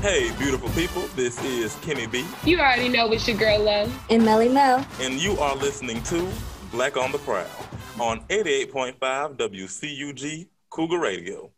Hey, 0.00 0.30
beautiful 0.38 0.68
people, 0.70 1.02
this 1.16 1.42
is 1.42 1.74
Kenny 1.82 2.06
B. 2.06 2.24
You 2.44 2.60
already 2.60 2.88
know 2.88 3.10
it's 3.10 3.26
your 3.26 3.36
girl 3.36 3.60
Love. 3.60 4.06
And 4.08 4.24
Melly 4.24 4.48
Mel. 4.48 4.86
And 5.00 5.14
you 5.14 5.36
are 5.40 5.56
listening 5.56 6.00
to 6.04 6.30
Black 6.70 6.96
on 6.96 7.10
the 7.10 7.18
Prowl 7.18 7.44
on 7.98 8.20
88.5 8.28 8.96
WCUG 9.36 10.46
Cougar 10.70 11.00
Radio. 11.00 11.50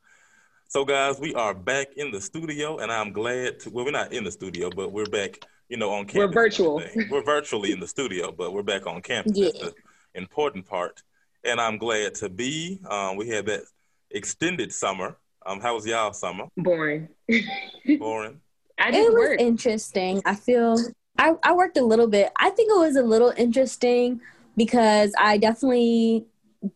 So, 0.69 0.87
guys, 0.87 1.21
we 1.21 1.35
are 1.35 1.53
back 1.53 1.89
in 1.99 2.11
the 2.11 2.21
studio, 2.21 2.79
and 2.79 2.91
I'm 2.91 3.13
glad 3.13 3.61
to. 3.61 3.71
Well, 3.71 3.85
we're 3.85 3.91
not 3.91 4.15
in 4.15 4.25
the 4.25 4.33
studio, 4.33 4.71
but 4.71 4.91
we're 4.91 5.05
back, 5.05 5.45
you 5.69 5.77
know, 5.77 5.91
on 5.91 6.07
campus. 6.07 6.35
We're 6.35 6.43
virtual. 6.43 6.83
We're 7.11 7.23
virtually 7.23 7.73
in 7.73 7.81
the 7.81 7.89
studio, 7.89 8.33
but 8.33 8.55
we're 8.55 8.63
back 8.63 8.87
on 8.87 9.03
campus. 9.03 9.37
Yeah. 9.37 9.51
That's 9.53 9.75
the 9.75 9.75
important 10.15 10.65
part. 10.65 11.03
And 11.45 11.61
I'm 11.61 11.77
glad 11.77 12.15
to 12.17 12.31
be. 12.31 12.81
Um, 12.89 13.17
we 13.17 13.29
had 13.29 13.45
that 13.47 13.65
extended 14.11 14.73
summer. 14.73 15.19
Um, 15.47 15.61
how 15.61 15.75
was 15.75 15.87
y'all 15.87 16.13
summer? 16.13 16.47
Boring. 16.57 17.09
Boring. 17.99 18.41
I 18.79 18.89
It 18.91 19.13
was 19.13 19.15
worked. 19.15 19.41
interesting. 19.41 20.23
I 20.25 20.35
feel 20.35 20.77
I, 21.19 21.35
I 21.43 21.53
worked 21.55 21.77
a 21.77 21.85
little 21.85 22.07
bit. 22.07 22.31
I 22.39 22.51
think 22.51 22.71
it 22.71 22.79
was 22.79 22.97
a 22.97 23.03
little 23.03 23.33
interesting 23.37 24.21
because 24.57 25.13
I 25.19 25.39
definitely 25.39 26.27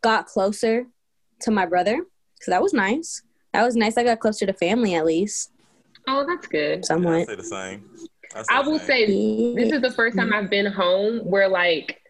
got 0.02 0.26
closer 0.26 0.86
to 1.40 1.50
my 1.50 1.66
brother. 1.66 2.04
So 2.40 2.50
that 2.50 2.62
was 2.62 2.72
nice. 2.72 3.22
That 3.52 3.64
was 3.64 3.76
nice. 3.76 3.96
I 3.96 4.04
got 4.04 4.20
closer 4.20 4.46
to 4.46 4.52
family 4.52 4.94
at 4.94 5.04
least, 5.06 5.50
oh, 6.08 6.26
that's 6.26 6.46
good. 6.46 6.84
Somewhat. 6.84 7.12
I 7.14 7.24
somewhat. 7.24 7.28
say 7.28 7.36
the 7.36 7.44
same. 7.44 7.90
say 8.34 8.44
I 8.50 8.62
the 8.62 8.70
will 8.70 8.78
same. 8.78 8.86
say 8.86 9.54
this 9.54 9.72
is 9.72 9.80
the 9.80 9.92
first 9.92 10.16
time 10.16 10.32
I've 10.32 10.50
been 10.50 10.66
home 10.66 11.18
where 11.20 11.48
like 11.48 12.00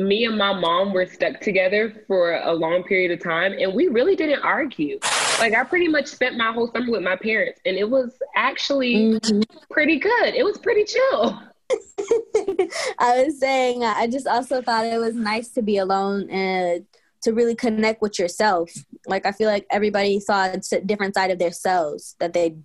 me 0.00 0.24
and 0.24 0.36
my 0.38 0.52
mom 0.52 0.92
were 0.92 1.06
stuck 1.06 1.40
together 1.40 2.04
for 2.06 2.34
a 2.34 2.52
long 2.52 2.82
period 2.84 3.10
of 3.10 3.22
time 3.22 3.52
and 3.58 3.72
we 3.74 3.88
really 3.88 4.16
didn't 4.16 4.42
argue. 4.42 4.98
Like 5.38 5.54
I 5.54 5.64
pretty 5.64 5.88
much 5.88 6.06
spent 6.06 6.36
my 6.36 6.52
whole 6.52 6.70
summer 6.72 6.90
with 6.90 7.02
my 7.02 7.16
parents 7.16 7.60
and 7.64 7.76
it 7.76 7.88
was 7.88 8.12
actually 8.36 8.94
Mhm. 8.94 9.42
pretty 9.70 9.98
good. 9.98 10.34
It 10.34 10.44
was 10.44 10.58
pretty 10.58 10.84
chill. 10.84 11.42
I 12.98 13.24
was 13.24 13.38
saying, 13.38 13.84
I 13.84 14.06
just 14.08 14.26
also 14.26 14.60
thought 14.60 14.86
it 14.86 14.98
was 14.98 15.14
nice 15.14 15.48
to 15.50 15.62
be 15.62 15.78
alone 15.78 16.28
and 16.30 16.84
to 17.22 17.32
really 17.32 17.54
connect 17.54 18.02
with 18.02 18.18
yourself. 18.18 18.72
Like, 19.06 19.26
I 19.26 19.32
feel 19.32 19.48
like 19.48 19.66
everybody 19.70 20.18
saw 20.20 20.46
a 20.52 20.80
different 20.80 21.14
side 21.14 21.30
of 21.30 21.38
their 21.38 21.52
selves 21.52 22.16
that 22.18 22.32
they 22.32 22.56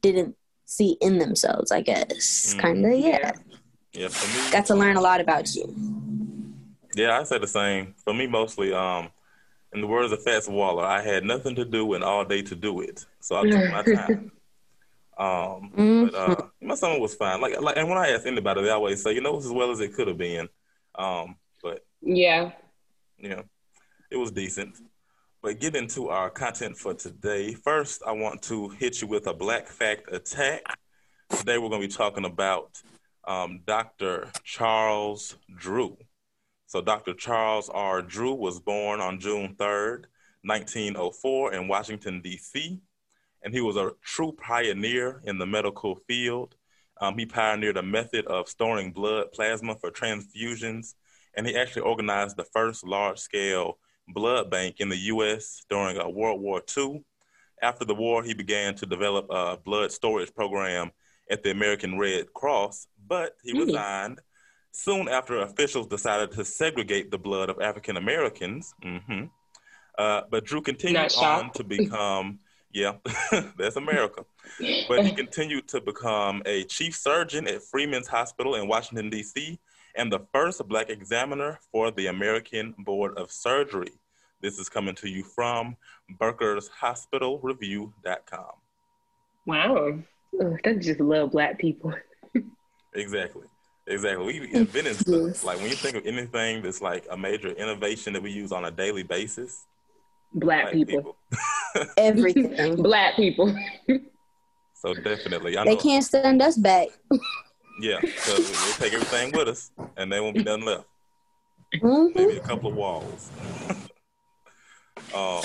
didn't 0.00 0.36
see 0.66 0.96
in 1.00 1.18
themselves, 1.18 1.70
I 1.70 1.80
guess. 1.82 2.54
Mm. 2.54 2.58
Kind 2.60 2.86
of, 2.86 2.98
yeah. 2.98 3.32
Yeah, 3.92 4.08
for 4.08 4.26
me. 4.44 4.50
Got 4.50 4.66
to 4.66 4.74
learn 4.74 4.96
a 4.96 5.00
lot 5.00 5.20
about 5.20 5.54
you. 5.54 5.64
Yeah, 6.94 7.18
I 7.18 7.22
said 7.24 7.42
the 7.42 7.46
same. 7.46 7.94
For 8.04 8.12
me, 8.12 8.26
mostly, 8.26 8.72
um, 8.72 9.08
in 9.72 9.80
the 9.80 9.86
words 9.86 10.12
of 10.12 10.22
Fats 10.22 10.48
Waller, 10.48 10.84
I 10.84 11.00
had 11.02 11.24
nothing 11.24 11.54
to 11.56 11.64
do 11.64 11.94
and 11.94 12.02
all 12.02 12.24
day 12.24 12.42
to 12.42 12.56
do 12.56 12.80
it, 12.80 13.06
so 13.20 13.36
I 13.36 13.42
took 13.42 13.70
my 13.70 13.82
time. 13.82 14.32
Um, 15.18 15.72
but 15.74 16.14
uh, 16.14 16.36
my 16.62 16.74
summer 16.74 16.98
was 16.98 17.14
fine. 17.14 17.42
Like, 17.42 17.60
like, 17.60 17.76
and 17.76 17.90
when 17.90 17.98
I 17.98 18.08
ask 18.08 18.26
anybody, 18.26 18.62
they 18.62 18.70
always 18.70 19.02
say, 19.02 19.12
you 19.12 19.20
know, 19.20 19.34
it 19.34 19.36
was 19.36 19.46
as 19.46 19.52
well 19.52 19.70
as 19.70 19.80
it 19.80 19.92
could 19.92 20.08
have 20.08 20.16
been. 20.16 20.48
Um, 20.94 21.36
but 21.62 21.84
Yeah. 22.00 22.52
you 23.18 23.28
know, 23.28 23.42
it 24.10 24.16
was 24.16 24.30
decent. 24.30 24.78
But 25.42 25.60
get 25.60 25.76
into 25.76 26.08
our 26.08 26.30
content 26.30 26.78
for 26.78 26.94
today. 26.94 27.52
First, 27.52 28.02
I 28.06 28.12
want 28.12 28.40
to 28.44 28.70
hit 28.70 29.02
you 29.02 29.08
with 29.08 29.26
a 29.26 29.34
black 29.34 29.66
fact 29.68 30.10
attack. 30.10 30.62
Today, 31.28 31.58
we're 31.58 31.68
going 31.68 31.82
to 31.82 31.88
be 31.88 31.92
talking 31.92 32.24
about 32.24 32.80
um, 33.26 33.60
Dr. 33.66 34.30
Charles 34.42 35.36
Drew. 35.54 35.98
So, 36.70 36.80
Dr. 36.80 37.14
Charles 37.14 37.68
R. 37.68 38.00
Drew 38.00 38.32
was 38.32 38.60
born 38.60 39.00
on 39.00 39.18
June 39.18 39.56
3rd, 39.58 40.06
1904, 40.44 41.52
in 41.52 41.66
Washington, 41.66 42.20
D.C., 42.20 42.80
and 43.42 43.52
he 43.52 43.60
was 43.60 43.76
a 43.76 43.90
true 44.04 44.30
pioneer 44.32 45.20
in 45.24 45.36
the 45.38 45.46
medical 45.46 45.96
field. 45.96 46.54
Um, 47.00 47.18
he 47.18 47.26
pioneered 47.26 47.76
a 47.76 47.82
method 47.82 48.24
of 48.26 48.48
storing 48.48 48.92
blood 48.92 49.32
plasma 49.32 49.74
for 49.74 49.90
transfusions, 49.90 50.94
and 51.34 51.44
he 51.44 51.56
actually 51.56 51.82
organized 51.82 52.36
the 52.36 52.44
first 52.44 52.86
large 52.86 53.18
scale 53.18 53.78
blood 54.06 54.48
bank 54.48 54.76
in 54.78 54.88
the 54.88 54.98
U.S. 55.14 55.64
during 55.68 55.98
uh, 55.98 56.08
World 56.08 56.40
War 56.40 56.62
II. 56.62 57.02
After 57.62 57.84
the 57.84 57.96
war, 57.96 58.22
he 58.22 58.32
began 58.32 58.76
to 58.76 58.86
develop 58.86 59.26
a 59.30 59.56
blood 59.56 59.90
storage 59.90 60.32
program 60.34 60.92
at 61.28 61.42
the 61.42 61.50
American 61.50 61.98
Red 61.98 62.32
Cross, 62.32 62.86
but 63.08 63.36
he 63.42 63.52
Hmm. 63.52 63.58
resigned 63.58 64.20
soon 64.72 65.08
after 65.08 65.40
officials 65.40 65.86
decided 65.86 66.32
to 66.32 66.44
segregate 66.44 67.10
the 67.10 67.18
blood 67.18 67.50
of 67.50 67.60
African 67.60 67.96
Americans. 67.96 68.74
hmm 68.82 69.24
Uh, 69.98 70.22
but 70.30 70.44
Drew 70.44 70.62
continued 70.62 71.12
on 71.16 71.50
to 71.52 71.64
become, 71.64 72.38
yeah, 72.72 72.94
that's 73.58 73.76
America. 73.76 74.24
But 74.88 75.04
he 75.04 75.12
continued 75.12 75.68
to 75.68 75.80
become 75.80 76.42
a 76.46 76.64
chief 76.64 76.96
surgeon 76.96 77.46
at 77.48 77.62
Freedmen's 77.62 78.08
Hospital 78.08 78.54
in 78.54 78.68
Washington, 78.68 79.10
D.C., 79.10 79.58
and 79.96 80.12
the 80.12 80.20
first 80.32 80.66
black 80.68 80.88
examiner 80.88 81.58
for 81.72 81.90
the 81.90 82.06
American 82.06 82.74
Board 82.78 83.18
of 83.18 83.32
Surgery. 83.32 83.90
This 84.40 84.58
is 84.58 84.68
coming 84.68 84.94
to 84.96 85.08
you 85.08 85.24
from 85.24 85.76
BeckersHospitalReview.com. 86.18 88.52
Wow. 89.46 89.98
Ugh, 90.40 90.60
I 90.64 90.74
just 90.74 91.00
love 91.00 91.32
black 91.32 91.58
people. 91.58 91.92
Exactly. 92.94 93.46
Exactly. 93.90 94.40
We 94.40 94.52
invented 94.54 94.96
stuff. 94.96 95.44
Like 95.44 95.58
when 95.58 95.68
you 95.68 95.74
think 95.76 95.96
of 95.96 96.06
anything 96.06 96.62
that's 96.62 96.80
like 96.80 97.06
a 97.10 97.16
major 97.16 97.48
innovation 97.48 98.12
that 98.12 98.22
we 98.22 98.30
use 98.30 98.52
on 98.52 98.64
a 98.64 98.70
daily 98.70 99.02
basis, 99.02 99.66
Black 100.32 100.64
black 100.64 100.72
people. 100.72 101.16
Everything. 101.96 102.82
Black 102.82 103.16
people. 103.16 103.54
So 104.74 104.94
definitely, 104.94 105.58
I 105.58 105.64
know. 105.64 105.70
they 105.74 105.76
can't 105.76 106.04
send 106.04 106.40
us 106.40 106.56
back. 106.56 106.88
Yeah, 107.80 108.00
so 108.18 108.34
we'll 108.36 108.72
take 108.74 108.92
everything 108.92 109.32
with 109.32 109.48
us, 109.48 109.70
and 109.96 110.10
there 110.10 110.22
won't 110.22 110.36
be 110.36 110.42
nothing 110.44 110.64
left. 110.64 110.84
Mhm. 111.76 112.14
maybe 112.14 112.36
a 112.36 112.40
couple 112.40 112.70
of 112.70 112.76
walls. 112.76 113.30
um, 115.14 115.42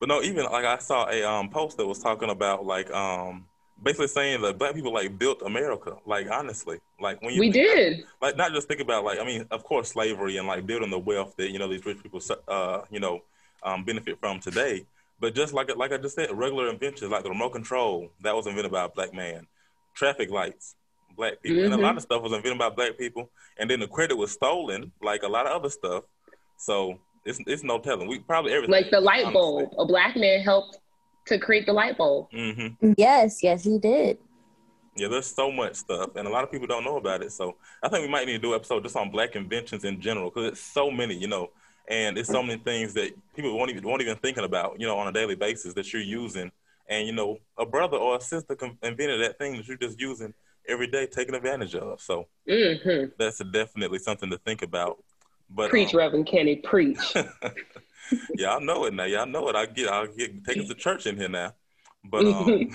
but 0.00 0.08
no, 0.08 0.22
even 0.22 0.44
like 0.46 0.64
I 0.64 0.78
saw 0.78 1.08
a 1.08 1.22
um, 1.22 1.50
post 1.50 1.76
that 1.76 1.86
was 1.86 1.98
talking 1.98 2.30
about 2.30 2.64
like 2.64 2.90
um, 2.92 3.46
basically 3.82 4.08
saying 4.08 4.42
that 4.42 4.58
black 4.58 4.74
people 4.74 4.92
like 4.92 5.18
built 5.18 5.42
America. 5.42 5.96
Like 6.06 6.30
honestly, 6.30 6.78
like 7.00 7.20
when 7.22 7.34
you 7.34 7.40
we 7.40 7.48
about- 7.48 7.54
did. 7.54 8.04
like 8.22 8.36
not 8.36 8.52
just 8.52 8.68
think 8.68 8.80
about 8.80 9.04
like 9.04 9.18
I 9.18 9.24
mean, 9.24 9.46
of 9.50 9.64
course, 9.64 9.90
slavery 9.90 10.36
and 10.36 10.46
like 10.46 10.66
building 10.66 10.90
the 10.90 10.98
wealth 10.98 11.34
that 11.36 11.50
you 11.50 11.58
know 11.58 11.68
these 11.68 11.84
rich 11.86 12.02
people 12.02 12.20
uh, 12.48 12.82
you 12.90 13.00
know 13.00 13.20
um, 13.62 13.84
benefit 13.84 14.18
from 14.20 14.40
today. 14.40 14.84
But 15.20 15.34
just 15.34 15.52
like 15.52 15.74
like 15.76 15.92
I 15.92 15.98
just 15.98 16.14
said, 16.16 16.30
regular 16.32 16.68
inventions 16.68 17.10
like 17.10 17.22
the 17.24 17.30
remote 17.30 17.50
control 17.50 18.10
that 18.22 18.34
was 18.34 18.46
invented 18.46 18.72
by 18.72 18.84
a 18.84 18.88
black 18.88 19.12
man, 19.12 19.46
traffic 19.94 20.30
lights, 20.30 20.76
black 21.16 21.42
people, 21.42 21.64
and 21.64 21.74
a 21.74 21.76
Mhm. 21.76 21.82
lot 21.82 21.96
of 21.96 22.02
stuff 22.02 22.22
was 22.22 22.32
invented 22.32 22.58
by 22.58 22.70
black 22.70 22.96
people. 22.96 23.30
And 23.58 23.68
then 23.70 23.80
the 23.80 23.86
credit 23.88 24.16
was 24.16 24.32
stolen, 24.32 24.92
like 25.02 25.22
a 25.22 25.28
lot 25.28 25.46
of 25.46 25.52
other 25.52 25.68
stuff. 25.68 26.04
So 26.56 26.98
it's 27.26 27.38
it's 27.46 27.62
no 27.62 27.78
telling. 27.78 28.08
We 28.08 28.18
probably 28.20 28.52
everything 28.52 28.72
Like 28.72 28.90
the 28.90 29.00
light 29.00 29.30
bulb. 29.32 29.70
A 29.78 29.84
black 29.84 30.16
man 30.16 30.40
helped 30.40 30.78
to 31.30 31.38
create 31.38 31.66
the 31.66 31.72
light 31.72 31.96
bulb. 31.98 32.28
hmm 32.30 32.68
Yes, 32.96 33.42
yes, 33.42 33.64
he 33.64 33.78
did. 33.78 34.18
Yeah, 34.96 35.08
there's 35.08 35.26
so 35.26 35.50
much 35.50 35.76
stuff, 35.76 36.16
and 36.16 36.26
a 36.26 36.30
lot 36.30 36.44
of 36.44 36.50
people 36.50 36.66
don't 36.66 36.84
know 36.84 36.96
about 36.96 37.22
it. 37.22 37.32
So 37.32 37.56
I 37.82 37.88
think 37.88 38.04
we 38.04 38.10
might 38.10 38.26
need 38.26 38.32
to 38.32 38.38
do 38.38 38.52
an 38.52 38.56
episode 38.56 38.82
just 38.82 38.96
on 38.96 39.10
black 39.10 39.36
inventions 39.36 39.84
in 39.84 40.00
general, 40.00 40.30
because 40.30 40.48
it's 40.52 40.60
so 40.60 40.90
many, 40.90 41.14
you 41.14 41.28
know, 41.28 41.50
and 41.88 42.18
it's 42.18 42.28
so 42.28 42.42
many 42.42 42.60
things 42.60 42.92
that 42.94 43.12
people 43.34 43.56
won't 43.56 43.70
even 43.70 43.84
won't 43.86 44.02
even 44.02 44.16
thinking 44.16 44.44
about, 44.44 44.80
you 44.80 44.86
know, 44.86 44.96
on 44.98 45.06
a 45.06 45.12
daily 45.12 45.36
basis 45.36 45.74
that 45.74 45.92
you're 45.92 46.02
using, 46.02 46.50
and 46.88 47.06
you 47.06 47.12
know, 47.12 47.38
a 47.58 47.64
brother 47.64 47.96
or 47.96 48.16
a 48.16 48.20
sister 48.20 48.54
con- 48.56 48.78
invented 48.82 49.20
that 49.22 49.38
thing 49.38 49.56
that 49.56 49.66
you're 49.68 49.76
just 49.76 50.00
using 50.00 50.34
every 50.68 50.88
day, 50.88 51.06
taking 51.06 51.34
advantage 51.34 51.74
of. 51.74 52.00
So 52.00 52.26
hmm 52.48 53.04
that's 53.18 53.38
definitely 53.52 53.98
something 54.00 54.30
to 54.30 54.38
think 54.38 54.62
about. 54.62 55.02
But 55.48 55.70
Preach, 55.70 55.94
um, 55.94 55.98
Reverend 55.98 56.26
Kenny, 56.26 56.56
preach. 56.56 57.14
y'all 58.36 58.60
know 58.60 58.84
it 58.84 58.94
now. 58.94 59.04
Y'all 59.04 59.26
know 59.26 59.48
it. 59.48 59.56
I 59.56 59.66
get. 59.66 59.88
I'll 59.88 60.06
get 60.06 60.44
take 60.44 60.58
us 60.58 60.68
to 60.68 60.74
church 60.74 61.06
in 61.06 61.16
here 61.16 61.28
now. 61.28 61.54
But 62.04 62.24
um, 62.26 62.48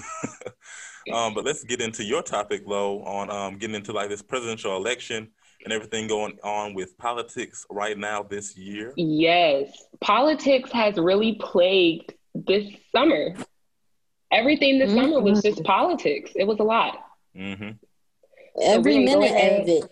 um, 1.13 1.33
but 1.33 1.45
let's 1.45 1.63
get 1.63 1.81
into 1.81 2.03
your 2.03 2.21
topic, 2.21 2.63
Lo, 2.65 3.01
on 3.03 3.29
um, 3.29 3.57
getting 3.57 3.75
into 3.75 3.91
like 3.91 4.09
this 4.09 4.21
presidential 4.21 4.75
election 4.75 5.29
and 5.63 5.73
everything 5.73 6.07
going 6.07 6.37
on 6.43 6.73
with 6.73 6.97
politics 6.97 7.65
right 7.69 7.97
now 7.97 8.23
this 8.23 8.55
year. 8.55 8.93
yes. 8.95 9.69
Politics 10.01 10.71
has 10.71 10.97
really 10.97 11.37
plagued 11.41 12.13
this 12.33 12.71
summer. 12.91 13.33
Everything 14.31 14.79
this 14.79 14.93
summer 14.93 15.19
was 15.21 15.41
just 15.41 15.63
politics. 15.63 16.31
It 16.35 16.45
was 16.45 16.59
a 16.59 16.63
lot. 16.63 16.99
hmm 17.35 17.71
Every 18.61 18.99
we 18.99 19.05
can 19.05 19.13
go 19.13 19.19
minute 19.21 19.61
of 19.61 19.67
it. 19.67 19.91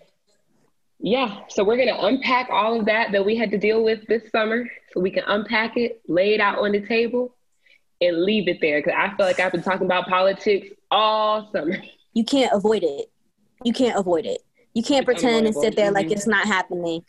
Yeah. 1.04 1.42
So 1.50 1.66
we're 1.66 1.76
going 1.76 1.90
to 1.90 2.06
unpack 2.06 2.50
all 2.50 2.80
of 2.80 2.86
that 2.86 3.12
that 3.12 3.26
we 3.26 3.36
had 3.36 3.52
to 3.52 3.58
deal 3.58 3.84
with 3.84 4.08
this 4.08 4.24
summer 4.32 4.66
so 4.94 5.02
we 5.02 5.12
can 5.12 5.26
unpack 5.28 5.76
it, 5.76 6.02
lay 6.08 6.34
it 6.34 6.40
out 6.40 6.60
on 6.60 6.72
the 6.72 6.80
table, 6.80 7.36
and 8.00 8.24
leave 8.24 8.48
it 8.48 8.60
there. 8.62 8.80
Because 8.82 8.94
I 8.98 9.16
feel 9.16 9.26
like 9.26 9.40
I've 9.40 9.52
been 9.52 9.62
talking 9.62 9.86
about 9.86 10.08
politics 10.08 10.70
all 10.90 11.52
summer. 11.52 11.76
You 12.14 12.24
can't 12.24 12.54
avoid 12.54 12.84
it. 12.84 13.12
You 13.66 13.74
can't 13.74 14.00
avoid 14.00 14.26
it. 14.26 14.40
You 14.74 14.82
can't 14.82 15.02
It's 15.08 15.22
pretend 15.22 15.46
and 15.46 15.56
sit 15.56 15.76
there 15.76 15.92
like 15.92 16.10
it's 16.10 16.26
not 16.26 16.46
happening. 16.48 17.04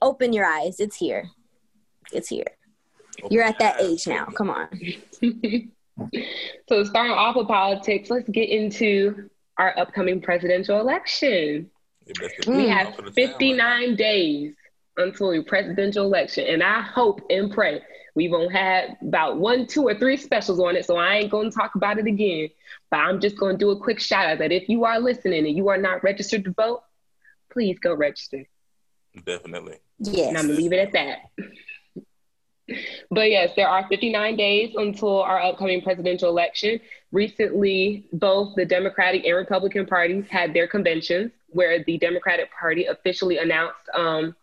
Open 0.00 0.32
your 0.32 0.46
eyes. 0.46 0.80
It's 0.80 0.96
here. 0.96 1.28
It's 2.12 2.28
here. 2.28 2.46
You're 3.30 3.44
at 3.44 3.58
that 3.58 3.80
age 3.80 4.06
now. 4.06 4.24
Come 4.24 4.50
on. 4.50 4.68
So 6.68 6.82
starting 6.82 7.12
off 7.12 7.36
with 7.36 7.46
politics, 7.46 8.10
let's 8.10 8.28
get 8.28 8.48
into 8.48 9.30
our 9.58 9.78
upcoming 9.78 10.20
presidential 10.20 10.80
election. 10.80 11.70
We 12.46 12.68
have 12.68 12.94
59 13.14 13.96
days 13.96 14.54
until 14.96 15.30
the 15.30 15.42
presidential 15.42 16.04
election, 16.04 16.46
and 16.46 16.62
I 16.62 16.82
hope 16.82 17.20
and 17.30 17.50
pray 17.52 17.82
we 18.14 18.28
won't 18.28 18.52
have 18.52 18.96
about 19.02 19.38
one, 19.38 19.66
two, 19.66 19.82
or 19.88 19.94
three 19.94 20.16
specials 20.16 20.60
on 20.60 20.76
it. 20.76 20.86
So 20.86 20.96
I 20.96 21.16
ain't 21.16 21.30
going 21.30 21.50
to 21.50 21.56
talk 21.56 21.74
about 21.74 21.98
it 21.98 22.06
again. 22.06 22.48
But 22.90 22.98
I'm 22.98 23.20
just 23.20 23.36
going 23.36 23.58
to 23.58 23.58
do 23.58 23.70
a 23.70 23.78
quick 23.78 24.00
shout 24.00 24.26
out 24.26 24.38
that 24.38 24.52
if 24.52 24.68
you 24.68 24.84
are 24.84 25.00
listening 25.00 25.46
and 25.46 25.56
you 25.56 25.68
are 25.68 25.78
not 25.78 26.04
registered 26.04 26.44
to 26.44 26.52
vote, 26.52 26.82
please 27.50 27.78
go 27.78 27.92
register. 27.94 28.44
Definitely. 29.24 29.78
Yes. 29.98 30.28
And 30.28 30.38
I'm 30.38 30.46
going 30.46 30.56
to 30.56 30.62
leave 30.62 30.72
it 30.72 30.78
at 30.78 30.92
that. 30.92 31.18
But 33.10 33.30
yes, 33.30 33.50
there 33.56 33.68
are 33.68 33.86
59 33.88 34.36
days 34.36 34.74
until 34.74 35.22
our 35.22 35.40
upcoming 35.40 35.82
presidential 35.82 36.30
election. 36.30 36.80
Recently, 37.14 38.08
both 38.12 38.56
the 38.56 38.64
Democratic 38.64 39.24
and 39.24 39.36
Republican 39.36 39.86
parties 39.86 40.24
had 40.28 40.52
their 40.52 40.66
conventions 40.66 41.30
where 41.50 41.84
the 41.84 41.96
Democratic 41.96 42.50
Party 42.52 42.86
officially 42.86 43.38
announced 43.38 43.88
um, 43.94 44.34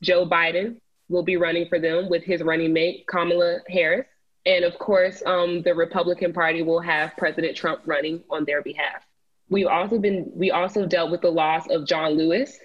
Joe 0.00 0.26
Biden 0.26 0.80
will 1.10 1.22
be 1.22 1.36
running 1.36 1.68
for 1.68 1.78
them 1.78 2.08
with 2.08 2.22
his 2.22 2.40
running 2.40 2.72
mate, 2.72 3.06
Kamala 3.06 3.58
Harris. 3.68 4.06
And 4.46 4.64
of 4.64 4.78
course, 4.78 5.22
um, 5.26 5.60
the 5.60 5.74
Republican 5.74 6.32
Party 6.32 6.62
will 6.62 6.80
have 6.80 7.14
President 7.18 7.54
Trump 7.54 7.82
running 7.84 8.24
on 8.30 8.46
their 8.46 8.62
behalf. 8.62 9.04
We've 9.50 9.66
also 9.66 9.98
been 9.98 10.32
we 10.34 10.50
also 10.50 10.86
dealt 10.86 11.10
with 11.10 11.20
the 11.20 11.30
loss 11.30 11.68
of 11.68 11.86
John 11.86 12.12
Lewis 12.12 12.58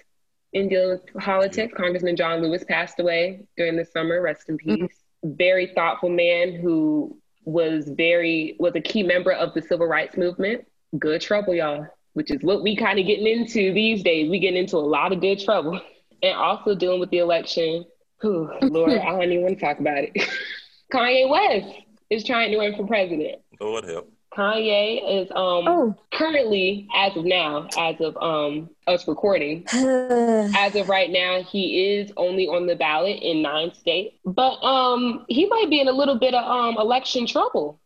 in 0.54 0.70
dealing 0.70 0.98
with 0.98 1.22
politics. 1.22 1.74
Congressman 1.76 2.16
John 2.16 2.40
Lewis 2.40 2.64
passed 2.66 2.98
away 3.00 3.44
during 3.58 3.76
the 3.76 3.84
summer. 3.84 4.22
Rest 4.22 4.48
in 4.48 4.56
peace. 4.56 4.78
Mm-hmm. 4.78 5.36
Very 5.36 5.66
thoughtful 5.74 6.08
man 6.08 6.54
who 6.54 7.18
was 7.44 7.88
very 7.88 8.56
was 8.58 8.74
a 8.74 8.80
key 8.80 9.02
member 9.02 9.32
of 9.32 9.54
the 9.54 9.62
civil 9.62 9.86
rights 9.86 10.16
movement. 10.16 10.66
Good 10.98 11.20
trouble, 11.20 11.54
y'all, 11.54 11.86
which 12.12 12.30
is 12.30 12.42
what 12.42 12.62
we 12.62 12.76
kind 12.76 12.98
of 12.98 13.06
getting 13.06 13.26
into 13.26 13.72
these 13.72 14.02
days. 14.02 14.30
We 14.30 14.38
getting 14.38 14.60
into 14.60 14.76
a 14.76 14.78
lot 14.78 15.12
of 15.12 15.20
good 15.20 15.40
trouble, 15.40 15.80
and 16.22 16.36
also 16.36 16.74
dealing 16.74 17.00
with 17.00 17.10
the 17.10 17.18
election. 17.18 17.84
Whew, 18.20 18.50
Lord, 18.62 18.92
I 18.98 19.10
don't 19.10 19.24
even 19.24 19.42
want 19.42 19.58
to 19.58 19.64
talk 19.64 19.80
about 19.80 19.98
it. 19.98 20.12
Kanye 20.92 21.28
West 21.28 21.74
is 22.10 22.24
trying 22.24 22.52
to 22.52 22.58
run 22.58 22.76
for 22.76 22.86
president. 22.86 23.40
Lord 23.58 23.84
help. 23.84 24.11
Kanye 24.36 25.22
is 25.22 25.30
um 25.30 25.68
oh. 25.68 25.94
currently, 26.12 26.88
as 26.94 27.16
of 27.16 27.24
now, 27.24 27.68
as 27.78 28.00
of 28.00 28.16
um 28.16 28.70
us 28.86 29.06
recording, 29.06 29.64
as 29.72 30.74
of 30.74 30.88
right 30.88 31.10
now, 31.10 31.42
he 31.42 31.96
is 31.96 32.12
only 32.16 32.48
on 32.48 32.66
the 32.66 32.76
ballot 32.76 33.20
in 33.20 33.42
nine 33.42 33.74
states. 33.74 34.16
But 34.24 34.62
um 34.62 35.26
he 35.28 35.46
might 35.46 35.68
be 35.68 35.80
in 35.80 35.88
a 35.88 35.92
little 35.92 36.18
bit 36.18 36.34
of 36.34 36.44
um 36.44 36.78
election 36.78 37.26
trouble 37.26 37.78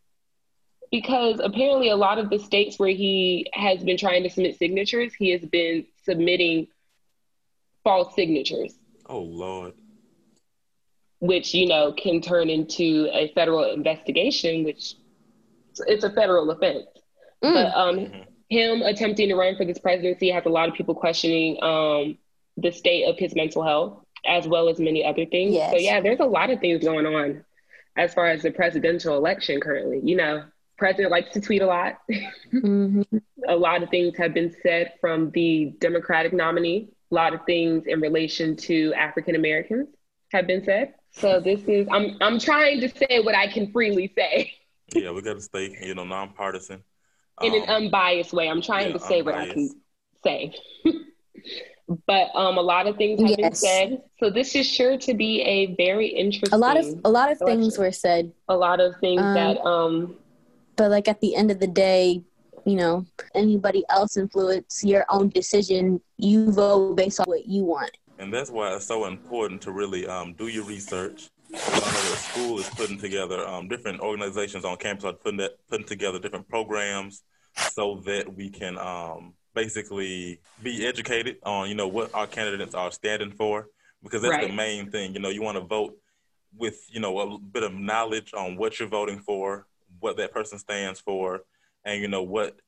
because 0.91 1.41
apparently 1.43 1.89
a 1.89 1.97
lot 1.97 2.17
of 2.17 2.29
the 2.29 2.39
states 2.39 2.79
where 2.79 2.89
he 2.89 3.49
has 3.53 3.83
been 3.83 3.97
trying 3.97 4.23
to 4.23 4.29
submit 4.29 4.57
signatures, 4.57 5.13
he 5.13 5.31
has 5.31 5.41
been 5.41 5.85
submitting 6.03 6.67
false 7.83 8.15
signatures. 8.15 8.73
Oh 9.07 9.19
Lord. 9.19 9.73
Which, 11.19 11.53
you 11.53 11.67
know, 11.67 11.93
can 11.93 12.21
turn 12.21 12.49
into 12.49 13.09
a 13.11 13.31
federal 13.33 13.73
investigation, 13.73 14.63
which 14.63 14.93
it's 15.87 16.03
a 16.03 16.09
federal 16.09 16.49
offense. 16.51 16.85
Mm. 17.43 17.53
But 17.53 17.75
um, 17.75 17.95
mm-hmm. 17.97 18.21
him 18.49 18.81
attempting 18.81 19.29
to 19.29 19.35
run 19.35 19.55
for 19.55 19.65
this 19.65 19.77
presidency 19.77 20.29
has 20.31 20.45
a 20.45 20.49
lot 20.49 20.69
of 20.69 20.75
people 20.75 20.95
questioning 20.95 21.61
um, 21.61 22.17
the 22.57 22.71
state 22.71 23.05
of 23.05 23.17
his 23.17 23.35
mental 23.35 23.63
health, 23.63 24.03
as 24.25 24.47
well 24.47 24.69
as 24.69 24.79
many 24.79 25.05
other 25.05 25.25
things. 25.25 25.53
Yes. 25.53 25.71
So 25.71 25.77
yeah, 25.77 26.01
there's 26.01 26.19
a 26.19 26.25
lot 26.25 26.49
of 26.49 26.59
things 26.59 26.83
going 26.83 27.05
on 27.05 27.43
as 27.95 28.13
far 28.13 28.27
as 28.27 28.41
the 28.41 28.51
presidential 28.51 29.15
election 29.15 29.59
currently. 29.59 30.01
You 30.03 30.15
know, 30.15 30.43
president 30.77 31.11
likes 31.11 31.31
to 31.33 31.41
tweet 31.41 31.61
a 31.61 31.67
lot. 31.67 31.99
mm-hmm. 32.53 33.17
A 33.47 33.55
lot 33.55 33.83
of 33.83 33.89
things 33.89 34.17
have 34.17 34.33
been 34.33 34.55
said 34.63 34.93
from 35.01 35.31
the 35.31 35.75
Democratic 35.79 36.33
nominee. 36.33 36.89
A 37.11 37.15
lot 37.15 37.33
of 37.33 37.41
things 37.45 37.85
in 37.87 38.01
relation 38.01 38.55
to 38.57 38.93
African 38.93 39.35
Americans 39.35 39.87
have 40.31 40.47
been 40.47 40.63
said. 40.63 40.93
So 41.11 41.39
this 41.39 41.61
is 41.63 41.87
I'm 41.91 42.17
I'm 42.21 42.39
trying 42.39 42.81
to 42.81 42.89
say 42.89 43.19
what 43.21 43.35
I 43.35 43.47
can 43.47 43.71
freely 43.71 44.11
say. 44.15 44.53
yeah, 44.93 45.11
we 45.11 45.21
got 45.21 45.35
to 45.35 45.41
stay, 45.41 45.77
you 45.81 45.95
know, 45.95 46.03
nonpartisan. 46.03 46.83
In 47.41 47.53
um, 47.53 47.61
an 47.61 47.69
unbiased 47.69 48.33
way. 48.33 48.49
I'm 48.49 48.61
trying 48.61 48.87
yeah, 48.87 48.93
to 48.93 48.99
say 48.99 49.19
unbiased. 49.19 49.25
what 49.25 49.35
I 49.35 49.53
can 49.53 49.69
say. 50.23 50.55
but 52.05 52.35
um, 52.35 52.57
a 52.57 52.61
lot 52.61 52.87
of 52.87 52.97
things 52.97 53.21
have 53.21 53.29
yes. 53.29 53.37
been 53.37 53.55
said. 53.55 54.01
So 54.19 54.29
this 54.29 54.55
is 54.55 54.67
sure 54.67 54.97
to 54.97 55.13
be 55.13 55.41
a 55.41 55.75
very 55.75 56.07
interesting. 56.07 56.53
A 56.53 56.57
lot 56.57 56.77
of 56.77 56.85
a 57.05 57.09
lot 57.09 57.31
of 57.31 57.39
election. 57.41 57.61
things 57.61 57.77
were 57.77 57.91
said. 57.91 58.31
A 58.47 58.55
lot 58.55 58.79
of 58.79 58.95
things 58.99 59.21
um, 59.21 59.33
that. 59.35 59.61
Um, 59.61 60.15
but 60.75 60.89
like 60.89 61.07
at 61.07 61.21
the 61.21 61.35
end 61.35 61.51
of 61.51 61.59
the 61.59 61.67
day, 61.67 62.23
you 62.65 62.75
know, 62.75 63.05
anybody 63.35 63.83
else 63.89 64.17
influence 64.17 64.83
your 64.83 65.05
own 65.09 65.29
decision. 65.29 66.01
You 66.17 66.51
vote 66.51 66.95
based 66.95 67.19
on 67.19 67.25
what 67.25 67.45
you 67.45 67.63
want. 67.63 67.91
And 68.19 68.33
that's 68.33 68.49
why 68.49 68.73
it's 68.73 68.85
so 68.85 69.05
important 69.05 69.61
to 69.61 69.71
really 69.71 70.07
um, 70.07 70.33
do 70.33 70.47
your 70.47 70.63
research 70.63 71.29
I 71.29 71.29
know 71.29 71.36
the 71.49 72.15
school 72.17 72.59
is 72.59 72.69
putting 72.69 72.99
together 72.99 73.47
um, 73.47 73.67
different 73.67 73.99
organizations 74.01 74.65
on 74.65 74.77
campus 74.77 75.05
are 75.05 75.13
putting 75.13 75.37
that, 75.37 75.51
putting 75.69 75.85
together 75.85 76.19
different 76.19 76.47
programs 76.47 77.23
so 77.71 78.01
that 78.05 78.35
we 78.35 78.49
can 78.49 78.77
um, 78.77 79.33
basically 79.53 80.39
be 80.61 80.85
educated 80.85 81.37
on 81.43 81.69
you 81.69 81.75
know 81.75 81.87
what 81.87 82.13
our 82.13 82.27
candidates 82.27 82.75
are 82.75 82.91
standing 82.91 83.31
for 83.31 83.67
because 84.03 84.21
that's 84.21 84.33
right. 84.33 84.47
the 84.47 84.55
main 84.55 84.91
thing. 84.91 85.13
You 85.13 85.19
know, 85.19 85.29
you 85.29 85.41
want 85.41 85.57
to 85.57 85.63
vote 85.63 85.97
with 86.55 86.85
you 86.89 86.99
know 86.99 87.19
a 87.19 87.39
bit 87.39 87.63
of 87.63 87.73
knowledge 87.73 88.33
on 88.33 88.57
what 88.57 88.79
you're 88.79 88.89
voting 88.89 89.19
for, 89.19 89.67
what 89.99 90.17
that 90.17 90.31
person 90.31 90.59
stands 90.59 90.99
for, 90.99 91.41
and 91.85 92.01
you 92.01 92.07
know 92.07 92.23
what 92.23 92.59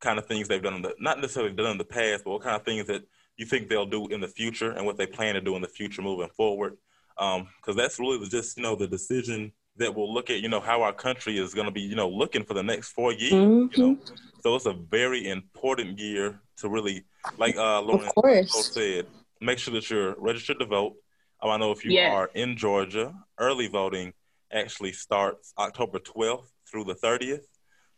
kind 0.00 0.18
of 0.18 0.26
things 0.26 0.46
they've 0.48 0.62
done 0.62 0.74
in 0.74 0.82
the 0.82 0.94
not 1.00 1.20
necessarily 1.20 1.52
done 1.52 1.72
in 1.72 1.78
the 1.78 1.84
past, 1.84 2.24
but 2.24 2.30
what 2.30 2.42
kind 2.42 2.56
of 2.56 2.64
things 2.64 2.86
that 2.86 3.02
you 3.36 3.46
think 3.46 3.68
they'll 3.68 3.86
do 3.86 4.08
in 4.08 4.20
the 4.20 4.28
future 4.28 4.72
and 4.72 4.84
what 4.84 4.96
they 4.96 5.06
plan 5.06 5.34
to 5.34 5.40
do 5.40 5.54
in 5.56 5.62
the 5.62 5.68
future 5.68 6.02
moving 6.02 6.28
forward 6.36 6.76
because 7.18 7.42
um, 7.70 7.76
that's 7.76 7.98
really 7.98 8.26
just 8.28 8.56
you 8.56 8.62
know 8.62 8.76
the 8.76 8.86
decision 8.86 9.52
that 9.76 9.94
will 9.94 10.12
look 10.12 10.30
at 10.30 10.40
you 10.40 10.48
know 10.48 10.60
how 10.60 10.82
our 10.82 10.92
country 10.92 11.38
is 11.38 11.52
going 11.54 11.66
to 11.66 11.72
be 11.72 11.80
you 11.80 11.96
know 11.96 12.08
looking 12.08 12.44
for 12.44 12.54
the 12.54 12.62
next 12.62 12.90
four 12.90 13.12
years. 13.12 13.32
Mm-hmm. 13.32 13.80
You 13.80 13.86
know, 13.88 13.98
so 14.42 14.54
it's 14.54 14.66
a 14.66 14.72
very 14.72 15.28
important 15.28 15.98
year 15.98 16.40
to 16.58 16.68
really, 16.68 17.04
like 17.38 17.56
uh, 17.56 17.80
Lauren 17.82 18.46
said, 18.46 19.06
make 19.40 19.58
sure 19.58 19.74
that 19.74 19.90
you're 19.90 20.14
registered 20.18 20.58
to 20.60 20.66
vote. 20.66 20.94
Um, 21.40 21.50
I 21.50 21.56
know 21.56 21.72
if 21.72 21.84
you 21.84 21.92
yes. 21.92 22.12
are 22.12 22.30
in 22.34 22.56
Georgia, 22.56 23.14
early 23.38 23.68
voting 23.68 24.12
actually 24.52 24.92
starts 24.92 25.52
October 25.58 25.98
12th 25.98 26.46
through 26.70 26.84
the 26.84 26.94
30th. 26.94 27.44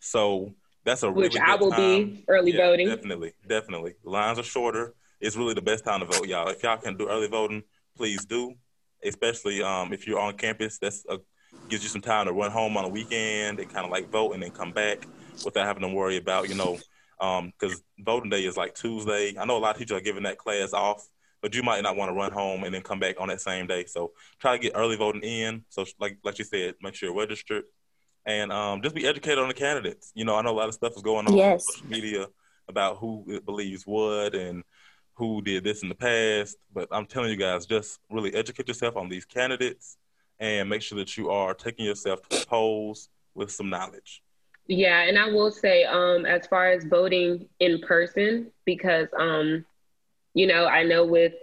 So 0.01 0.55
that's 0.85 1.03
a 1.03 1.11
which 1.11 1.35
really 1.35 1.47
I 1.47 1.55
will 1.57 1.71
time. 1.71 1.79
be 1.79 2.25
early 2.29 2.53
yeah, 2.53 2.67
voting. 2.67 2.89
Definitely, 2.89 3.33
definitely. 3.47 3.95
lines 4.03 4.39
are 4.39 4.43
shorter. 4.43 4.95
It's 5.21 5.37
really 5.37 5.55
the 5.55 5.63
best 5.63 5.85
time 5.85 6.01
to 6.01 6.07
vote, 6.07 6.27
y'all. 6.27 6.49
If 6.49 6.63
y'all 6.63 6.79
can 6.79 6.97
do 6.97 7.09
early 7.09 7.29
voting, 7.29 7.63
please 7.97 8.25
do 8.25 8.55
especially 9.05 9.63
um, 9.63 9.93
if 9.93 10.07
you're 10.07 10.19
on 10.19 10.37
campus. 10.37 10.79
That's 10.79 11.05
a, 11.09 11.19
gives 11.69 11.83
you 11.83 11.89
some 11.89 12.01
time 12.01 12.27
to 12.27 12.33
run 12.33 12.51
home 12.51 12.77
on 12.77 12.85
a 12.85 12.89
weekend 12.89 13.59
and 13.59 13.73
kind 13.73 13.85
of 13.85 13.91
like 13.91 14.09
vote 14.11 14.33
and 14.33 14.43
then 14.43 14.51
come 14.51 14.73
back 14.73 15.07
without 15.45 15.67
having 15.67 15.83
to 15.83 15.89
worry 15.89 16.17
about 16.17 16.49
you 16.49 16.55
know 16.55 16.79
because 17.19 17.75
um, 17.75 18.05
voting 18.05 18.31
day 18.31 18.45
is 18.45 18.57
like 18.57 18.75
Tuesday. 18.75 19.35
I 19.39 19.45
know 19.45 19.57
a 19.57 19.59
lot 19.59 19.75
of 19.75 19.79
teachers 19.79 19.99
are 19.99 20.03
giving 20.03 20.23
that 20.23 20.39
class 20.39 20.73
off, 20.73 21.07
but 21.43 21.55
you 21.55 21.63
might 21.63 21.83
not 21.83 21.97
want 21.97 22.11
to 22.11 22.15
run 22.15 22.33
home 22.33 22.65
and 22.65 22.75
then 22.75 22.83
come 22.83 22.99
back 22.99 23.21
on 23.21 23.29
that 23.29 23.41
same 23.41 23.67
day. 23.67 23.85
So 23.85 24.13
try 24.39 24.57
to 24.57 24.63
get 24.63 24.73
early 24.75 24.97
voting 24.97 25.23
in. 25.23 25.65
So 25.69 25.85
like 25.99 26.19
like 26.25 26.39
you 26.39 26.45
said, 26.45 26.75
make 26.81 26.95
sure 26.95 27.11
you're 27.11 27.19
registered 27.19 27.65
and 28.27 28.53
um, 28.53 28.83
just 28.83 28.95
be 28.95 29.07
educated 29.07 29.39
on 29.39 29.49
the 29.49 29.55
candidates. 29.55 30.13
You 30.15 30.25
know, 30.25 30.35
I 30.35 30.43
know 30.43 30.51
a 30.51 30.59
lot 30.59 30.69
of 30.69 30.75
stuff 30.75 30.93
is 30.97 31.03
going 31.03 31.27
on 31.27 31.37
yes. 31.37 31.67
on 31.69 31.75
social 31.75 31.89
media 31.89 32.27
about 32.69 32.99
who 32.99 33.41
believes 33.45 33.83
what 33.85 34.35
and 34.35 34.63
who 35.21 35.43
did 35.43 35.63
this 35.63 35.83
in 35.83 35.89
the 35.89 35.95
past. 35.95 36.57
But 36.75 36.89
I'm 36.91 37.07
telling 37.07 37.31
you 37.31 37.37
guys, 37.37 37.67
just 37.67 38.01
really 38.11 38.35
educate 38.35 38.67
yourself 38.67 38.97
on 38.97 39.09
these 39.09 39.25
candidates 39.25 39.99
and 40.41 40.69
make 40.69 40.83
sure 40.83 40.99
that 40.99 41.17
you 41.17 41.31
are 41.31 41.55
taking 41.55 41.85
yourself 41.85 42.23
to 42.23 42.41
the 42.41 42.47
polls 42.47 43.11
with 43.35 43.53
some 43.53 43.69
knowledge. 43.69 44.23
Yeah, 44.67 45.03
and 45.03 45.19
I 45.19 45.27
will 45.27 45.51
say, 45.51 45.85
um, 45.85 46.25
as 46.25 46.47
far 46.47 46.71
as 46.71 46.85
voting 46.85 47.49
in 47.61 47.81
person, 47.81 48.51
because 48.65 49.09
um, 49.19 49.65
you 50.35 50.47
know, 50.47 50.67
I 50.67 50.85
know 50.85 51.05
with 51.05 51.35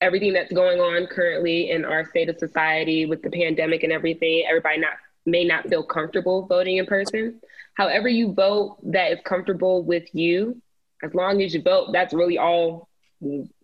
everything 0.00 0.32
that's 0.32 0.52
going 0.52 0.80
on 0.80 1.06
currently 1.06 1.70
in 1.70 1.84
our 1.84 2.04
state 2.04 2.28
of 2.28 2.38
society 2.38 3.06
with 3.06 3.22
the 3.22 3.30
pandemic 3.30 3.82
and 3.84 3.92
everything, 3.92 4.44
everybody 4.48 4.78
not 4.78 4.92
may 5.24 5.44
not 5.44 5.68
feel 5.68 5.82
comfortable 5.82 6.46
voting 6.46 6.76
in 6.76 6.86
person. 6.86 7.40
However, 7.74 8.08
you 8.08 8.32
vote 8.32 8.78
that 8.92 9.12
is 9.12 9.18
comfortable 9.24 9.82
with 9.82 10.12
you, 10.14 10.60
as 11.02 11.14
long 11.14 11.42
as 11.42 11.54
you 11.54 11.62
vote, 11.62 11.90
that's 11.92 12.12
really 12.12 12.38
all 12.38 12.88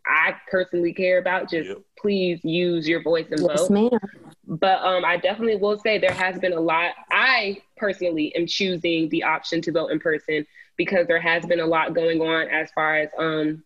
I 0.06 0.34
personally 0.50 0.92
care 0.92 1.18
about. 1.18 1.50
Just 1.50 1.68
yep. 1.68 1.78
please 1.98 2.40
use 2.44 2.88
your 2.88 3.02
voice 3.02 3.26
and 3.30 3.40
yes, 3.40 3.60
vote. 3.60 3.70
Ma'am. 3.70 3.90
But 4.46 4.80
um, 4.82 5.04
I 5.04 5.16
definitely 5.16 5.56
will 5.56 5.78
say 5.78 5.98
there 5.98 6.12
has 6.12 6.38
been 6.38 6.52
a 6.52 6.60
lot. 6.60 6.92
I 7.10 7.62
personally 7.76 8.34
am 8.36 8.46
choosing 8.46 9.08
the 9.08 9.24
option 9.24 9.62
to 9.62 9.72
vote 9.72 9.88
in 9.88 10.00
person 10.00 10.46
because 10.76 11.06
there 11.06 11.20
has 11.20 11.46
been 11.46 11.60
a 11.60 11.66
lot 11.66 11.94
going 11.94 12.20
on 12.20 12.48
as 12.48 12.70
far 12.74 12.96
as 12.96 13.08
um, 13.18 13.62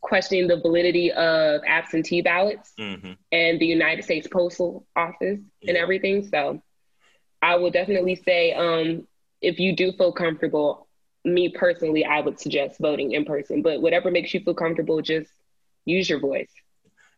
questioning 0.00 0.48
the 0.48 0.60
validity 0.60 1.12
of 1.12 1.62
absentee 1.66 2.22
ballots 2.22 2.72
mm-hmm. 2.78 3.12
and 3.32 3.60
the 3.60 3.66
United 3.66 4.04
States 4.04 4.26
Postal 4.26 4.86
Office 4.96 5.40
and 5.66 5.76
everything. 5.76 6.26
So 6.28 6.62
I 7.40 7.56
will 7.56 7.70
definitely 7.70 8.16
say 8.16 8.52
um, 8.52 9.06
if 9.40 9.58
you 9.58 9.76
do 9.76 9.92
feel 9.92 10.12
comfortable, 10.12 10.83
me 11.24 11.48
personally, 11.48 12.04
I 12.04 12.20
would 12.20 12.38
suggest 12.38 12.78
voting 12.80 13.12
in 13.12 13.24
person. 13.24 13.62
But 13.62 13.80
whatever 13.80 14.10
makes 14.10 14.34
you 14.34 14.40
feel 14.40 14.54
comfortable, 14.54 15.00
just 15.00 15.30
use 15.84 16.08
your 16.08 16.20
voice. 16.20 16.50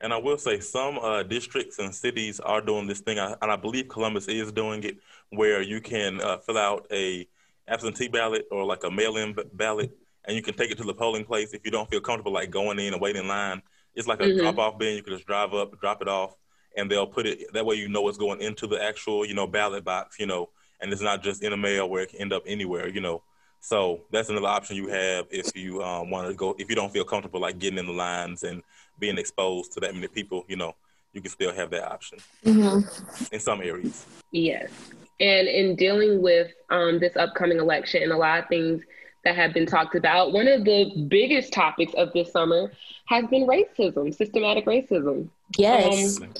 And 0.00 0.12
I 0.12 0.18
will 0.18 0.38
say 0.38 0.60
some 0.60 0.98
uh, 0.98 1.22
districts 1.22 1.78
and 1.78 1.94
cities 1.94 2.38
are 2.40 2.60
doing 2.60 2.86
this 2.86 3.00
thing, 3.00 3.18
and 3.18 3.36
I 3.40 3.56
believe 3.56 3.88
Columbus 3.88 4.28
is 4.28 4.52
doing 4.52 4.84
it, 4.84 4.98
where 5.30 5.62
you 5.62 5.80
can 5.80 6.20
uh, 6.20 6.36
fill 6.38 6.58
out 6.58 6.86
a 6.92 7.26
absentee 7.66 8.08
ballot 8.08 8.46
or 8.50 8.64
like 8.64 8.84
a 8.84 8.90
mail-in 8.90 9.34
ballot, 9.54 9.96
and 10.26 10.36
you 10.36 10.42
can 10.42 10.54
take 10.54 10.70
it 10.70 10.76
to 10.78 10.84
the 10.84 10.94
polling 10.94 11.24
place 11.24 11.54
if 11.54 11.64
you 11.64 11.70
don't 11.70 11.88
feel 11.90 12.00
comfortable 12.00 12.32
like 12.32 12.50
going 12.50 12.78
in 12.78 12.92
and 12.92 13.00
waiting 13.00 13.22
in 13.22 13.28
line. 13.28 13.62
It's 13.94 14.06
like 14.06 14.20
a 14.20 14.24
mm-hmm. 14.24 14.40
drop-off 14.40 14.78
bin. 14.78 14.96
You 14.96 15.02
can 15.02 15.14
just 15.14 15.26
drive 15.26 15.54
up, 15.54 15.80
drop 15.80 16.02
it 16.02 16.08
off, 16.08 16.36
and 16.76 16.90
they'll 16.90 17.06
put 17.06 17.26
it. 17.26 17.52
That 17.54 17.64
way, 17.64 17.76
you 17.76 17.88
know 17.88 18.02
what's 18.02 18.18
going 18.18 18.42
into 18.42 18.66
the 18.66 18.82
actual, 18.82 19.24
you 19.24 19.32
know, 19.34 19.46
ballot 19.46 19.84
box. 19.84 20.18
You 20.18 20.26
know, 20.26 20.50
and 20.80 20.92
it's 20.92 21.00
not 21.00 21.22
just 21.22 21.42
in 21.42 21.54
a 21.54 21.56
mail 21.56 21.88
where 21.88 22.02
it 22.02 22.10
can 22.10 22.20
end 22.20 22.34
up 22.34 22.42
anywhere. 22.46 22.86
You 22.86 23.00
know, 23.00 23.22
so 23.66 24.02
that's 24.12 24.28
another 24.28 24.46
option 24.46 24.76
you 24.76 24.86
have 24.86 25.26
if 25.28 25.56
you 25.56 25.82
um, 25.82 26.08
want 26.08 26.28
to 26.28 26.34
go. 26.34 26.54
If 26.56 26.70
you 26.70 26.76
don't 26.76 26.92
feel 26.92 27.02
comfortable 27.02 27.40
like 27.40 27.58
getting 27.58 27.80
in 27.80 27.86
the 27.86 27.92
lines 27.92 28.44
and 28.44 28.62
being 29.00 29.18
exposed 29.18 29.72
to 29.72 29.80
that 29.80 29.92
many 29.92 30.06
people, 30.06 30.44
you 30.46 30.54
know, 30.54 30.76
you 31.12 31.20
can 31.20 31.32
still 31.32 31.52
have 31.52 31.70
that 31.70 31.84
option 31.84 32.18
mm-hmm. 32.44 33.34
in 33.34 33.40
some 33.40 33.60
areas. 33.60 34.06
Yes. 34.30 34.70
And 35.18 35.48
in 35.48 35.74
dealing 35.74 36.22
with 36.22 36.52
um, 36.70 37.00
this 37.00 37.16
upcoming 37.16 37.58
election 37.58 38.04
and 38.04 38.12
a 38.12 38.16
lot 38.16 38.38
of 38.38 38.48
things 38.48 38.84
that 39.24 39.34
have 39.34 39.52
been 39.52 39.66
talked 39.66 39.96
about, 39.96 40.32
one 40.32 40.46
of 40.46 40.64
the 40.64 41.04
biggest 41.08 41.52
topics 41.52 41.92
of 41.94 42.12
this 42.12 42.30
summer 42.30 42.70
has 43.06 43.26
been 43.26 43.48
racism, 43.48 44.14
systematic 44.14 44.64
racism. 44.66 45.28
Yes. 45.58 46.20
Um, 46.20 46.32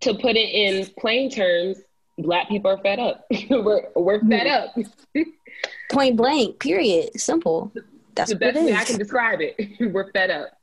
to 0.00 0.14
put 0.14 0.34
it 0.34 0.50
in 0.50 0.86
plain 0.98 1.30
terms, 1.30 1.78
Black 2.18 2.48
people 2.48 2.70
are 2.70 2.78
fed 2.78 2.98
up. 2.98 3.26
we're, 3.50 3.90
we're 3.94 4.20
fed 4.20 4.48
up. 4.48 4.74
Point 5.90 6.16
blank, 6.16 6.58
period. 6.58 7.18
Simple. 7.20 7.72
That's 8.14 8.30
the 8.30 8.36
best 8.36 8.56
way 8.56 8.74
I 8.74 8.84
can 8.84 8.98
describe 8.98 9.40
it. 9.40 9.56
we're 9.92 10.10
fed 10.12 10.30
up. 10.30 10.58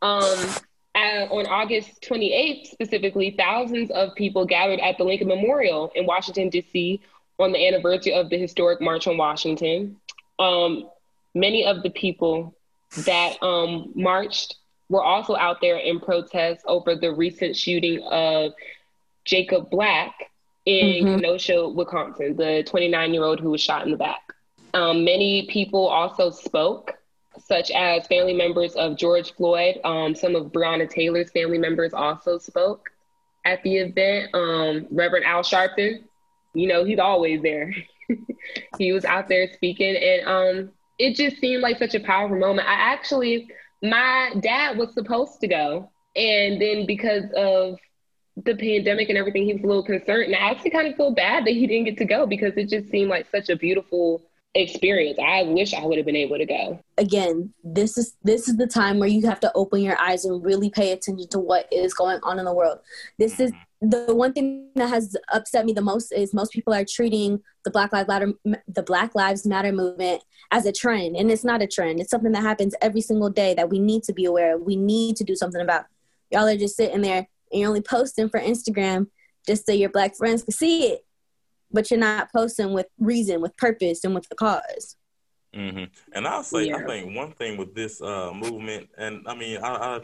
Um, 0.00 0.54
uh, 0.94 1.26
on 1.30 1.46
August 1.46 2.02
28th, 2.02 2.66
specifically, 2.66 3.34
thousands 3.36 3.90
of 3.90 4.14
people 4.14 4.44
gathered 4.44 4.80
at 4.80 4.98
the 4.98 5.04
Lincoln 5.04 5.28
Memorial 5.28 5.90
in 5.94 6.06
Washington, 6.06 6.50
D.C. 6.50 7.00
on 7.38 7.52
the 7.52 7.66
anniversary 7.66 8.12
of 8.12 8.28
the 8.28 8.38
historic 8.38 8.80
March 8.80 9.06
on 9.06 9.16
Washington. 9.16 9.96
Um, 10.38 10.88
many 11.34 11.64
of 11.64 11.82
the 11.82 11.90
people 11.90 12.54
that 13.04 13.42
um, 13.42 13.90
marched 13.94 14.56
were 14.88 15.02
also 15.02 15.34
out 15.34 15.60
there 15.60 15.78
in 15.78 15.98
protest 15.98 16.62
over 16.66 16.94
the 16.94 17.12
recent 17.12 17.56
shooting 17.56 18.02
of 18.02 18.52
Jacob 19.24 19.70
Blake 19.70 20.12
in 20.66 21.04
mm-hmm. 21.04 21.20
Kenosha, 21.20 21.68
Wisconsin, 21.68 22.36
the 22.36 22.62
29 22.66 23.14
year 23.14 23.24
old 23.24 23.40
who 23.40 23.50
was 23.50 23.60
shot 23.60 23.84
in 23.84 23.90
the 23.90 23.96
back. 23.96 24.20
Um, 24.74 25.04
many 25.04 25.46
people 25.46 25.86
also 25.86 26.30
spoke 26.30 26.94
such 27.38 27.70
as 27.70 28.06
family 28.06 28.34
members 28.34 28.74
of 28.74 28.96
George 28.96 29.32
Floyd. 29.34 29.80
Um, 29.84 30.14
some 30.14 30.34
of 30.36 30.52
Breonna 30.52 30.88
Taylor's 30.88 31.30
family 31.30 31.58
members 31.58 31.92
also 31.94 32.38
spoke 32.38 32.90
at 33.44 33.62
the 33.62 33.78
event. 33.78 34.34
Um, 34.34 34.86
Reverend 34.90 35.24
Al 35.24 35.42
Sharpton, 35.42 36.04
you 36.54 36.66
know, 36.66 36.84
he's 36.84 36.98
always 36.98 37.42
there. 37.42 37.72
he 38.78 38.92
was 38.92 39.04
out 39.04 39.28
there 39.28 39.48
speaking, 39.52 39.96
and 39.96 40.26
um, 40.26 40.70
it 40.98 41.16
just 41.16 41.38
seemed 41.38 41.62
like 41.62 41.78
such 41.78 41.94
a 41.94 42.00
powerful 42.00 42.38
moment. 42.38 42.68
I 42.68 42.74
actually, 42.74 43.48
my 43.82 44.32
dad 44.40 44.76
was 44.78 44.92
supposed 44.94 45.40
to 45.40 45.48
go, 45.48 45.90
and 46.14 46.60
then 46.60 46.86
because 46.86 47.24
of 47.36 47.78
the 48.36 48.54
pandemic 48.54 49.08
and 49.08 49.18
everything, 49.18 49.44
he 49.44 49.54
was 49.54 49.62
a 49.62 49.66
little 49.66 49.82
concerned. 49.84 50.24
And 50.24 50.34
I 50.34 50.50
actually 50.50 50.70
kind 50.70 50.88
of 50.88 50.96
feel 50.96 51.10
bad 51.12 51.44
that 51.44 51.52
he 51.52 51.66
didn't 51.66 51.84
get 51.84 51.98
to 51.98 52.04
go 52.04 52.26
because 52.26 52.54
it 52.56 52.68
just 52.68 52.90
seemed 52.90 53.10
like 53.10 53.30
such 53.30 53.50
a 53.50 53.56
beautiful 53.56 54.22
experience. 54.54 55.18
I 55.18 55.44
wish 55.44 55.72
I 55.72 55.84
would 55.84 55.96
have 55.96 56.06
been 56.06 56.16
able 56.16 56.36
to 56.36 56.44
go. 56.44 56.78
Again, 56.98 57.52
this 57.64 57.96
is 57.96 58.16
this 58.22 58.48
is 58.48 58.56
the 58.56 58.66
time 58.66 58.98
where 58.98 59.08
you 59.08 59.26
have 59.26 59.40
to 59.40 59.52
open 59.54 59.80
your 59.80 59.98
eyes 59.98 60.24
and 60.24 60.44
really 60.44 60.70
pay 60.70 60.92
attention 60.92 61.28
to 61.28 61.38
what 61.38 61.66
is 61.72 61.94
going 61.94 62.20
on 62.22 62.38
in 62.38 62.44
the 62.44 62.52
world. 62.52 62.80
This 63.18 63.40
is 63.40 63.52
the 63.80 64.14
one 64.14 64.32
thing 64.32 64.68
that 64.74 64.88
has 64.88 65.16
upset 65.32 65.64
me 65.64 65.72
the 65.72 65.80
most 65.80 66.12
is 66.12 66.34
most 66.34 66.52
people 66.52 66.72
are 66.74 66.84
treating 66.84 67.40
the 67.64 67.70
Black 67.70 67.92
Lives 67.92 68.08
Matter 68.08 68.32
the 68.68 68.82
Black 68.82 69.14
Lives 69.14 69.46
Matter 69.46 69.72
movement 69.72 70.22
as 70.50 70.66
a 70.66 70.72
trend, 70.72 71.16
and 71.16 71.30
it's 71.30 71.44
not 71.44 71.62
a 71.62 71.66
trend. 71.66 72.00
It's 72.00 72.10
something 72.10 72.32
that 72.32 72.42
happens 72.42 72.74
every 72.82 73.00
single 73.00 73.30
day 73.30 73.54
that 73.54 73.70
we 73.70 73.78
need 73.78 74.02
to 74.04 74.12
be 74.12 74.26
aware 74.26 74.56
of. 74.56 74.62
We 74.62 74.76
need 74.76 75.16
to 75.16 75.24
do 75.24 75.34
something 75.34 75.60
about. 75.60 75.86
Y'all 76.30 76.46
are 76.46 76.56
just 76.56 76.76
sitting 76.76 77.02
there 77.02 77.26
and 77.50 77.60
you're 77.60 77.68
only 77.68 77.82
posting 77.82 78.28
for 78.28 78.40
Instagram 78.40 79.08
just 79.46 79.66
so 79.66 79.72
your 79.72 79.90
black 79.90 80.16
friends 80.16 80.42
can 80.42 80.52
see 80.52 80.86
it 80.86 81.04
but 81.72 81.90
you're 81.90 82.00
not 82.00 82.32
posting 82.32 82.72
with 82.72 82.86
reason, 82.98 83.40
with 83.40 83.56
purpose, 83.56 84.04
and 84.04 84.14
with 84.14 84.28
the 84.28 84.34
because 84.34 84.96
mm-hmm. 85.54 85.84
And 86.12 86.26
I'll 86.26 86.42
say, 86.42 86.68
yeah. 86.68 86.76
I 86.76 86.84
think 86.84 87.16
one 87.16 87.32
thing 87.32 87.56
with 87.56 87.74
this 87.74 88.00
uh, 88.00 88.32
movement, 88.34 88.88
and 88.96 89.22
I 89.26 89.34
mean, 89.34 89.58
I, 89.58 89.74
I, 89.74 90.00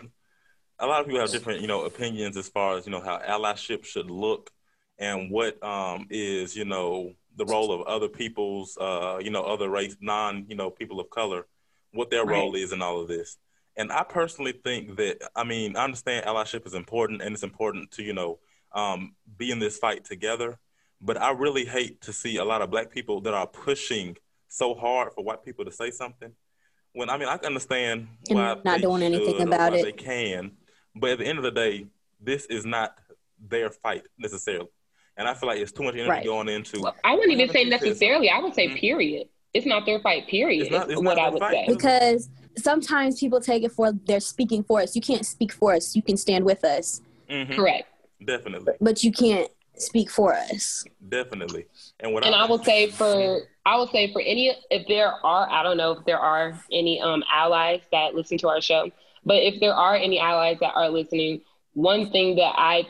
a 0.81 0.87
lot 0.87 1.01
of 1.01 1.07
people 1.07 1.21
have 1.21 1.31
different, 1.31 1.61
you 1.61 1.67
know, 1.67 1.85
opinions 1.85 2.37
as 2.37 2.49
far 2.49 2.77
as 2.77 2.87
you 2.87 2.93
know 2.93 3.01
how 3.01 3.19
allyship 3.19 3.85
should 3.85 4.11
look, 4.11 4.51
and 4.99 5.31
what 5.31 5.63
um, 5.63 6.07
is, 6.11 6.57
you 6.57 6.65
know, 6.65 7.13
the 7.37 7.47
role 7.47 7.73
of 7.73 7.87
other 7.87 8.09
people's, 8.09 8.77
uh, 8.81 9.19
you 9.23 9.31
know, 9.31 9.43
other 9.43 9.69
race, 9.69 9.97
non, 10.01 10.45
you 10.49 10.57
know, 10.57 10.71
people 10.71 11.01
of 11.01 11.09
color, 11.11 11.47
what 11.93 12.11
their 12.11 12.25
right. 12.25 12.37
role 12.37 12.55
is 12.55 12.73
in 12.73 12.83
all 12.83 13.01
of 13.01 13.09
this. 13.09 13.37
And 13.77 13.93
I 13.93 14.03
personally 14.03 14.53
think 14.65 14.97
that, 14.97 15.19
I 15.37 15.45
mean, 15.45 15.77
I 15.77 15.85
understand 15.85 16.27
allyship 16.27 16.67
is 16.67 16.75
important, 16.75 17.23
and 17.23 17.33
it's 17.33 17.45
important 17.45 17.93
to, 17.93 18.03
you 18.03 18.13
know, 18.13 18.41
um, 18.73 19.15
be 19.37 19.51
in 19.53 19.61
this 19.61 19.79
fight 19.79 20.05
together. 20.05 20.59
But 21.01 21.21
I 21.21 21.31
really 21.31 21.65
hate 21.65 22.01
to 22.03 22.13
see 22.13 22.37
a 22.37 22.45
lot 22.45 22.63
of 22.63 22.71
black 22.71 22.91
people 22.91 23.21
that 23.23 23.35
are 23.35 23.47
pushing 23.47 24.17
so 24.49 24.75
hard 24.75 25.13
for 25.13 25.23
white 25.23 25.45
people 25.45 25.65
to 25.65 25.73
say 25.73 25.91
something. 25.91 26.33
When 26.93 27.11
I 27.11 27.19
mean, 27.19 27.29
I 27.29 27.37
can 27.37 27.47
understand 27.47 28.09
why 28.29 28.53
and 28.53 28.65
not 28.65 28.81
doing 28.81 29.03
anything 29.03 29.41
about 29.41 29.75
it. 29.75 29.85
They 29.85 29.93
can, 29.93 30.53
but 30.97 31.11
at 31.11 31.19
the 31.19 31.27
end 31.27 31.39
of 31.39 31.45
the 31.45 31.51
day, 31.51 31.87
this 32.21 32.47
is 32.47 32.65
not 32.65 32.99
their 33.49 33.71
fight 33.71 34.03
necessarily. 34.19 34.69
And 35.17 35.29
I 35.29 35.35
feel 35.35 35.49
like 35.49 35.59
it's 35.61 35.73
too 35.73 35.83
much 35.83 35.95
energy 35.95 36.11
right. 36.11 36.25
going 36.25 36.49
into. 36.49 36.81
Well, 36.81 36.97
I 37.05 37.15
wouldn't 37.15 37.33
even 37.33 37.51
say 37.51 37.65
necessarily. 37.65 38.31
I 38.31 38.39
would 38.39 38.55
say 38.55 38.69
mm-hmm. 38.69 38.77
period. 38.77 39.29
It's 39.55 39.67
not 39.67 39.87
their 39.87 40.01
fight. 40.01 40.29
Period. 40.29 40.63
It's 40.63 40.71
not, 40.71 40.91
it's 40.91 41.01
what 41.01 41.19
I 41.19 41.29
would 41.29 41.41
fight. 41.41 41.67
say. 41.67 41.75
Because 41.75 42.31
sometimes 42.57 43.19
people 43.19 43.41
take 43.41 43.65
it 43.65 43.73
for 43.73 43.93
they're 43.93 44.21
speaking 44.21 44.63
for 44.63 44.81
us. 44.81 44.95
You 44.95 45.03
can't 45.03 45.27
speak 45.27 45.53
for 45.53 45.75
us. 45.75 45.97
You 45.97 46.03
can 46.03 46.17
stand 46.17 46.45
with 46.45 46.65
us. 46.65 47.01
Mm-hmm. 47.31 47.55
Correct. 47.55 47.89
Definitely. 48.25 48.75
But 48.81 49.03
you 49.03 49.13
can't 49.13 49.51
speak 49.81 50.11
for 50.11 50.35
us. 50.35 50.85
Definitely. 51.09 51.67
And 52.01 52.13
what 52.13 52.25
and 52.25 52.35
I, 52.35 52.45
I 52.45 52.49
will 52.49 52.63
say 52.63 52.91
for 52.91 53.41
I 53.65 53.77
will 53.77 53.89
say 53.89 54.13
for 54.13 54.21
any 54.21 54.55
if 54.71 54.87
there 54.89 55.09
are 55.09 55.49
I 55.51 55.63
don't 55.63 55.77
know 55.77 55.93
if 55.93 56.05
there 56.05 56.19
are 56.19 56.59
any 56.73 57.01
um 57.01 57.23
allies 57.33 57.81
that 57.93 58.15
listen 58.15 58.39
to 58.39 58.49
our 58.49 58.61
show, 58.61 58.91
but 59.25 59.37
if 59.37 59.61
there 59.61 59.75
are 59.75 59.97
any 59.97 60.19
allies 60.19 60.59
that 60.61 60.75
are 60.75 60.89
listening, 60.89 61.43
one 61.75 62.11
thing 62.11 62.37
that 62.37 62.55
I 62.57 62.87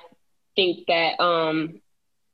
think 0.57 0.87
that 0.88 1.21
um 1.21 1.80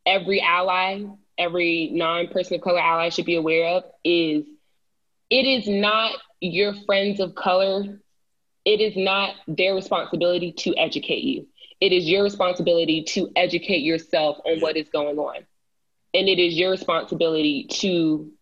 every 0.06 0.40
ally, 0.40 1.04
every 1.38 1.90
non-person 1.92 2.56
of 2.56 2.60
color 2.60 2.80
ally 2.80 3.08
should 3.08 3.26
be 3.26 3.36
aware 3.36 3.76
of 3.76 3.84
is 4.04 4.44
it 5.30 5.46
is 5.46 5.66
not 5.66 6.16
your 6.40 6.74
friends 6.86 7.20
of 7.20 7.34
color 7.34 8.00
it 8.64 8.80
is 8.80 8.96
not 8.96 9.34
their 9.46 9.74
responsibility 9.74 10.52
to 10.52 10.74
educate 10.76 11.22
you 11.22 11.46
it 11.84 11.92
is 11.92 12.08
your 12.08 12.22
responsibility 12.22 13.02
to 13.02 13.30
educate 13.36 13.82
yourself 13.82 14.38
on 14.46 14.58
what 14.60 14.74
is 14.74 14.88
going 14.88 15.18
on. 15.18 15.36
And 16.14 16.28
it 16.30 16.38
is 16.38 16.54
your 16.54 16.70
responsibility 16.70 17.66
to 17.80 18.32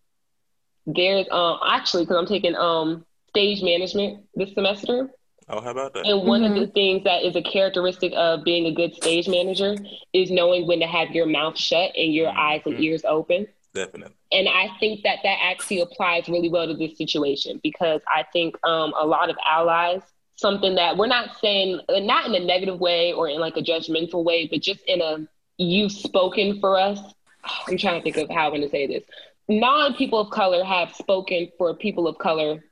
there's 0.86 1.26
um 1.32 1.58
actually 1.66 2.04
because 2.04 2.18
I'm 2.18 2.26
taking 2.26 2.54
um 2.54 3.04
stage 3.30 3.60
management 3.60 4.24
this 4.36 4.54
semester. 4.54 5.10
Oh, 5.48 5.60
how 5.60 5.70
about 5.70 5.92
that? 5.94 6.06
And 6.06 6.24
one 6.24 6.42
mm-hmm. 6.42 6.54
of 6.54 6.60
the 6.60 6.66
things 6.68 7.02
that 7.02 7.24
is 7.24 7.34
a 7.34 7.42
characteristic 7.42 8.12
of 8.14 8.44
being 8.44 8.66
a 8.66 8.72
good 8.72 8.94
stage 8.94 9.26
manager 9.26 9.74
is 10.12 10.30
knowing 10.30 10.68
when 10.68 10.78
to 10.78 10.86
have 10.86 11.10
your 11.10 11.26
mouth 11.26 11.58
shut 11.58 11.90
and 11.96 12.14
your 12.14 12.28
mm-hmm. 12.28 12.38
eyes 12.38 12.62
and 12.64 12.78
ears 12.78 13.04
open. 13.04 13.48
Definitely. 13.74 14.14
And 14.30 14.48
I 14.48 14.68
think 14.78 15.02
that 15.02 15.18
that 15.24 15.38
actually 15.42 15.80
applies 15.80 16.28
really 16.28 16.48
well 16.48 16.68
to 16.68 16.74
this 16.74 16.96
situation 16.96 17.58
because 17.60 18.02
I 18.06 18.24
think 18.32 18.54
um, 18.64 18.94
a 18.96 19.04
lot 19.04 19.30
of 19.30 19.36
allies 19.44 20.02
something 20.42 20.74
that 20.74 20.98
we're 20.98 21.06
not 21.06 21.30
saying, 21.40 21.80
not 21.88 22.26
in 22.26 22.34
a 22.34 22.44
negative 22.44 22.78
way 22.78 23.14
or 23.14 23.28
in 23.28 23.40
like 23.40 23.56
a 23.56 23.62
judgmental 23.62 24.22
way, 24.22 24.46
but 24.46 24.60
just 24.60 24.80
in 24.86 25.00
a 25.00 25.26
you've 25.56 25.92
spoken 25.92 26.60
for 26.60 26.78
us. 26.78 26.98
I'm 27.68 27.78
trying 27.78 28.02
to 28.02 28.12
think 28.12 28.16
of 28.18 28.28
how 28.34 28.46
I'm 28.46 28.50
going 28.50 28.62
to 28.62 28.68
say 28.68 28.86
this. 28.86 29.04
Non 29.48 29.94
people 29.94 30.20
of 30.20 30.30
color 30.30 30.62
have 30.62 30.94
spoken 30.94 31.48
for 31.56 31.74
people 31.74 32.06
of 32.06 32.18
color 32.18 32.62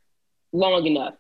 long 0.53 0.85
enough 0.85 1.15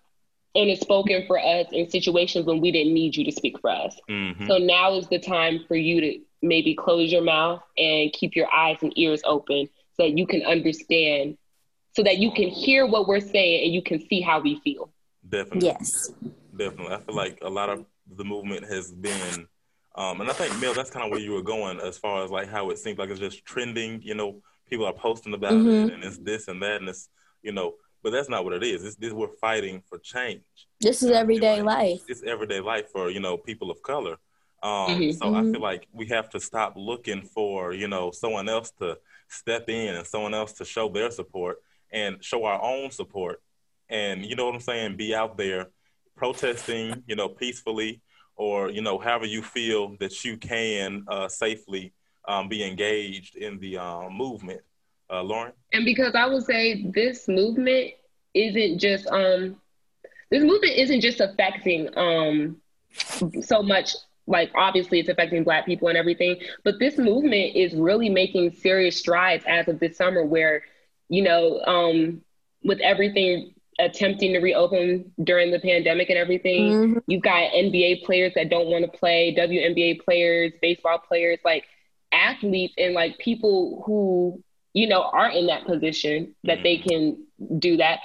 and 0.55 0.69
it's 0.69 0.81
spoken 0.81 1.25
for 1.27 1.39
us 1.39 1.67
in 1.73 1.89
situations 1.89 2.45
when 2.45 2.61
we 2.61 2.73
didn't 2.73 2.93
need 2.93 3.15
you 3.15 3.25
to 3.25 3.33
speak 3.33 3.61
for 3.61 3.71
us. 3.71 3.99
Mm-hmm. 4.09 4.47
So 4.47 4.59
now 4.59 4.95
is 4.95 5.07
the 5.09 5.19
time 5.19 5.61
for 5.69 5.77
you 5.77 6.01
to 6.01 6.19
maybe 6.43 6.75
close 6.75 7.13
your 7.13 7.23
mouth 7.23 7.63
and 7.79 8.13
keep 8.13 8.35
your 8.35 8.53
eyes 8.53 8.79
and 8.83 8.93
ears 8.99 9.23
open 9.25 9.69
so 9.95 10.05
that 10.05 10.19
you 10.19 10.27
can 10.27 10.43
understand, 10.43 11.39
so 11.95 12.03
that 12.03 12.19
you 12.19 12.33
can 12.33 12.49
hear 12.49 12.87
what 12.87 13.07
we're 13.07 13.21
saying 13.21 13.65
and 13.65 13.73
you 13.73 13.83
can 13.83 14.05
see 14.09 14.21
how 14.21 14.41
we 14.41 14.61
feel. 14.65 14.91
Definitely. 15.29 15.69
Yes. 15.69 16.11
Definitely. 16.57 16.95
I 16.95 16.99
feel 16.99 17.15
like 17.15 17.39
a 17.43 17.51
lot 17.51 17.69
of 17.69 17.85
the 18.17 18.25
movement 18.25 18.65
has 18.65 18.93
been, 18.93 19.47
um, 19.95 20.21
and 20.21 20.31
I 20.31 20.33
think 20.33 20.61
Mel, 20.61 20.75
that's 20.75 20.91
kind 20.91 21.05
of 21.05 21.11
where 21.11 21.21
you 21.21 21.33
were 21.33 21.43
going 21.43 21.81
as 21.81 21.99
far 21.99 22.25
as 22.25 22.31
like 22.31 22.49
how 22.49 22.71
it 22.71 22.79
seems 22.79 22.99
like 22.99 23.11
it's 23.11 23.21
just 23.21 23.45
trending, 23.45 24.01
you 24.03 24.15
know, 24.15 24.43
people 24.69 24.87
are 24.87 24.93
posting 24.93 25.35
about 25.35 25.53
mm-hmm. 25.53 25.89
it 25.89 25.95
and 25.95 26.05
it's 26.05 26.19
this 26.19 26.49
and 26.49 26.63
that 26.63 26.81
and 26.81 26.89
it's 26.89 27.09
you 27.43 27.51
know 27.51 27.75
but 28.03 28.13
that's 28.13 28.29
not 28.29 28.45
what 28.45 28.55
it 28.55 28.63
is. 28.63 28.85
It's, 28.85 28.97
this 28.97 29.13
we're 29.13 29.29
fighting 29.41 29.83
for 29.87 29.99
change. 29.99 30.43
This 30.81 31.03
is 31.03 31.11
everyday 31.11 31.63
life. 31.63 32.01
It's 32.09 32.23
everyday 32.23 32.61
life 32.61 32.91
for 32.91 33.11
you 33.11 33.21
know 33.21 33.37
people 33.37 33.71
of 33.71 33.83
color. 33.83 34.17
Um, 34.63 34.91
mm-hmm. 34.91 35.11
So 35.13 35.35
I 35.35 35.43
feel 35.43 35.61
like 35.61 35.89
we 35.93 36.07
have 36.07 36.29
to 36.31 36.41
stop 36.41 36.75
looking 36.77 37.23
for 37.23 37.73
you 37.73 37.89
know 37.89 38.11
someone 38.11 38.49
else 38.49 38.71
to 38.79 38.99
step 39.29 39.69
in 39.69 39.95
and 39.95 40.07
someone 40.07 40.35
else 40.35 40.53
to 40.55 40.65
show 40.65 40.89
their 40.89 41.11
support 41.11 41.59
and 41.93 42.23
show 42.25 42.45
our 42.45 42.63
own 42.63 42.91
support. 42.91 43.43
And 43.89 44.25
you 44.25 44.37
know 44.37 44.47
what 44.47 44.55
I'm 44.55 44.61
saying? 44.61 44.97
Be 44.97 45.15
out 45.15 45.37
there 45.37 45.69
protesting, 46.21 47.03
you 47.07 47.17
know, 47.17 47.31
peacefully, 47.31 48.03
or 48.37 48.71
you 48.71 48.83
know, 48.83 48.99
however 48.99 49.25
you 49.25 49.41
feel 49.43 49.97
that 50.01 50.23
you 50.23 50.37
can 50.37 51.03
uh, 51.09 51.27
safely 51.27 51.95
um, 52.29 52.47
be 52.47 52.63
engaged 52.63 53.37
in 53.37 53.59
the 53.59 53.79
um, 53.79 54.13
movement. 54.13 54.61
Uh, 55.09 55.23
Lauren. 55.23 55.53
And 55.73 55.85
because 55.85 56.15
I 56.15 56.27
would 56.27 56.45
say 56.45 56.85
this 56.95 57.27
movement 57.27 57.95
isn't 58.35 58.79
just 58.79 59.07
um, 59.09 59.57
this 60.31 60.43
movement 60.43 60.75
isn't 60.77 61.01
just 61.01 61.21
affecting 61.21 61.89
um 61.97 62.61
so 63.41 63.63
much 63.63 63.95
like 64.27 64.51
obviously 64.55 65.01
it's 65.01 65.09
affecting 65.09 65.43
black 65.43 65.65
people 65.65 65.89
and 65.89 65.97
everything 65.97 66.37
but 66.65 66.79
this 66.79 66.99
movement 66.99 67.57
is 67.57 67.75
really 67.75 68.09
making 68.09 68.53
serious 68.53 68.97
strides 68.97 69.45
as 69.49 69.67
of 69.69 69.81
this 69.81 69.97
summer 69.97 70.25
where 70.25 70.63
you 71.09 71.23
know 71.23 71.61
um 71.67 72.21
with 72.63 72.81
everything 72.81 73.55
attempting 73.85 74.33
to 74.33 74.41
reopen 74.41 75.13
during 75.25 75.51
the 75.51 75.59
pandemic 75.59 76.09
and 76.11 76.19
everything 76.19 76.71
mm-hmm. 76.71 76.99
you've 77.07 77.23
got 77.23 77.51
nba 77.53 78.03
players 78.05 78.33
that 78.35 78.49
don't 78.49 78.67
want 78.67 78.85
to 78.85 78.99
play 78.99 79.35
WNBA 79.37 80.01
players 80.01 80.53
baseball 80.61 80.99
players 80.99 81.39
like 81.45 81.65
athletes 82.13 82.75
and 82.79 82.95
like 82.95 83.19
people 83.19 83.83
who 83.87 84.43
you 84.73 84.89
know 84.89 85.03
aren't 85.03 85.37
in 85.37 85.47
that 85.47 85.65
position 85.67 86.35
that 86.45 86.63
they 86.63 86.77
mm-hmm. 86.77 86.89
can 86.89 87.59
do 87.59 87.77
that 87.77 88.01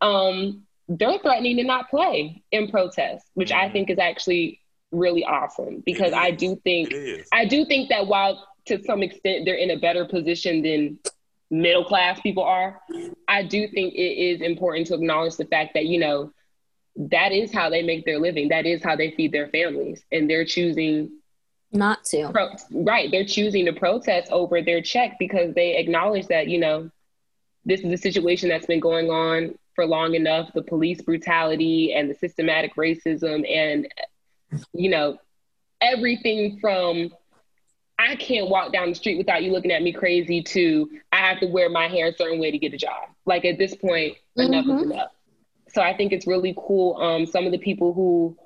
um 0.00 0.62
they're 0.88 1.18
threatening 1.18 1.56
to 1.56 1.64
not 1.64 1.90
play 1.90 2.42
in 2.50 2.70
protest 2.70 3.26
which 3.34 3.52
i 3.52 3.64
mm-hmm. 3.64 3.72
think 3.72 3.90
is 3.90 3.98
actually 3.98 4.60
really 4.90 5.24
awesome 5.24 5.82
because 5.84 6.12
I 6.12 6.30
do 6.30 6.56
think 6.64 6.92
I 7.32 7.44
do 7.44 7.64
think 7.64 7.90
that 7.90 8.06
while 8.06 8.46
to 8.66 8.82
some 8.84 9.02
extent 9.02 9.44
they're 9.44 9.54
in 9.54 9.70
a 9.70 9.78
better 9.78 10.04
position 10.04 10.62
than 10.62 10.98
middle 11.50 11.84
class 11.84 12.20
people 12.20 12.42
are, 12.42 12.80
I 13.26 13.42
do 13.42 13.68
think 13.68 13.94
it 13.94 13.98
is 13.98 14.40
important 14.40 14.86
to 14.88 14.94
acknowledge 14.94 15.36
the 15.36 15.46
fact 15.46 15.74
that 15.74 15.86
you 15.86 15.98
know 15.98 16.32
that 16.96 17.32
is 17.32 17.52
how 17.52 17.70
they 17.70 17.82
make 17.82 18.04
their 18.04 18.18
living. 18.18 18.48
That 18.48 18.66
is 18.66 18.82
how 18.82 18.96
they 18.96 19.12
feed 19.12 19.32
their 19.32 19.48
families, 19.48 20.02
and 20.10 20.28
they're 20.28 20.44
choosing 20.44 21.10
not 21.72 22.04
to. 22.06 22.30
Pro- 22.30 22.56
right, 22.72 23.10
they're 23.10 23.24
choosing 23.24 23.66
to 23.66 23.72
protest 23.72 24.30
over 24.32 24.62
their 24.62 24.82
check 24.82 25.16
because 25.18 25.54
they 25.54 25.76
acknowledge 25.76 26.26
that 26.26 26.48
you 26.48 26.58
know 26.58 26.90
this 27.64 27.80
is 27.80 27.92
a 27.92 27.98
situation 27.98 28.48
that's 28.48 28.66
been 28.66 28.80
going 28.80 29.10
on 29.10 29.54
for 29.74 29.86
long 29.86 30.14
enough. 30.14 30.50
The 30.54 30.62
police 30.62 31.02
brutality 31.02 31.94
and 31.94 32.10
the 32.10 32.14
systematic 32.14 32.74
racism 32.74 33.48
and 33.48 33.86
you 34.72 34.90
know, 34.90 35.18
everything 35.80 36.58
from 36.60 37.10
I 37.98 38.14
can't 38.16 38.48
walk 38.48 38.72
down 38.72 38.90
the 38.90 38.94
street 38.94 39.18
without 39.18 39.42
you 39.42 39.52
looking 39.52 39.72
at 39.72 39.82
me 39.82 39.92
crazy 39.92 40.42
to 40.42 40.88
I 41.12 41.16
have 41.16 41.40
to 41.40 41.46
wear 41.46 41.68
my 41.68 41.88
hair 41.88 42.08
a 42.08 42.14
certain 42.14 42.38
way 42.38 42.50
to 42.50 42.58
get 42.58 42.72
a 42.72 42.76
job. 42.76 43.08
Like 43.26 43.44
at 43.44 43.58
this 43.58 43.74
point, 43.74 44.16
enough 44.36 44.66
mm-hmm. 44.66 44.78
is 44.78 44.90
enough. 44.90 45.10
So 45.68 45.82
I 45.82 45.96
think 45.96 46.12
it's 46.12 46.26
really 46.26 46.54
cool. 46.56 46.96
Um, 46.96 47.26
some 47.26 47.44
of 47.44 47.52
the 47.52 47.58
people 47.58 47.92
who 47.92 48.36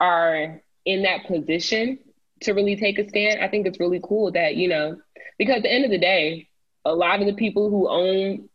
are 0.00 0.60
in 0.84 1.02
that 1.02 1.26
position 1.26 1.98
to 2.42 2.52
really 2.52 2.76
take 2.76 2.98
a 2.98 3.08
stand, 3.08 3.40
I 3.40 3.48
think 3.48 3.66
it's 3.66 3.78
really 3.78 4.00
cool 4.02 4.32
that, 4.32 4.56
you 4.56 4.68
know, 4.68 4.96
because 5.38 5.56
at 5.56 5.62
the 5.62 5.72
end 5.72 5.84
of 5.84 5.90
the 5.90 5.98
day, 5.98 6.48
a 6.84 6.94
lot 6.94 7.20
of 7.20 7.26
the 7.26 7.34
people 7.34 7.70
who 7.70 7.88
own 7.88 8.48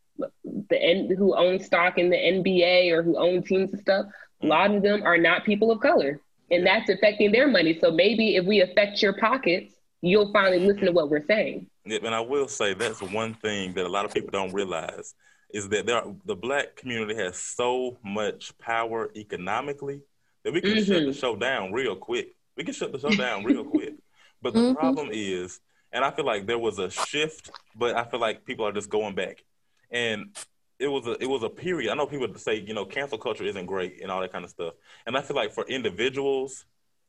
the 0.44 0.82
N, 0.82 1.16
who 1.18 1.36
own 1.36 1.60
stock 1.60 1.98
in 1.98 2.10
the 2.10 2.18
NBA 2.18 2.92
or 2.92 3.04
who 3.04 3.18
own 3.18 3.44
teams 3.44 3.72
and 3.72 3.82
stuff, 3.82 4.08
a 4.42 4.48
lot 4.48 4.72
of 4.72 4.84
them 4.84 5.04
are 5.04 5.18
not 5.18 5.46
people 5.46 5.72
of 5.72 5.80
color 5.80 6.22
and 6.52 6.66
that's 6.66 6.90
affecting 6.90 7.32
their 7.32 7.48
money. 7.48 7.78
So 7.80 7.92
maybe 7.92 8.36
if 8.36 8.46
we 8.46 8.62
affect 8.62 9.02
your 9.02 9.14
pockets, 9.14 9.74
you'll 10.02 10.32
finally 10.32 10.60
listen 10.60 10.86
to 10.86 10.92
what 10.92 11.10
we're 11.10 11.26
saying. 11.26 11.68
Yeah, 11.86 12.00
and 12.04 12.16
I 12.16 12.20
will 12.22 12.48
say 12.48 12.74
that's 12.74 13.02
one 13.02 13.34
thing 13.36 13.74
that 13.74 13.86
a 13.86 13.90
lot 13.90 14.06
of 14.06 14.14
people 14.14 14.30
don't 14.32 14.54
realize 14.54 15.14
is 15.52 15.68
that 15.70 15.86
there 15.86 15.98
are, 15.98 16.16
the 16.26 16.36
black 16.36 16.76
community 16.76 17.16
has 17.16 17.38
so 17.38 17.98
much 18.04 18.58
power 18.60 19.10
economically 19.16 20.02
that 20.44 20.54
we 20.54 20.62
can 20.62 20.72
mm-hmm. 20.72 20.94
shut 20.94 21.06
the 21.06 21.14
show 21.14 21.36
down 21.36 21.72
real 21.72 21.96
quick. 21.96 22.36
We 22.56 22.64
can 22.64 22.74
shut 22.74 22.92
the 22.92 23.00
show 23.00 23.10
down 23.10 23.44
real 23.44 23.64
quick. 23.76 23.96
But 24.42 24.54
the 24.54 24.60
mm-hmm. 24.60 24.76
problem 24.76 25.10
is, 25.12 25.60
and 25.92 26.06
I 26.06 26.12
feel 26.12 26.26
like 26.26 26.46
there 26.46 26.60
was 26.60 26.80
a 26.80 26.90
shift, 26.90 27.50
but 27.76 27.96
I 27.96 28.04
feel 28.04 28.20
like 28.20 28.46
people 28.46 28.66
are 28.66 28.72
just 28.72 28.90
going 28.90 29.16
back. 29.16 29.44
And 29.92 30.38
it 30.80 30.88
was 30.88 31.06
a 31.08 31.22
it 31.22 31.28
was 31.28 31.44
a 31.44 31.50
period. 31.50 31.92
I 31.92 31.96
know 31.96 32.06
people 32.06 32.34
say 32.38 32.56
you 32.60 32.74
know 32.74 32.86
cancel 32.86 33.18
culture 33.18 33.44
isn't 33.44 33.66
great 33.66 34.02
and 34.02 34.10
all 34.10 34.22
that 34.22 34.32
kind 34.32 34.46
of 34.46 34.52
stuff, 34.52 34.74
and 35.06 35.18
I 35.18 35.22
feel 35.22 35.36
like 35.36 35.52
for 35.52 35.66
individuals, 35.66 36.66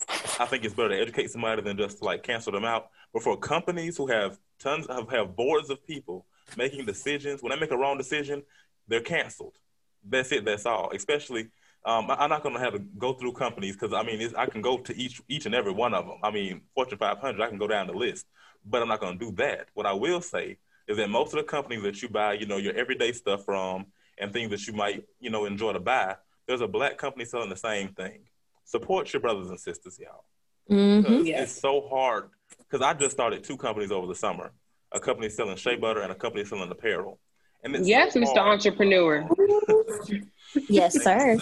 I 0.08 0.46
think 0.46 0.64
it's 0.64 0.74
better 0.74 0.90
to 0.90 1.00
educate 1.00 1.30
somebody 1.30 1.62
than 1.62 1.76
just 1.76 2.02
like 2.02 2.22
cancel 2.22 2.52
them 2.52 2.64
out. 2.64 2.90
But 3.12 3.22
for 3.22 3.36
companies 3.36 3.96
who 3.96 4.06
have 4.06 4.38
tons 4.58 4.86
of 4.86 5.10
have 5.10 5.36
boards 5.36 5.70
of 5.70 5.84
people 5.86 6.26
making 6.56 6.86
decisions, 6.86 7.42
when 7.42 7.50
they 7.50 7.58
make 7.58 7.70
a 7.70 7.76
wrong 7.76 7.98
decision, 7.98 8.42
they're 8.88 9.00
canceled. 9.00 9.58
That's 10.04 10.32
it. 10.32 10.44
That's 10.44 10.66
all. 10.66 10.90
Especially, 10.94 11.48
um, 11.84 12.10
I'm 12.10 12.30
not 12.30 12.42
going 12.42 12.54
to 12.54 12.60
have 12.60 12.72
to 12.72 12.78
go 12.78 13.12
through 13.12 13.32
companies 13.32 13.76
because 13.76 13.92
I 13.92 14.02
mean 14.02 14.32
I 14.36 14.46
can 14.46 14.62
go 14.62 14.78
to 14.78 14.96
each 14.96 15.20
each 15.28 15.46
and 15.46 15.54
every 15.54 15.72
one 15.72 15.94
of 15.94 16.06
them. 16.06 16.18
I 16.22 16.30
mean 16.30 16.62
Fortune 16.74 16.98
500, 16.98 17.40
I 17.40 17.48
can 17.48 17.58
go 17.58 17.68
down 17.68 17.86
the 17.86 17.92
list, 17.92 18.26
but 18.64 18.82
I'm 18.82 18.88
not 18.88 19.00
going 19.00 19.18
to 19.18 19.24
do 19.24 19.32
that. 19.36 19.68
What 19.74 19.86
I 19.86 19.92
will 19.92 20.20
say 20.20 20.58
is 20.88 20.96
that 20.96 21.08
most 21.08 21.32
of 21.32 21.38
the 21.38 21.44
companies 21.44 21.82
that 21.82 22.02
you 22.02 22.08
buy, 22.08 22.34
you 22.34 22.46
know, 22.46 22.56
your 22.56 22.74
everyday 22.74 23.12
stuff 23.12 23.44
from 23.44 23.86
and 24.18 24.32
things 24.32 24.50
that 24.50 24.66
you 24.66 24.72
might, 24.72 25.04
you 25.20 25.30
know, 25.30 25.44
enjoy 25.44 25.72
to 25.72 25.80
buy, 25.80 26.16
there's 26.46 26.60
a 26.60 26.68
black 26.68 26.98
company 26.98 27.24
selling 27.24 27.48
the 27.48 27.56
same 27.56 27.88
thing. 27.88 28.24
Support 28.64 29.12
your 29.12 29.20
brothers 29.20 29.50
and 29.50 29.58
sisters, 29.58 29.98
y'all. 29.98 30.24
Mm-hmm. 30.70 31.26
Yes. 31.26 31.50
It's 31.50 31.60
so 31.60 31.88
hard 31.88 32.30
because 32.58 32.84
I 32.84 32.94
just 32.94 33.12
started 33.12 33.42
two 33.42 33.56
companies 33.56 33.90
over 33.90 34.06
the 34.06 34.14
summer. 34.14 34.52
A 34.92 35.00
company 35.00 35.28
selling 35.28 35.56
shea 35.56 35.76
butter 35.76 36.00
and 36.00 36.10
a 36.10 36.14
company 36.14 36.44
selling 36.44 36.70
apparel. 36.70 37.18
And 37.62 37.76
it's 37.76 37.86
yes, 37.86 38.14
so 38.14 38.20
Mr. 38.20 38.38
Entrepreneur. 38.38 39.28
yes, 40.68 41.02
sir. 41.02 41.36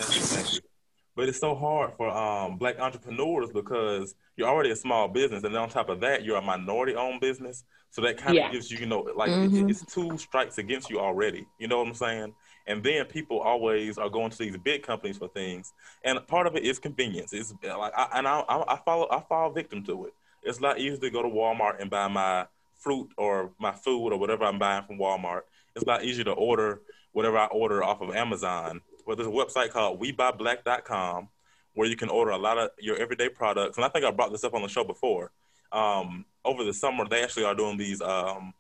But 1.15 1.29
it's 1.29 1.41
so 1.41 1.55
hard 1.55 1.95
for 1.97 2.09
um, 2.09 2.59
black 2.59 2.79
entrepreneurs 2.79 3.51
because 3.53 4.15
you're 4.37 4.49
already 4.49 4.71
a 4.71 4.77
small 4.77 5.09
business, 5.09 5.43
and 5.43 5.55
then 5.55 5.61
on 5.61 5.69
top 5.69 5.89
of 5.89 6.01
that, 6.01 6.25
you're 6.25 6.37
a 6.37 6.43
minority-owned 6.43 7.21
business. 7.21 7.65
So 7.91 8.03
that 8.03 8.19
kind 8.19 8.31
of 8.31 8.35
yeah. 8.37 8.53
gives 8.53 8.71
you, 8.71 8.79
you 8.79 8.87
know, 8.87 9.01
like 9.17 9.31
mm-hmm. 9.31 9.69
it, 9.69 9.71
it's 9.71 9.85
two 9.87 10.17
strikes 10.19 10.59
against 10.59 10.91
you 10.91 11.01
already. 11.01 11.47
You 11.59 11.69
know 11.69 11.79
what 11.79 11.89
I'm 11.89 11.95
saying? 11.95 12.35
And 12.69 12.85
then 12.85 13.05
people 13.07 13.41
always 13.41 13.99
are 13.99 14.09
going 14.09 14.31
to 14.31 14.39
these 14.39 14.57
big 14.59 14.83
companies 14.83 15.19
for 15.19 15.29
things, 15.29 15.73
and 16.05 16.25
part 16.27 16.47
of 16.47 16.55
it 16.55 16.63
is 16.63 16.79
convenience. 16.79 17.33
It's 17.33 17.53
like, 17.63 17.93
I, 17.97 18.09
and 18.15 18.29
I, 18.29 18.45
I 18.49 18.79
follow, 18.85 19.09
I 19.11 19.21
fall 19.21 19.51
victim 19.51 19.83
to 19.85 20.05
it. 20.05 20.15
It's 20.45 20.61
not 20.61 20.79
easy 20.79 20.99
to 20.99 21.11
go 21.11 21.23
to 21.23 21.29
Walmart 21.29 21.81
and 21.81 21.91
buy 21.91 22.07
my 22.09 22.47
fruit 22.79 23.11
or 23.17 23.51
my 23.59 23.73
food 23.73 24.13
or 24.13 24.19
whatever 24.19 24.45
I'm 24.45 24.59
buying 24.59 24.85
from 24.85 24.99
Walmart. 24.99 25.43
It's 25.75 25.87
not 25.87 26.05
easy 26.05 26.23
to 26.25 26.33
order 26.33 26.83
whatever 27.13 27.39
I 27.39 27.47
order 27.47 27.83
off 27.83 28.01
of 28.01 28.15
Amazon 28.15 28.83
well, 29.09 29.17
there's 29.17 29.27
a 29.27 29.31
website 29.31 29.71
called 29.71 30.03
WeBuyBlack.com 30.03 31.29
where 31.73 31.89
you 31.89 31.97
can 31.97 32.11
order 32.11 32.33
a 32.33 32.37
lot 32.37 32.59
of 32.59 32.71
your 32.79 32.99
everyday 32.99 33.31
products. 33.31 33.79
And 33.79 33.85
I 33.87 33.89
think 33.89 34.05
I 34.05 34.11
brought 34.11 34.33
this 34.33 34.45
up 34.45 34.53
on 34.53 34.61
the 34.61 34.69
show 34.69 34.85
before. 34.85 35.31
Um, 35.73 36.27
over 36.45 36.63
the 36.63 36.75
summer, 36.75 37.09
they 37.09 37.23
actually 37.23 37.45
are 37.45 37.55
doing 37.55 37.79
these, 37.79 38.03
um, 38.03 38.53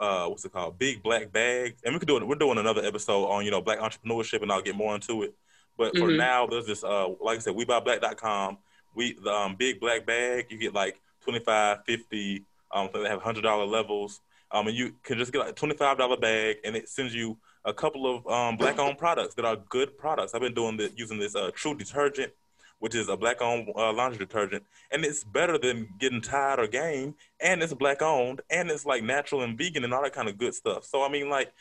uh, 0.00 0.26
what's 0.26 0.44
it 0.44 0.52
called, 0.52 0.78
big 0.78 1.02
black 1.02 1.30
bags. 1.30 1.80
And 1.84 1.94
we 1.94 1.98
could 1.98 2.08
do 2.08 2.16
it. 2.16 2.26
We're 2.26 2.34
doing 2.34 2.58
another 2.58 2.84
episode 2.84 3.26
on 3.26 3.44
you 3.44 3.50
know 3.50 3.60
black 3.60 3.78
entrepreneurship, 3.78 4.42
and 4.42 4.50
I'll 4.50 4.62
get 4.62 4.74
more 4.74 4.94
into 4.94 5.22
it. 5.22 5.34
But 5.76 5.94
mm-hmm. 5.94 6.04
for 6.04 6.10
now, 6.10 6.46
there's 6.46 6.66
this, 6.66 6.82
uh, 6.84 7.08
like 7.20 7.38
I 7.38 7.40
said, 7.40 7.54
WeBuyBlack.com. 7.54 8.58
We 8.94 9.12
the 9.22 9.32
um, 9.32 9.56
big 9.56 9.80
black 9.80 10.04
bag. 10.06 10.46
You 10.50 10.58
get 10.58 10.74
like 10.74 11.00
25, 11.22 11.84
50. 11.84 12.44
Um, 12.72 12.88
they 12.92 13.08
have 13.08 13.22
hundred 13.22 13.42
dollar 13.42 13.66
levels. 13.66 14.20
Um, 14.52 14.66
and 14.66 14.76
you 14.76 14.94
can 15.04 15.16
just 15.16 15.32
get 15.32 15.38
like 15.38 15.50
a 15.50 15.52
twenty 15.52 15.76
five 15.76 15.98
dollar 15.98 16.16
bag, 16.16 16.56
and 16.64 16.74
it 16.74 16.88
sends 16.88 17.14
you 17.14 17.38
a 17.64 17.72
couple 17.72 18.06
of 18.06 18.26
um, 18.26 18.56
black 18.56 18.78
owned 18.78 18.98
products 18.98 19.34
that 19.34 19.44
are 19.44 19.56
good 19.68 19.96
products. 19.96 20.34
I've 20.34 20.40
been 20.40 20.54
doing 20.54 20.76
the, 20.76 20.90
using 20.96 21.18
this 21.18 21.36
uh, 21.36 21.50
True 21.54 21.74
Detergent, 21.74 22.32
which 22.80 22.94
is 22.94 23.08
a 23.08 23.16
black 23.16 23.40
owned 23.40 23.68
uh, 23.76 23.92
laundry 23.92 24.18
detergent, 24.18 24.64
and 24.90 25.04
it's 25.04 25.22
better 25.22 25.56
than 25.56 25.88
getting 25.98 26.20
Tide 26.20 26.58
or 26.58 26.66
Gain, 26.66 27.14
and 27.40 27.62
it's 27.62 27.72
black 27.72 28.02
owned, 28.02 28.40
and 28.50 28.70
it's 28.70 28.84
like 28.84 29.04
natural 29.04 29.42
and 29.42 29.56
vegan 29.56 29.84
and 29.84 29.94
all 29.94 30.02
that 30.02 30.12
kind 30.12 30.28
of 30.28 30.36
good 30.36 30.54
stuff. 30.54 30.84
So 30.84 31.04
I 31.04 31.08
mean, 31.08 31.30
like, 31.30 31.52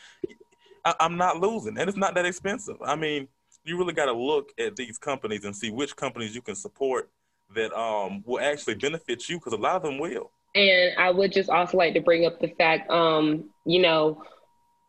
I, 0.84 0.95
I'm 0.99 1.17
not 1.17 1.39
losing, 1.39 1.77
and 1.77 1.88
it's 1.88 1.97
not 1.97 2.15
that 2.15 2.25
expensive. 2.25 2.77
I 2.84 2.95
mean, 2.95 3.27
you 3.63 3.77
really 3.77 3.93
got 3.93 4.05
to 4.05 4.13
look 4.13 4.51
at 4.58 4.75
these 4.75 4.97
companies 4.97 5.45
and 5.45 5.55
see 5.55 5.69
which 5.69 5.95
companies 5.95 6.34
you 6.34 6.41
can 6.41 6.55
support 6.55 7.10
that 7.55 7.71
um, 7.73 8.23
will 8.25 8.39
actually 8.39 8.75
benefit 8.75 9.29
you, 9.29 9.38
because 9.38 9.53
a 9.53 9.58
lot 9.58 9.75
of 9.75 9.84
them 9.84 9.99
will. 9.99 10.32
And 10.55 10.97
I 10.97 11.12
would 11.12 11.32
just 11.32 11.49
also 11.49 11.77
like 11.77 11.93
to 11.93 12.01
bring 12.01 12.25
up 12.25 12.39
the 12.39 12.47
fact, 12.58 12.89
um, 12.89 13.49
you 13.65 13.79
know 13.82 14.23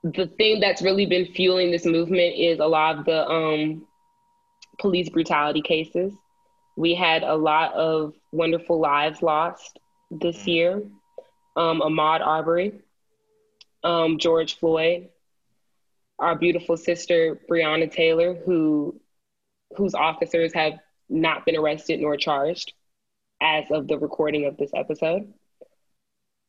the 0.02 0.26
thing 0.38 0.60
that's 0.60 0.80
really 0.80 1.04
been 1.04 1.26
fueling 1.26 1.70
this 1.70 1.84
movement 1.84 2.34
is 2.34 2.58
a 2.58 2.66
lot 2.66 2.98
of 2.98 3.04
the 3.04 3.28
um, 3.28 3.86
police 4.80 5.08
brutality 5.08 5.62
cases. 5.62 6.12
We 6.76 6.94
had 6.94 7.22
a 7.22 7.34
lot 7.34 7.74
of 7.74 8.14
wonderful 8.32 8.80
lives 8.80 9.22
lost 9.22 9.78
this 10.10 10.38
mm. 10.38 10.46
year. 10.46 10.82
Um, 11.56 11.80
Ahmaud 11.80 12.20
Arbery, 12.20 12.80
um, 13.84 14.18
George 14.18 14.58
Floyd, 14.58 15.08
our 16.18 16.36
beautiful 16.36 16.76
sister 16.76 17.40
Breonna 17.50 17.90
Taylor, 17.92 18.34
who 18.34 19.00
whose 19.76 19.94
officers 19.94 20.52
have 20.54 20.74
not 21.08 21.44
been 21.44 21.56
arrested 21.56 22.00
nor 22.00 22.16
charged 22.16 22.72
as 23.40 23.64
of 23.70 23.88
the 23.88 23.98
recording 23.98 24.46
of 24.46 24.56
this 24.56 24.70
episode. 24.74 25.32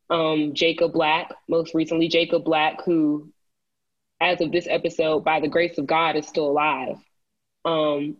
Um, 0.09 0.53
Jacob 0.53 0.93
Blake, 0.93 1.27
most 1.47 1.73
recently 1.73 2.09
Jacob 2.09 2.43
Blake, 2.43 2.81
who, 2.85 3.31
as 4.19 4.41
of 4.41 4.51
this 4.51 4.67
episode, 4.69 5.23
by 5.23 5.39
the 5.39 5.47
grace 5.47 5.77
of 5.77 5.87
God, 5.87 6.15
is 6.15 6.27
still 6.27 6.49
alive, 6.49 6.97
um, 7.65 8.17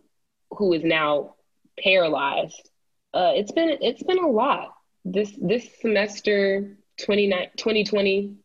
who 0.50 0.72
is 0.72 0.84
now 0.84 1.34
paralyzed. 1.82 2.70
Uh, 3.14 3.32
it's 3.34 3.52
been 3.52 3.78
it's 3.80 4.02
been 4.02 4.18
a 4.18 4.28
lot 4.28 4.74
this 5.04 5.32
this 5.40 5.68
semester 5.80 6.76
2020 6.98 8.36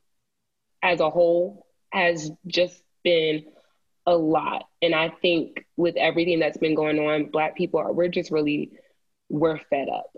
as 0.83 0.99
a 0.99 1.09
whole 1.09 1.65
has 1.91 2.31
just 2.45 2.81
been 3.03 3.45
a 4.05 4.15
lot. 4.15 4.67
And 4.81 4.95
I 4.95 5.09
think 5.09 5.65
with 5.75 5.95
everything 5.97 6.39
that's 6.39 6.57
been 6.57 6.75
going 6.75 6.99
on, 6.99 7.25
Black 7.25 7.55
people 7.55 7.79
are, 7.79 7.91
we're 7.91 8.07
just 8.07 8.31
really, 8.31 8.71
we're 9.29 9.59
fed 9.69 9.89
up. 9.89 10.11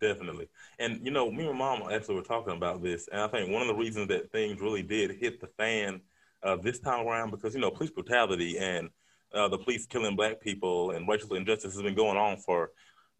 Definitely. 0.00 0.48
And, 0.78 1.00
you 1.04 1.10
know, 1.10 1.30
me 1.30 1.48
and 1.48 1.58
mom 1.58 1.82
actually 1.90 2.16
were 2.16 2.22
talking 2.22 2.54
about 2.54 2.82
this. 2.82 3.08
And 3.10 3.20
I 3.20 3.28
think 3.28 3.50
one 3.50 3.62
of 3.62 3.68
the 3.68 3.74
reasons 3.74 4.08
that 4.08 4.30
things 4.30 4.60
really 4.60 4.82
did 4.82 5.10
hit 5.12 5.40
the 5.40 5.48
fan 5.58 6.00
uh, 6.42 6.56
this 6.56 6.78
time 6.78 7.06
around, 7.06 7.30
because, 7.30 7.54
you 7.54 7.60
know, 7.60 7.70
police 7.70 7.90
brutality 7.90 8.58
and 8.58 8.90
uh, 9.34 9.48
the 9.48 9.58
police 9.58 9.86
killing 9.86 10.16
Black 10.16 10.40
people 10.40 10.92
and 10.92 11.08
racial 11.08 11.34
injustice 11.34 11.74
has 11.74 11.82
been 11.82 11.94
going 11.94 12.16
on 12.16 12.38
for 12.38 12.70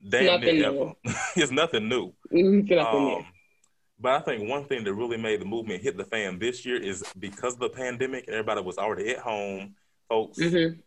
damn 0.07 0.41
near 0.41 0.67
ever. 0.67 0.93
it's 1.37 1.53
nothing 1.53 1.89
new. 1.89 2.13
It's 2.31 2.71
nothing 2.71 3.17
um. 3.17 3.27
But 4.01 4.13
I 4.13 4.21
think 4.21 4.49
one 4.49 4.65
thing 4.65 4.85
that 4.85 4.95
really 4.95 5.17
made 5.17 5.41
the 5.41 5.45
movement 5.45 5.83
hit 5.83 5.97
the 5.97 6.05
fan 6.05 6.39
this 6.39 6.65
year 6.65 6.81
is 6.81 7.03
because 7.19 7.55
of 7.55 7.61
the 7.61 7.69
pandemic, 7.69 8.27
everybody 8.29 8.61
was 8.61 8.79
already 8.79 9.11
at 9.11 9.19
home. 9.19 9.75
Folks, 10.09 10.39
mm-hmm. 10.39 10.79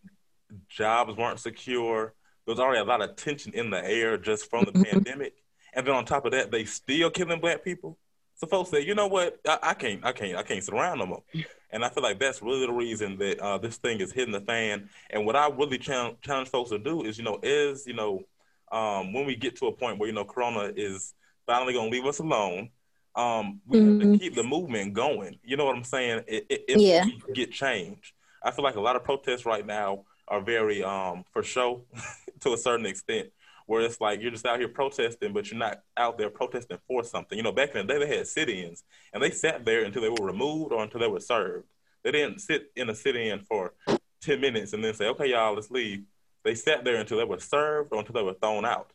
jobs 0.69 1.17
weren't 1.17 1.39
secure. 1.39 2.13
There 2.45 2.53
was 2.53 2.59
already 2.59 2.79
a 2.79 2.85
lot 2.85 3.01
of 3.01 3.17
tension 3.17 3.53
in 3.53 3.69
the 3.69 3.83
air 3.85 4.17
just 4.17 4.49
from 4.49 4.63
the 4.63 4.71
mm-hmm. 4.71 4.83
pandemic. 4.91 5.33
And 5.73 5.85
then 5.85 5.93
on 5.93 6.05
top 6.05 6.25
of 6.25 6.31
that, 6.31 6.51
they 6.51 6.63
still 6.63 7.09
killing 7.09 7.41
black 7.41 7.63
people. 7.63 7.97
So 8.35 8.47
folks 8.47 8.71
say, 8.71 8.81
you 8.81 8.95
know 8.95 9.07
what? 9.07 9.39
I, 9.47 9.59
I, 9.61 9.73
can't, 9.73 10.05
I 10.05 10.13
can't, 10.13 10.37
I 10.37 10.43
can't 10.43 10.63
sit 10.63 10.73
around 10.73 10.99
no 10.99 11.05
more. 11.05 11.23
And 11.71 11.85
I 11.85 11.89
feel 11.89 12.03
like 12.03 12.19
that's 12.19 12.41
really 12.41 12.65
the 12.65 12.71
reason 12.71 13.17
that 13.19 13.39
uh, 13.39 13.57
this 13.57 13.77
thing 13.77 13.99
is 13.99 14.11
hitting 14.11 14.33
the 14.33 14.41
fan. 14.41 14.89
And 15.09 15.25
what 15.25 15.35
I 15.35 15.49
really 15.49 15.77
challenge, 15.77 16.17
challenge 16.21 16.49
folks 16.49 16.69
to 16.71 16.79
do 16.79 17.03
is, 17.03 17.17
you 17.17 17.23
know, 17.23 17.39
is 17.41 17.87
you 17.87 17.93
know, 17.93 18.23
um, 18.71 19.13
when 19.13 19.25
we 19.25 19.35
get 19.35 19.55
to 19.57 19.67
a 19.67 19.71
point 19.71 19.99
where 19.99 20.07
you 20.07 20.15
know 20.15 20.25
Corona 20.25 20.71
is 20.75 21.13
finally 21.45 21.73
going 21.73 21.89
to 21.89 21.97
leave 21.97 22.05
us 22.05 22.19
alone, 22.19 22.69
um, 23.15 23.61
we 23.65 23.79
mm-hmm. 23.79 23.89
have 23.89 23.99
to 23.99 24.05
mm-hmm. 24.05 24.15
keep 24.17 24.35
the 24.35 24.43
movement 24.43 24.93
going. 24.93 25.37
You 25.43 25.57
know 25.57 25.65
what 25.65 25.75
I'm 25.75 25.83
saying? 25.83 26.23
It, 26.27 26.45
it, 26.49 26.65
it 26.67 26.79
yeah. 26.79 27.05
get 27.33 27.51
change. 27.51 28.13
I 28.43 28.51
feel 28.51 28.63
like 28.63 28.75
a 28.75 28.81
lot 28.81 28.95
of 28.95 29.03
protests 29.03 29.45
right 29.45 29.65
now 29.65 30.05
are 30.27 30.41
very 30.41 30.83
um, 30.83 31.25
for 31.31 31.43
show 31.43 31.83
to 32.41 32.53
a 32.53 32.57
certain 32.57 32.85
extent, 32.85 33.29
where 33.71 33.83
it's 33.83 34.01
like 34.01 34.21
you're 34.21 34.31
just 34.31 34.45
out 34.45 34.59
here 34.59 34.67
protesting, 34.67 35.31
but 35.31 35.49
you're 35.49 35.57
not 35.57 35.79
out 35.95 36.17
there 36.17 36.29
protesting 36.29 36.77
for 36.89 37.05
something. 37.05 37.37
You 37.37 37.43
know, 37.43 37.53
back 37.53 37.73
in 37.73 37.87
the 37.87 37.93
day 37.93 37.99
they 37.99 38.17
had 38.17 38.27
sit-ins, 38.27 38.83
and 39.13 39.23
they 39.23 39.31
sat 39.31 39.63
there 39.63 39.85
until 39.85 40.01
they 40.01 40.09
were 40.09 40.25
removed 40.25 40.73
or 40.73 40.83
until 40.83 40.99
they 40.99 41.07
were 41.07 41.21
served. 41.21 41.67
They 42.03 42.11
didn't 42.11 42.39
sit 42.39 42.69
in 42.75 42.89
a 42.89 42.93
sit-in 42.95 43.39
for 43.39 43.73
ten 44.21 44.41
minutes 44.41 44.73
and 44.73 44.83
then 44.83 44.93
say, 44.93 45.07
"Okay, 45.07 45.29
y'all, 45.29 45.55
let's 45.55 45.71
leave." 45.71 46.03
They 46.43 46.53
sat 46.53 46.83
there 46.83 46.97
until 46.97 47.17
they 47.17 47.23
were 47.23 47.39
served 47.39 47.93
or 47.93 47.99
until 47.99 48.11
they 48.11 48.23
were 48.23 48.33
thrown 48.33 48.65
out. 48.65 48.91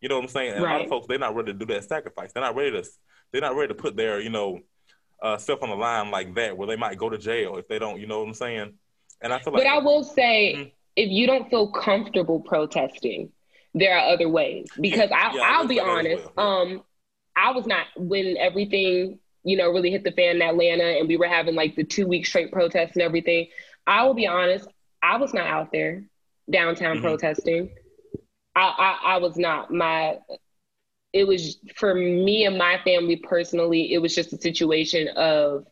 You 0.00 0.08
know 0.08 0.14
what 0.16 0.22
I'm 0.22 0.28
saying? 0.28 0.54
And 0.54 0.64
right. 0.64 0.70
a 0.70 0.72
lot 0.76 0.84
of 0.84 0.88
folks 0.88 1.06
they're 1.06 1.18
not 1.18 1.36
ready 1.36 1.52
to 1.52 1.58
do 1.58 1.66
that 1.66 1.84
sacrifice. 1.84 2.32
They're 2.32 2.42
not 2.42 2.56
ready 2.56 2.70
to 2.70 2.88
they're 3.30 3.42
not 3.42 3.56
ready 3.56 3.74
to 3.74 3.74
put 3.74 3.94
their, 3.94 4.20
you 4.20 4.30
know, 4.30 4.60
uh, 5.20 5.36
stuff 5.36 5.62
on 5.62 5.68
the 5.68 5.76
line 5.76 6.10
like 6.10 6.34
that 6.36 6.56
where 6.56 6.66
they 6.66 6.76
might 6.76 6.96
go 6.96 7.10
to 7.10 7.18
jail 7.18 7.58
if 7.58 7.68
they 7.68 7.78
don't, 7.78 8.00
you 8.00 8.06
know 8.06 8.20
what 8.20 8.28
I'm 8.28 8.34
saying? 8.34 8.72
And 9.20 9.34
I 9.34 9.38
feel 9.38 9.52
like 9.52 9.64
But 9.64 9.68
I 9.68 9.80
will 9.80 10.02
say 10.02 10.54
mm-hmm. 10.56 10.68
if 10.96 11.10
you 11.10 11.26
don't 11.26 11.50
feel 11.50 11.70
comfortable 11.70 12.40
protesting, 12.40 13.30
there 13.74 13.98
are 13.98 14.12
other 14.12 14.28
ways. 14.28 14.68
Because 14.80 15.10
yeah, 15.10 15.30
I 15.30 15.34
yeah, 15.34 15.42
I'll 15.44 15.66
be 15.66 15.80
honest, 15.80 16.24
well. 16.36 16.62
um 16.62 16.82
I 17.36 17.52
was 17.52 17.66
not 17.66 17.86
when 17.96 18.36
everything, 18.36 19.18
you 19.42 19.56
know, 19.56 19.70
really 19.70 19.90
hit 19.90 20.04
the 20.04 20.12
fan 20.12 20.36
in 20.36 20.42
Atlanta 20.42 20.84
and 20.84 21.08
we 21.08 21.16
were 21.16 21.26
having 21.26 21.54
like 21.54 21.74
the 21.74 21.84
two 21.84 22.06
week 22.06 22.26
straight 22.26 22.52
protests 22.52 22.92
and 22.94 23.02
everything. 23.02 23.48
I 23.86 24.04
will 24.04 24.14
be 24.14 24.26
honest, 24.26 24.68
I 25.02 25.16
was 25.16 25.34
not 25.34 25.46
out 25.46 25.72
there 25.72 26.04
downtown 26.50 26.96
mm-hmm. 26.96 27.06
protesting. 27.06 27.74
I, 28.54 28.62
I, 28.62 29.14
I 29.14 29.16
was 29.18 29.36
not. 29.36 29.72
My 29.72 30.18
it 31.12 31.26
was 31.26 31.58
for 31.76 31.94
me 31.94 32.44
and 32.44 32.58
my 32.58 32.80
family 32.84 33.16
personally, 33.16 33.92
it 33.92 33.98
was 33.98 34.14
just 34.14 34.32
a 34.32 34.40
situation 34.40 35.08
of 35.16 35.64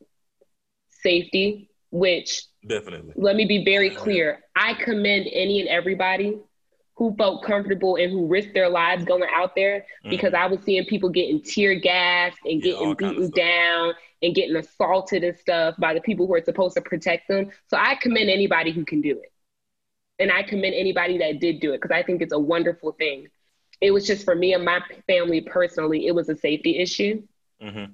safety, 1.02 1.68
which 1.90 2.44
definitely 2.66 3.12
let 3.16 3.36
me 3.36 3.44
be 3.44 3.64
very 3.64 3.90
clear. 3.90 4.40
I 4.54 4.74
commend 4.74 5.28
any 5.32 5.60
and 5.60 5.68
everybody 5.68 6.38
who 6.94 7.14
felt 7.16 7.42
comfortable 7.44 7.96
and 7.96 8.12
who 8.12 8.26
risked 8.26 8.54
their 8.54 8.68
lives 8.68 9.04
going 9.04 9.28
out 9.32 9.54
there 9.54 9.80
mm-hmm. 9.80 10.10
because 10.10 10.34
I 10.34 10.46
was 10.46 10.60
seeing 10.64 10.84
people 10.84 11.08
getting 11.08 11.40
tear 11.42 11.74
gassed 11.74 12.38
and 12.44 12.62
getting 12.62 12.88
yeah, 12.88 12.94
beaten 12.94 13.30
down 13.30 13.94
and 14.22 14.34
getting 14.34 14.56
assaulted 14.56 15.24
and 15.24 15.36
stuff 15.38 15.74
by 15.78 15.94
the 15.94 16.00
people 16.00 16.26
who 16.26 16.34
are 16.34 16.44
supposed 16.44 16.76
to 16.76 16.82
protect 16.82 17.28
them. 17.28 17.50
So 17.68 17.76
I 17.76 17.96
commend 17.96 18.30
anybody 18.30 18.72
who 18.72 18.84
can 18.84 19.00
do 19.00 19.20
it. 19.22 19.32
And 20.18 20.30
I 20.30 20.42
commend 20.42 20.74
anybody 20.74 21.18
that 21.18 21.40
did 21.40 21.60
do 21.60 21.72
it 21.72 21.80
because 21.80 21.94
I 21.94 22.02
think 22.02 22.22
it's 22.22 22.32
a 22.32 22.38
wonderful 22.38 22.92
thing. 22.92 23.28
It 23.80 23.90
was 23.90 24.06
just 24.06 24.24
for 24.24 24.34
me 24.34 24.54
and 24.54 24.64
my 24.64 24.80
family 25.08 25.40
personally, 25.40 26.06
it 26.06 26.14
was 26.14 26.28
a 26.28 26.36
safety 26.36 26.78
issue. 26.78 27.22
Mm-hmm. 27.60 27.92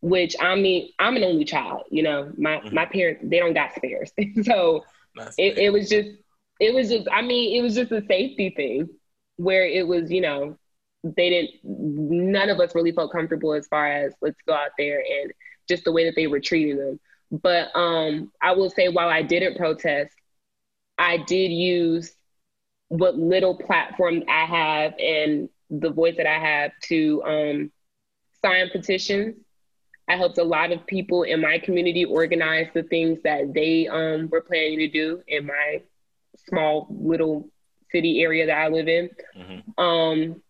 Which 0.00 0.34
I 0.40 0.56
mean, 0.56 0.88
I'm 0.98 1.16
an 1.16 1.24
only 1.24 1.44
child. 1.44 1.82
You 1.90 2.02
know, 2.02 2.32
my 2.38 2.56
mm-hmm. 2.56 2.74
my 2.74 2.86
parents 2.86 3.22
they 3.22 3.38
don't 3.38 3.52
got 3.52 3.74
spares, 3.74 4.10
so 4.42 4.86
it, 5.36 5.58
it 5.58 5.72
was 5.72 5.90
just 5.90 6.08
it 6.60 6.74
was 6.74 6.90
just 6.90 7.08
I 7.12 7.22
mean 7.22 7.58
it 7.58 7.62
was 7.62 7.74
just 7.74 7.92
a 7.92 8.04
safety 8.06 8.50
thing 8.50 8.88
where 9.36 9.66
it 9.66 9.86
was 9.86 10.10
you 10.10 10.20
know 10.20 10.58
they 11.02 11.30
didn't 11.30 11.50
none 11.64 12.50
of 12.50 12.60
us 12.60 12.74
really 12.74 12.92
felt 12.92 13.12
comfortable 13.12 13.54
as 13.54 13.66
far 13.68 13.90
as 13.90 14.14
let's 14.20 14.40
go 14.46 14.54
out 14.54 14.70
there 14.78 15.00
and 15.00 15.32
just 15.68 15.84
the 15.84 15.92
way 15.92 16.04
that 16.04 16.14
they 16.16 16.26
were 16.26 16.40
treating 16.40 16.76
them. 16.76 17.00
But 17.30 17.74
um, 17.74 18.32
I 18.42 18.52
will 18.52 18.70
say 18.70 18.88
while 18.88 19.08
I 19.08 19.22
didn't 19.22 19.56
protest, 19.56 20.14
I 20.98 21.18
did 21.18 21.52
use 21.52 22.12
what 22.88 23.16
little 23.16 23.56
platform 23.56 24.24
I 24.28 24.44
have 24.44 24.94
and 24.98 25.48
the 25.70 25.90
voice 25.90 26.16
that 26.16 26.26
I 26.26 26.38
have 26.38 26.72
to 26.84 27.22
um, 27.24 27.72
sign 28.44 28.68
petitions. 28.70 29.36
I 30.08 30.16
helped 30.16 30.38
a 30.38 30.44
lot 30.44 30.72
of 30.72 30.84
people 30.86 31.22
in 31.22 31.40
my 31.40 31.60
community 31.60 32.04
organize 32.04 32.66
the 32.74 32.82
things 32.82 33.20
that 33.22 33.54
they 33.54 33.86
um, 33.86 34.28
were 34.28 34.40
planning 34.40 34.80
to 34.80 34.88
do 34.88 35.22
in 35.28 35.46
my 35.46 35.82
small 36.48 36.86
little 36.90 37.48
city 37.90 38.22
area 38.22 38.46
that 38.46 38.56
I 38.56 38.68
live 38.68 38.88
in. 38.88 39.10
Mm-hmm. 39.36 39.82
Um, 39.82 40.42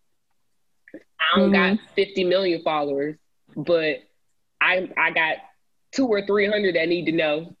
I 0.93 1.39
don't 1.39 1.51
mm-hmm. 1.51 1.75
got 1.75 1.79
50 1.95 2.23
million 2.25 2.61
followers, 2.63 3.17
but 3.55 3.97
I 4.59 4.89
I 4.97 5.11
got 5.11 5.37
two 5.91 6.07
or 6.07 6.25
three 6.25 6.47
hundred 6.47 6.75
that 6.75 6.87
need 6.87 7.05
to 7.05 7.11
know 7.11 7.55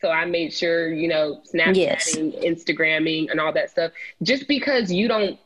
so 0.00 0.08
I 0.08 0.24
made 0.24 0.52
sure, 0.52 0.92
you 0.92 1.08
know, 1.08 1.42
Snapchatting, 1.52 1.76
yes. 1.76 2.16
Instagramming, 2.16 3.30
and 3.30 3.38
all 3.38 3.52
that 3.52 3.70
stuff. 3.70 3.92
Just 4.22 4.48
because 4.48 4.90
you 4.90 5.08
don't, 5.08 5.38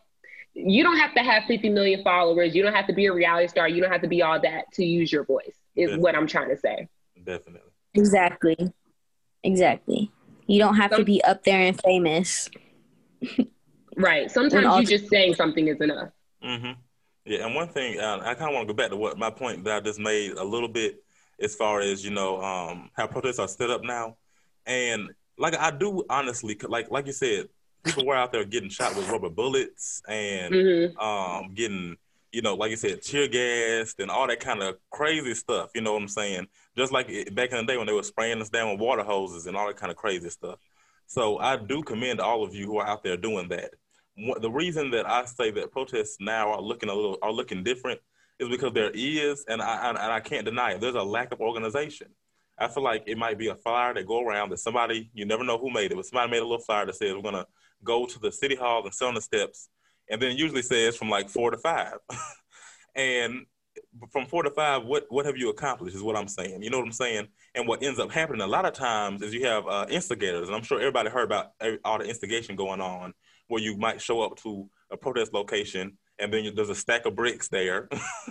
you 0.55 0.85
don't 0.85 0.97
have 0.99 1.15
to 1.15 1.23
have 1.23 1.45
50 1.45 1.71
million 1.71 2.05
followers. 2.05 2.55
You 2.55 2.63
don't 2.63 2.75
have 2.75 2.87
to 2.87 2.93
be 2.93 3.07
a 3.07 3.13
reality 3.13 3.49
star. 3.49 3.69
You 3.69 3.83
don't 3.83 3.91
have 3.91 4.03
to 4.03 4.09
be 4.09 4.23
all 4.23 4.41
that 4.41 4.71
to 4.75 4.85
use 4.85 5.11
your 5.13 5.25
voice. 5.25 5.47
Is 5.75 5.89
Definitely. 5.89 6.03
what 6.03 6.15
I'm 6.15 6.27
trying 6.29 6.51
to 6.51 6.57
say. 6.57 6.89
Definitely. 7.25 7.71
Exactly. 7.95 8.73
Exactly. 9.43 10.13
You 10.47 10.59
don't 10.59 10.77
have 10.77 10.91
Some, 10.91 11.01
to 11.01 11.05
be 11.05 11.23
up 11.25 11.45
there 11.45 11.61
and 11.61 11.81
famous. 11.81 12.51
right. 13.97 14.31
Sometimes 14.31 14.91
you 14.91 14.99
just 14.99 15.11
saying 15.11 15.35
something 15.35 15.69
is 15.69 15.81
enough. 15.81 16.11
Mm-hmm. 16.45 16.81
Yeah, 17.25 17.47
and 17.47 17.55
one 17.55 17.69
thing 17.69 17.99
uh, 17.99 18.21
I 18.23 18.35
kind 18.35 18.51
of 18.51 18.55
want 18.55 18.69
to 18.69 18.75
go 18.75 18.77
back 18.77 18.91
to 18.91 18.97
what 18.97 19.19
my 19.19 19.31
point 19.31 19.65
that 19.65 19.77
I 19.77 19.81
just 19.81 19.99
made 19.99 20.33
a 20.33 20.45
little 20.45 20.69
bit 20.69 21.03
as 21.41 21.55
far 21.55 21.81
as 21.81 22.05
you 22.05 22.11
know 22.11 22.41
um, 22.43 22.91
how 22.95 23.07
protests 23.07 23.39
are 23.39 23.49
set 23.49 23.71
up 23.71 23.83
now. 23.83 24.17
And 24.67 25.11
like 25.39 25.57
I 25.59 25.71
do 25.71 26.05
honestly, 26.11 26.59
like 26.69 26.91
like 26.91 27.07
you 27.07 27.13
said, 27.13 27.49
people 27.83 28.07
were 28.07 28.17
out 28.17 28.33
there 28.33 28.45
getting 28.45 28.69
shot 28.69 28.95
with 28.97 29.09
rubber 29.09 29.31
bullets 29.31 30.03
and 30.09 30.55
mm-hmm. 30.55 30.99
um, 30.99 31.55
getting, 31.55 31.97
you 32.33 32.43
know, 32.43 32.55
like 32.55 32.71
you 32.71 32.77
said, 32.77 33.03
tear 33.03 33.29
gas 33.29 33.95
and 33.99 34.11
all 34.11 34.27
that 34.27 34.41
kind 34.41 34.63
of 34.63 34.77
crazy 34.91 35.35
stuff. 35.35 35.71
You 35.75 35.81
know 35.81 35.93
what 35.93 36.03
I'm 36.03 36.09
saying? 36.09 36.47
Just 36.77 36.93
like 36.93 37.09
back 37.35 37.53
in 37.53 37.59
the 37.59 37.65
day 37.65 37.77
when 37.77 37.87
they 37.87 37.93
were 37.93 38.03
spraying 38.03 38.41
us 38.41 38.51
down 38.51 38.71
with 38.71 38.81
water 38.81 39.05
hoses 39.05 39.47
and 39.47 39.57
all 39.57 39.67
that 39.69 39.77
kind 39.77 39.93
of 39.93 39.97
crazy 39.97 40.29
stuff. 40.29 40.59
So 41.07 41.39
I 41.39 41.57
do 41.57 41.83
commend 41.83 42.21
all 42.21 42.43
of 42.43 42.55
you 42.55 42.67
who 42.67 42.79
are 42.79 42.87
out 42.87 43.05
there 43.05 43.17
doing 43.17 43.49
that. 43.49 43.71
The 44.41 44.51
reason 44.51 44.91
that 44.93 45.09
I 45.09 45.25
say 45.25 45.51
that 45.53 45.73
protests 45.73 46.17
now 46.21 46.53
are 46.53 46.61
looking 46.61 46.89
a 46.89 46.95
little 46.95 47.19
are 47.23 47.33
looking 47.33 47.65
different 47.65 48.01
is 48.39 48.49
because 48.49 48.73
there 48.73 48.91
is, 48.95 49.45
and 49.49 49.61
I 49.61 49.89
and 49.89 49.99
I 49.99 50.21
can't 50.21 50.45
deny 50.45 50.73
it. 50.73 50.81
There's 50.81 50.95
a 50.95 51.03
lack 51.03 51.33
of 51.33 51.41
organization. 51.41 52.09
I 52.59 52.69
feel 52.69 52.85
like 52.85 53.03
it 53.07 53.19
might 53.19 53.39
be 53.39 53.49
a 53.49 53.57
flyer 53.57 53.95
that 53.95 54.07
go 54.07 54.21
around 54.21 54.51
that 54.51 54.59
somebody 54.59 55.11
you 55.15 55.25
never 55.25 55.45
know 55.45 55.59
who 55.59 55.71
made 55.71 55.91
it, 55.91 55.97
but 55.97 56.07
somebody 56.07 56.31
made 56.31 56.39
a 56.39 56.47
little 56.47 56.65
flyer 56.65 56.87
that 56.87 56.95
says 56.95 57.13
we're 57.13 57.23
gonna 57.23 57.47
go 57.83 58.07
to 58.07 58.19
the 58.21 58.31
city 58.31 58.55
hall 58.55 58.85
and 58.85 58.95
sit 58.95 59.07
on 59.07 59.15
the 59.15 59.21
steps, 59.21 59.69
and 60.09 60.23
then 60.23 60.37
usually 60.37 60.63
says 60.63 60.97
from 60.97 61.11
like 61.11 61.29
four 61.29 61.51
to 61.51 61.59
five, 61.59 61.95
and 62.95 63.47
from 64.11 64.27
four 64.27 64.43
to 64.43 64.51
five, 64.51 64.85
what 64.85 65.07
what 65.09 65.27
have 65.27 65.37
you 65.37 65.51
accomplished? 65.51 65.97
Is 65.97 66.03
what 66.03 66.17
I'm 66.17 66.29
saying. 66.29 66.63
You 66.63 66.71
know 66.71 66.79
what 66.79 66.87
I'm 66.87 66.93
saying? 66.93 67.29
And 67.55 67.67
what 67.67 67.83
ends 67.83 67.99
up 67.99 68.11
happening 68.11 68.43
a 68.43 68.47
lot 68.47 68.65
of 68.65 68.73
times 68.73 69.23
is 69.23 69.35
you 69.35 69.47
have 69.47 69.67
uh, 69.67 69.87
instigators, 69.89 70.49
and 70.49 70.57
I'm 70.57 70.63
sure 70.63 70.79
everybody 70.79 71.11
heard 71.11 71.25
about 71.25 71.53
all 71.85 71.99
the 71.99 72.05
instigation 72.05 72.57
going 72.57 72.81
on, 72.81 73.15
where 73.49 73.63
you 73.63 73.77
might 73.77 74.01
show 74.01 74.23
up 74.23 74.37
to 74.43 74.69
a 74.91 74.97
protest 74.97 75.33
location 75.33 75.97
and 76.19 76.33
then 76.33 76.53
there's 76.55 76.71
a 76.71 76.75
stack 76.75 77.07
of 77.07 77.17
bricks 77.17 77.49
there, 77.49 77.89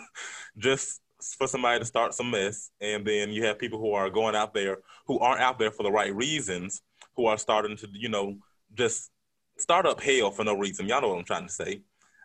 just 0.57 1.01
for 1.37 1.47
somebody 1.47 1.79
to 1.79 1.85
start 1.85 2.13
some 2.13 2.31
mess, 2.31 2.71
and 2.81 3.05
then 3.05 3.29
you 3.29 3.45
have 3.45 3.59
people 3.59 3.79
who 3.79 3.93
are 3.93 4.09
going 4.09 4.35
out 4.35 4.53
there 4.53 4.79
who 5.07 5.19
aren't 5.19 5.41
out 5.41 5.59
there 5.59 5.71
for 5.71 5.83
the 5.83 5.91
right 5.91 6.13
reasons, 6.13 6.81
who 7.15 7.25
are 7.25 7.37
starting 7.37 7.77
to 7.77 7.87
you 7.93 8.09
know 8.09 8.37
just 8.73 9.11
start 9.57 9.85
up 9.85 10.01
hell 10.01 10.31
for 10.31 10.43
no 10.43 10.57
reason. 10.57 10.87
Y'all 10.87 11.01
know 11.01 11.09
what 11.09 11.19
I'm 11.19 11.25
trying 11.25 11.47
to 11.47 11.53
say. 11.53 11.81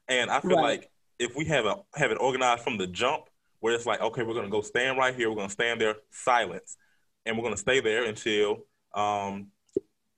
And 0.08 0.30
I 0.30 0.40
feel 0.40 0.56
right. 0.56 0.80
like 0.80 0.90
if 1.18 1.36
we 1.36 1.44
have 1.46 1.66
a 1.66 1.76
have 1.94 2.10
it 2.10 2.18
organized 2.20 2.62
from 2.62 2.78
the 2.78 2.86
jump, 2.86 3.24
where 3.60 3.74
it's 3.74 3.86
like, 3.86 4.00
okay, 4.00 4.22
we're 4.22 4.34
gonna 4.34 4.48
go 4.48 4.60
stand 4.60 4.98
right 4.98 5.14
here, 5.14 5.28
we're 5.30 5.36
gonna 5.36 5.50
stand 5.50 5.80
there, 5.80 5.96
silence, 6.10 6.76
and 7.26 7.36
we're 7.36 7.44
gonna 7.44 7.56
stay 7.56 7.80
there 7.80 8.04
until 8.04 8.64
um, 8.94 9.48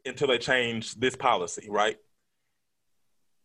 until 0.05 0.29
they 0.29 0.39
change 0.39 0.95
this 0.97 1.17
policy, 1.17 1.69
right? 1.71 1.97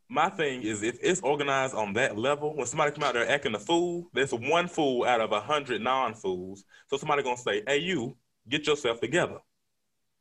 My 0.07 0.29
thing 0.29 0.61
is, 0.61 0.83
if 0.83 0.99
it's 1.01 1.21
organized 1.21 1.73
on 1.73 1.93
that 1.93 2.17
level, 2.17 2.55
when 2.55 2.67
somebody 2.67 2.91
come 2.91 3.03
out 3.03 3.15
there 3.15 3.27
acting 3.27 3.55
a 3.55 3.59
fool, 3.59 4.07
there's 4.13 4.31
one 4.31 4.67
fool 4.67 5.03
out 5.03 5.19
of 5.19 5.31
a 5.31 5.39
hundred 5.39 5.81
non-fools. 5.81 6.63
So 6.87 6.97
somebody 6.97 7.23
gonna 7.23 7.37
say, 7.37 7.63
"Hey, 7.65 7.79
you, 7.79 8.15
get 8.47 8.67
yourself 8.67 8.99
together." 8.99 9.39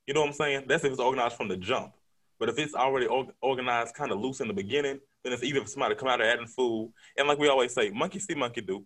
You 0.07 0.15
know 0.15 0.21
what 0.21 0.29
I'm 0.29 0.35
saying? 0.35 0.65
That's 0.69 0.85
if 0.85 0.93
it's 0.93 1.01
organized 1.01 1.37
from 1.37 1.49
the 1.49 1.57
jump. 1.57 1.95
But 2.39 2.49
if 2.49 2.59
it's 2.59 2.75
already 2.75 3.07
organized 3.41 3.95
kind 3.95 4.13
of 4.13 4.21
loose 4.21 4.41
in 4.41 4.49
the 4.49 4.55
beginning, 4.55 5.01
then 5.25 5.33
it's 5.33 5.43
either 5.43 5.65
somebody 5.67 5.95
come 5.95 6.09
out 6.09 6.19
there 6.19 6.31
acting 6.31 6.47
fool, 6.47 6.93
and 7.17 7.27
like 7.27 7.39
we 7.39 7.49
always 7.49 7.73
say, 7.73 7.91
monkey 7.91 8.19
see, 8.19 8.35
monkey 8.35 8.61
do. 8.61 8.85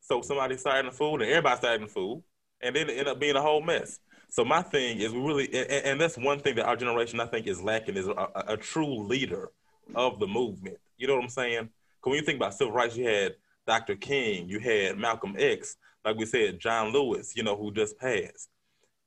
So 0.00 0.22
somebody 0.22 0.56
starting 0.56 0.90
a 0.90 0.92
fool, 0.92 1.14
and 1.14 1.30
everybody 1.30 1.56
starting 1.56 1.86
a 1.86 1.88
fool, 1.88 2.22
and 2.60 2.76
then 2.76 2.88
it 2.88 2.98
end 2.98 3.08
up 3.08 3.18
being 3.18 3.36
a 3.36 3.42
whole 3.42 3.62
mess. 3.62 3.98
So 4.30 4.44
my 4.44 4.62
thing 4.62 4.98
is 4.98 5.12
we 5.12 5.20
really, 5.20 5.46
and, 5.46 5.70
and 5.70 6.00
that's 6.00 6.18
one 6.18 6.38
thing 6.38 6.56
that 6.56 6.66
our 6.66 6.76
generation 6.76 7.18
I 7.18 7.26
think 7.26 7.46
is 7.46 7.62
lacking 7.62 7.96
is 7.96 8.06
a, 8.06 8.28
a, 8.48 8.56
true 8.58 9.06
leader 9.06 9.50
of 9.94 10.20
the 10.20 10.26
movement. 10.26 10.76
You 10.98 11.06
know 11.06 11.14
what 11.14 11.24
I'm 11.24 11.30
saying? 11.30 11.70
Because 11.96 12.10
when 12.10 12.16
you 12.16 12.22
think 12.22 12.36
about 12.36 12.54
civil 12.54 12.72
rights, 12.72 12.96
you 12.96 13.08
had 13.08 13.36
Dr. 13.66 13.96
King, 13.96 14.48
you 14.48 14.60
had 14.60 14.98
Malcolm 14.98 15.34
X, 15.38 15.76
like 16.04 16.16
we 16.16 16.26
said, 16.26 16.60
John 16.60 16.92
Lewis, 16.92 17.32
you 17.36 17.42
know, 17.42 17.56
who 17.56 17.72
just 17.72 17.98
passed. 17.98 18.48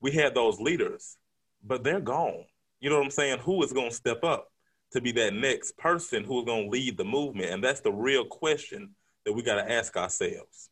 We 0.01 0.11
had 0.11 0.33
those 0.33 0.59
leaders, 0.59 1.17
but 1.63 1.83
they're 1.83 1.99
gone. 1.99 2.45
You 2.79 2.89
know 2.89 2.97
what 2.97 3.05
I'm 3.05 3.11
saying? 3.11 3.39
Who 3.39 3.63
is 3.63 3.73
going 3.73 3.89
to 3.89 3.95
step 3.95 4.23
up 4.23 4.50
to 4.91 5.01
be 5.01 5.11
that 5.13 5.33
next 5.33 5.77
person 5.77 6.23
who's 6.23 6.45
going 6.45 6.65
to 6.65 6.69
lead 6.69 6.97
the 6.97 7.05
movement? 7.05 7.49
And 7.49 7.63
that's 7.63 7.79
the 7.81 7.91
real 7.91 8.25
question 8.25 8.91
that 9.25 9.33
we 9.33 9.41
got 9.41 9.55
to 9.55 9.71
ask 9.71 9.95
ourselves. 9.95 10.69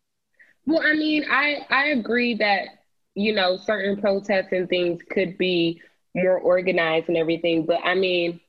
Well, 0.65 0.81
I 0.85 0.93
mean, 0.93 1.25
I 1.29 1.65
I 1.69 1.85
agree 1.87 2.35
that 2.35 2.67
you 3.15 3.33
know 3.33 3.57
certain 3.57 3.99
protests 3.99 4.51
and 4.51 4.69
things 4.69 5.01
could 5.09 5.37
be 5.37 5.81
more 6.15 6.37
organized 6.37 7.07
and 7.07 7.17
everything, 7.17 7.65
but 7.65 7.79
I 7.83 7.95
mean, 7.95 8.39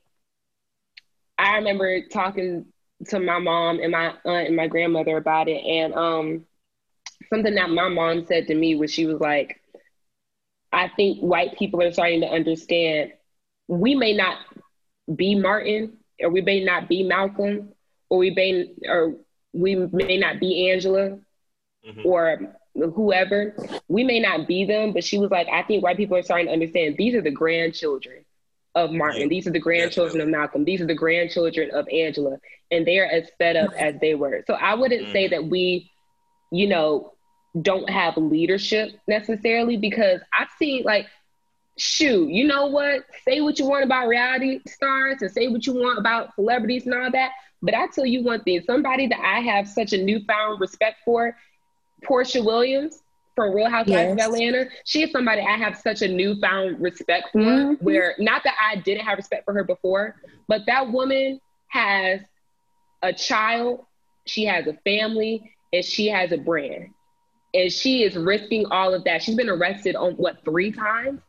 I 1.37 1.55
remember 1.55 2.01
talking 2.07 2.65
to 3.07 3.19
my 3.19 3.39
mom 3.39 3.79
and 3.79 3.91
my 3.91 4.13
aunt 4.25 4.47
and 4.47 4.55
my 4.55 4.67
grandmother 4.67 5.17
about 5.17 5.47
it, 5.47 5.63
and 5.63 5.93
um, 5.93 6.45
something 7.29 7.55
that 7.55 7.69
my 7.69 7.87
mom 7.87 8.25
said 8.25 8.47
to 8.47 8.55
me 8.55 8.75
was 8.75 8.91
she 8.91 9.05
was 9.05 9.19
like, 9.19 9.61
"I 10.71 10.89
think 10.89 11.19
white 11.19 11.57
people 11.57 11.81
are 11.81 11.91
starting 11.91 12.21
to 12.21 12.27
understand 12.27 13.13
we 13.71 13.95
may 13.95 14.13
not 14.13 14.37
be 15.13 15.35
Martin, 15.35 15.97
or 16.19 16.29
we 16.29 16.41
may 16.41 16.63
not 16.63 16.87
be 16.87 17.03
Malcolm, 17.03 17.69
or 18.09 18.17
we 18.19 18.31
may 18.31 18.71
or 18.87 19.15
we 19.53 19.75
may 19.75 20.17
not 20.17 20.39
be 20.39 20.69
Angela, 20.71 21.19
mm-hmm. 21.85 22.01
or 22.05 22.57
whoever. 22.73 23.55
We 23.87 24.03
may 24.03 24.19
not 24.19 24.47
be 24.47 24.65
them, 24.65 24.93
but 24.93 25.03
she 25.03 25.17
was 25.17 25.31
like, 25.31 25.47
I 25.51 25.63
think 25.63 25.83
white 25.83 25.97
people 25.97 26.17
are 26.17 26.23
starting 26.23 26.47
to 26.47 26.53
understand 26.53 26.95
these 26.97 27.15
are 27.15 27.21
the 27.21 27.31
grandchildren 27.31 28.23
of 28.75 28.91
Martin. 28.91 29.27
These 29.27 29.47
are 29.47 29.51
the 29.51 29.59
grandchildren 29.59 30.21
of 30.21 30.29
Malcolm. 30.29 30.63
These 30.63 30.81
are 30.81 30.87
the 30.87 30.95
grandchildren 30.95 31.71
of 31.71 31.87
Angela, 31.89 32.37
and 32.69 32.85
they 32.85 32.99
are 32.99 33.05
as 33.05 33.29
fed 33.37 33.57
up 33.57 33.71
as 33.77 33.95
they 33.99 34.15
were. 34.15 34.43
So 34.47 34.53
I 34.53 34.75
wouldn't 34.75 35.07
mm. 35.07 35.11
say 35.11 35.27
that 35.29 35.45
we, 35.45 35.91
you 36.51 36.67
know, 36.67 37.13
don't 37.61 37.89
have 37.89 38.15
leadership 38.15 38.91
necessarily 39.07 39.75
because 39.75 40.21
I've 40.37 40.47
seen 40.57 40.83
like 40.83 41.07
shoot, 41.81 42.29
you 42.29 42.45
know 42.45 42.67
what? 42.67 43.05
Say 43.27 43.41
what 43.41 43.57
you 43.57 43.65
want 43.65 43.83
about 43.83 44.07
reality 44.07 44.59
stars 44.67 45.17
and 45.21 45.31
say 45.31 45.47
what 45.47 45.65
you 45.65 45.73
want 45.73 45.97
about 45.97 46.35
celebrities 46.35 46.85
and 46.85 46.93
all 46.93 47.09
that. 47.11 47.31
But 47.63 47.73
I 47.73 47.87
tell 47.87 48.05
you 48.05 48.23
one 48.23 48.43
thing 48.43 48.61
somebody 48.67 49.07
that 49.07 49.19
I 49.19 49.39
have 49.39 49.67
such 49.67 49.91
a 49.91 50.03
newfound 50.03 50.61
respect 50.61 50.97
for, 51.03 51.35
Porsha 52.03 52.45
Williams 52.45 53.01
from 53.35 53.55
Real 53.55 53.69
Housewives 53.69 54.15
yes. 54.15 54.27
of 54.27 54.33
Atlanta, 54.33 54.65
she 54.85 55.03
is 55.03 55.11
somebody 55.11 55.41
I 55.41 55.57
have 55.57 55.75
such 55.75 56.03
a 56.03 56.07
newfound 56.07 56.79
respect 56.79 57.29
for. 57.31 57.39
Mm-hmm. 57.39 57.83
Where 57.83 58.13
not 58.19 58.43
that 58.43 58.55
I 58.61 58.75
didn't 58.75 59.05
have 59.05 59.17
respect 59.17 59.45
for 59.45 59.53
her 59.55 59.63
before, 59.63 60.17
but 60.47 60.61
that 60.67 60.91
woman 60.91 61.41
has 61.69 62.21
a 63.01 63.11
child, 63.11 63.85
she 64.25 64.45
has 64.45 64.67
a 64.67 64.73
family, 64.83 65.55
and 65.73 65.83
she 65.83 66.07
has 66.09 66.31
a 66.31 66.37
brand. 66.37 66.89
And 67.55 67.71
she 67.71 68.03
is 68.03 68.15
risking 68.15 68.67
all 68.67 68.93
of 68.93 69.03
that. 69.05 69.23
She's 69.23 69.35
been 69.35 69.49
arrested 69.49 69.95
on 69.95 70.13
what, 70.13 70.45
three 70.45 70.71
times? 70.71 71.21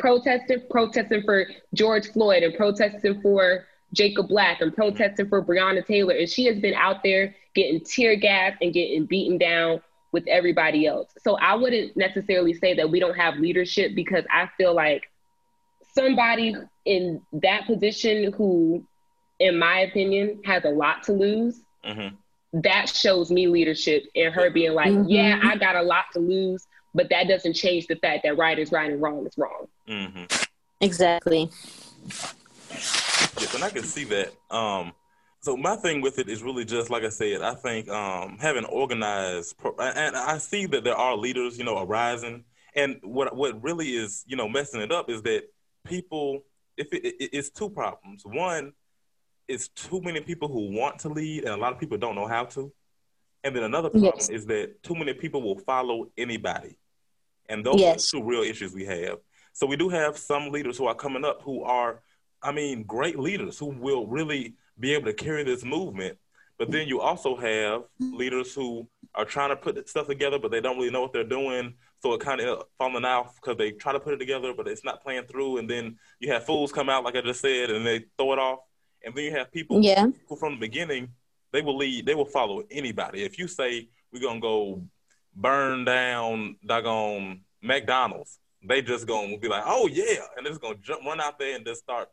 Protesting, 0.00 0.62
protesting 0.70 1.22
for 1.22 1.46
George 1.74 2.10
Floyd 2.10 2.42
and 2.42 2.54
protesting 2.54 3.20
for 3.20 3.66
Jacob 3.92 4.28
Blake 4.28 4.60
and 4.60 4.74
protesting 4.74 5.28
for 5.28 5.44
Breonna 5.44 5.86
Taylor. 5.86 6.14
And 6.14 6.28
she 6.28 6.46
has 6.46 6.58
been 6.58 6.74
out 6.74 7.02
there 7.02 7.34
getting 7.54 7.80
tear 7.80 8.16
gas 8.16 8.56
and 8.60 8.72
getting 8.72 9.06
beaten 9.06 9.38
down 9.38 9.80
with 10.12 10.26
everybody 10.26 10.86
else. 10.86 11.10
So 11.22 11.36
I 11.36 11.54
wouldn't 11.54 11.96
necessarily 11.96 12.54
say 12.54 12.74
that 12.74 12.90
we 12.90 13.00
don't 13.00 13.16
have 13.16 13.36
leadership 13.36 13.94
because 13.94 14.24
I 14.30 14.48
feel 14.56 14.74
like 14.74 15.08
somebody 15.94 16.54
in 16.84 17.20
that 17.32 17.66
position 17.66 18.32
who, 18.32 18.84
in 19.38 19.58
my 19.58 19.80
opinion, 19.80 20.40
has 20.44 20.64
a 20.64 20.70
lot 20.70 21.02
to 21.04 21.12
lose. 21.12 21.60
Mm-hmm. 21.84 22.16
That 22.60 22.88
shows 22.88 23.30
me 23.30 23.46
leadership 23.46 24.04
and 24.16 24.34
her 24.34 24.50
being 24.50 24.72
like, 24.72 24.90
mm-hmm. 24.90 25.08
yeah, 25.08 25.40
I 25.42 25.56
got 25.56 25.76
a 25.76 25.82
lot 25.82 26.06
to 26.14 26.18
lose, 26.18 26.66
but 26.94 27.08
that 27.10 27.28
doesn't 27.28 27.54
change 27.54 27.86
the 27.86 27.96
fact 27.96 28.24
that 28.24 28.36
right 28.36 28.58
is 28.58 28.72
right 28.72 28.90
and 28.90 29.00
wrong 29.00 29.26
is 29.26 29.36
wrong. 29.38 29.66
Mm-hmm. 29.88 30.24
Exactly. 30.80 31.50
Yes, 32.70 33.54
and 33.54 33.64
I 33.64 33.70
can 33.70 33.84
see 33.84 34.04
that. 34.04 34.32
Um, 34.50 34.92
so 35.40 35.56
my 35.56 35.76
thing 35.76 36.00
with 36.00 36.18
it 36.18 36.28
is 36.28 36.42
really 36.42 36.64
just 36.64 36.90
like 36.90 37.04
I 37.04 37.08
said. 37.08 37.42
I 37.42 37.54
think 37.54 37.88
um, 37.88 38.38
having 38.40 38.64
organized, 38.64 39.56
pro- 39.58 39.76
and 39.78 40.16
I 40.16 40.38
see 40.38 40.66
that 40.66 40.84
there 40.84 40.96
are 40.96 41.16
leaders, 41.16 41.58
you 41.58 41.64
know, 41.64 41.78
arising. 41.82 42.44
And 42.74 42.98
what 43.02 43.34
what 43.34 43.62
really 43.62 43.94
is, 43.94 44.24
you 44.26 44.36
know, 44.36 44.48
messing 44.48 44.80
it 44.80 44.92
up 44.92 45.10
is 45.10 45.22
that 45.22 45.44
people. 45.84 46.44
If 46.76 46.94
it, 46.94 47.04
it, 47.04 47.30
it's 47.32 47.50
two 47.50 47.68
problems. 47.68 48.22
One, 48.24 48.72
it's 49.48 49.68
too 49.68 50.00
many 50.00 50.20
people 50.20 50.48
who 50.48 50.70
want 50.74 51.00
to 51.00 51.10
lead, 51.10 51.44
and 51.44 51.52
a 51.52 51.56
lot 51.56 51.72
of 51.72 51.78
people 51.78 51.98
don't 51.98 52.14
know 52.14 52.26
how 52.26 52.44
to. 52.44 52.72
And 53.44 53.54
then 53.54 53.64
another 53.64 53.90
problem 53.90 54.12
yes. 54.16 54.28
is 54.30 54.46
that 54.46 54.82
too 54.82 54.94
many 54.94 55.12
people 55.12 55.42
will 55.42 55.58
follow 55.58 56.10
anybody. 56.16 56.76
And 57.50 57.66
those 57.66 57.80
yes. 57.80 58.08
are 58.08 58.18
two 58.18 58.24
real 58.24 58.42
issues 58.42 58.72
we 58.72 58.86
have. 58.86 59.18
So 59.52 59.66
we 59.66 59.76
do 59.76 59.88
have 59.88 60.16
some 60.16 60.50
leaders 60.50 60.78
who 60.78 60.86
are 60.86 60.94
coming 60.94 61.24
up 61.24 61.42
who 61.42 61.64
are, 61.64 62.00
I 62.42 62.52
mean, 62.52 62.84
great 62.84 63.18
leaders 63.18 63.58
who 63.58 63.66
will 63.66 64.06
really 64.06 64.54
be 64.78 64.94
able 64.94 65.06
to 65.06 65.12
carry 65.12 65.42
this 65.42 65.64
movement. 65.64 66.16
But 66.58 66.70
then 66.70 66.86
you 66.86 67.00
also 67.00 67.36
have 67.36 67.82
leaders 67.98 68.54
who 68.54 68.86
are 69.14 69.24
trying 69.24 69.48
to 69.48 69.56
put 69.56 69.88
stuff 69.88 70.06
together, 70.06 70.38
but 70.38 70.50
they 70.50 70.60
don't 70.60 70.76
really 70.76 70.90
know 70.90 71.00
what 71.00 71.12
they're 71.12 71.24
doing. 71.24 71.74
So 72.02 72.12
it 72.14 72.20
kind 72.20 72.40
of 72.40 72.64
falling 72.78 73.04
out 73.04 73.34
because 73.34 73.56
they 73.56 73.72
try 73.72 73.92
to 73.92 74.00
put 74.00 74.14
it 74.14 74.18
together, 74.18 74.54
but 74.54 74.68
it's 74.68 74.84
not 74.84 75.02
playing 75.02 75.24
through. 75.24 75.58
And 75.58 75.68
then 75.68 75.98
you 76.20 76.32
have 76.32 76.46
fools 76.46 76.70
come 76.70 76.88
out, 76.88 77.02
like 77.02 77.16
I 77.16 77.22
just 77.22 77.40
said, 77.40 77.70
and 77.70 77.84
they 77.84 78.04
throw 78.16 78.32
it 78.34 78.38
off. 78.38 78.60
And 79.04 79.14
then 79.14 79.24
you 79.24 79.32
have 79.32 79.50
people 79.50 79.82
yeah. 79.82 80.06
who, 80.28 80.36
from 80.36 80.54
the 80.54 80.60
beginning, 80.60 81.08
they 81.52 81.62
will 81.62 81.76
lead, 81.76 82.06
they 82.06 82.14
will 82.14 82.26
follow 82.26 82.62
anybody. 82.70 83.24
If 83.24 83.38
you 83.38 83.48
say 83.48 83.88
we're 84.12 84.22
gonna 84.22 84.40
go 84.40 84.82
burn 85.40 85.84
down 85.84 86.56
doggone 86.64 87.40
McDonald's, 87.62 88.38
they 88.62 88.82
just 88.82 89.06
gonna 89.06 89.38
be 89.38 89.48
like, 89.48 89.62
oh 89.66 89.88
yeah, 89.88 90.24
and 90.36 90.44
they're 90.44 90.52
just 90.52 90.60
gonna 90.60 90.76
jump, 90.82 91.04
run 91.04 91.20
out 91.20 91.38
there 91.38 91.56
and 91.56 91.64
just 91.64 91.82
start, 91.82 92.08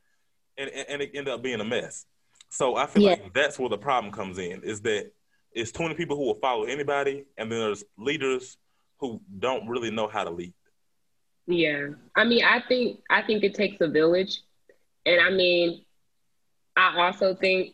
and, 0.58 0.70
and 0.70 1.02
it 1.02 1.12
end 1.14 1.28
up 1.28 1.42
being 1.42 1.60
a 1.60 1.66
mess. 1.66 2.06
So 2.50 2.76
I 2.76 2.86
feel 2.86 3.04
yeah. 3.04 3.10
like 3.12 3.34
that's 3.34 3.60
where 3.60 3.70
the 3.70 3.78
problem 3.78 4.14
comes 4.14 4.38
in 4.38 4.64
is 4.64 4.82
that 4.82 5.12
it's 5.52 5.72
20 5.72 5.96
people 5.96 6.16
who 6.16 6.24
will 6.24 6.36
follow 6.36 6.64
anybody, 6.64 7.26
and 7.38 7.52
then 7.52 7.60
there's 7.60 7.84
leaders 7.98 8.58
who 9.00 9.22
don't 9.40 9.68
really 9.68 9.92
know 9.92 10.08
how 10.08 10.24
to 10.24 10.30
lead. 10.30 10.54
Yeah, 11.48 11.90
I 12.16 12.26
mean, 12.26 12.44
I 12.44 12.62
think 12.68 13.00
I 13.10 13.22
think 13.22 13.44
it 13.44 13.56
takes 13.56 13.80
a 13.82 13.88
village, 13.88 14.42
and 15.06 15.22
I 15.22 15.30
mean, 15.30 15.86
I 16.76 16.98
also 16.98 17.36
think 17.36 17.74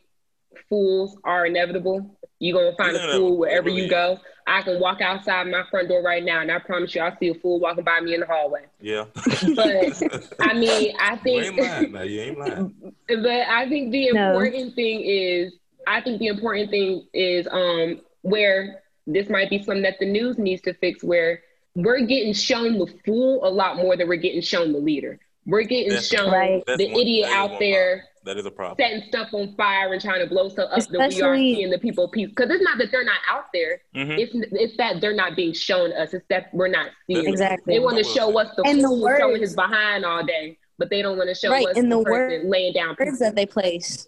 fools 0.70 1.18
are 1.24 1.46
inevitable. 1.46 2.18
You're 2.44 2.62
gonna 2.62 2.76
find 2.76 2.98
a 2.98 3.14
fool 3.14 3.38
wherever 3.38 3.70
you 3.70 3.88
go. 3.88 4.20
I 4.46 4.62
can 4.64 4.78
walk 4.82 5.00
outside 5.00 5.48
my 5.48 5.64
front 5.72 5.88
door 5.88 6.02
right 6.02 6.22
now, 6.22 6.42
and 6.42 6.52
I 6.52 6.60
promise 6.60 6.94
you, 6.94 7.00
I'll 7.00 7.18
see 7.18 7.30
a 7.30 7.36
fool 7.36 7.62
walking 7.62 7.86
by 7.86 8.02
me 8.02 8.14
in 8.14 8.20
the 8.20 8.26
hallway. 8.26 8.66
Yeah. 8.82 9.06
but 9.56 10.36
I 10.42 10.54
mean, 10.54 10.94
I 11.00 11.16
think. 11.24 11.46
You 11.46 11.52
ain't 11.52 11.58
lying. 11.58 11.92
No, 11.94 12.02
you 12.02 12.20
ain't 12.20 12.38
lying. 12.38 12.94
But 13.08 13.48
I 13.48 13.70
think 13.70 13.92
the 13.94 14.08
important 14.08 14.68
no. 14.68 14.76
thing 14.76 15.02
is, 15.06 15.54
I 15.88 16.02
think 16.02 16.20
the 16.20 16.28
important 16.28 16.70
thing 16.70 17.08
is, 17.14 17.48
um, 17.50 18.02
where 18.24 18.82
this 19.08 19.30
might 19.30 19.50
be 19.50 19.60
something 19.60 19.84
that 19.84 20.00
the 20.02 20.06
news 20.06 20.38
needs 20.38 20.62
to 20.64 20.74
fix 20.74 21.02
where 21.02 21.44
we're 21.76 22.02
getting 22.02 22.34
shown 22.34 22.78
the 22.78 22.88
fool 23.06 23.40
a 23.48 23.50
lot 23.50 23.78
more 23.78 23.96
than 23.96 24.10
we're 24.10 24.16
getting 24.16 24.42
shown 24.42 24.74
the 24.74 24.80
leader. 24.80 25.18
We're 25.46 25.64
getting 25.64 25.94
that's, 25.94 26.08
shown 26.08 26.30
right. 26.30 26.62
the 26.66 26.92
one, 26.92 27.02
idiot 27.02 27.30
out 27.30 27.58
there 27.60 28.04
that 28.26 28.38
is 28.38 28.46
a 28.46 28.52
problem. 28.52 28.78
Setting 28.80 29.08
stuff 29.08 29.34
on 29.34 29.54
fire 29.56 29.92
and 29.92 30.02
trying 30.02 30.22
to 30.22 30.28
blow 30.28 30.50
stuff 30.50 30.70
up 30.72 30.78
Especially, 30.78 30.98
that 30.98 31.10
we 31.16 31.22
are 31.22 31.36
seeing 31.36 31.70
the 31.70 31.80
people 31.80 32.08
peace. 32.08 32.30
Because 32.30 32.50
it's 32.50 32.64
not 32.64 32.78
that 32.78 32.92
they're 32.92 33.04
not 33.04 33.20
out 33.30 33.46
there. 33.54 33.82
Mm-hmm. 33.96 34.12
It's 34.12 34.32
it's 34.52 34.78
that 34.78 35.02
they're 35.02 35.16
not 35.16 35.36
being 35.36 35.54
shown 35.54 35.92
us. 35.94 36.14
It's 36.14 36.26
that 36.30 36.54
we're 36.54 36.70
not 36.70 36.92
seeing. 37.08 37.28
Exactly. 37.28 37.74
They 37.74 37.80
want 37.80 37.98
to 37.98 38.04
show 38.04 38.38
us 38.40 38.50
the 38.56 38.64
and 38.64 38.82
fool 38.82 38.98
the 38.98 39.04
words, 39.04 39.20
showing 39.20 39.42
his 39.42 39.56
behind 39.56 40.06
all 40.06 40.26
day, 40.26 40.58
but 40.78 40.90
they 40.90 41.02
don't 41.02 41.18
want 41.18 41.30
to 41.30 41.36
show 41.36 41.50
right, 41.50 41.68
us 41.68 41.78
in 41.78 41.90
the, 41.90 41.98
the 41.98 42.04
words 42.04 42.46
laying 42.46 42.74
down. 42.74 42.96
Words 43.00 43.20
that 43.20 43.36
they 43.36 43.46
place. 43.46 44.08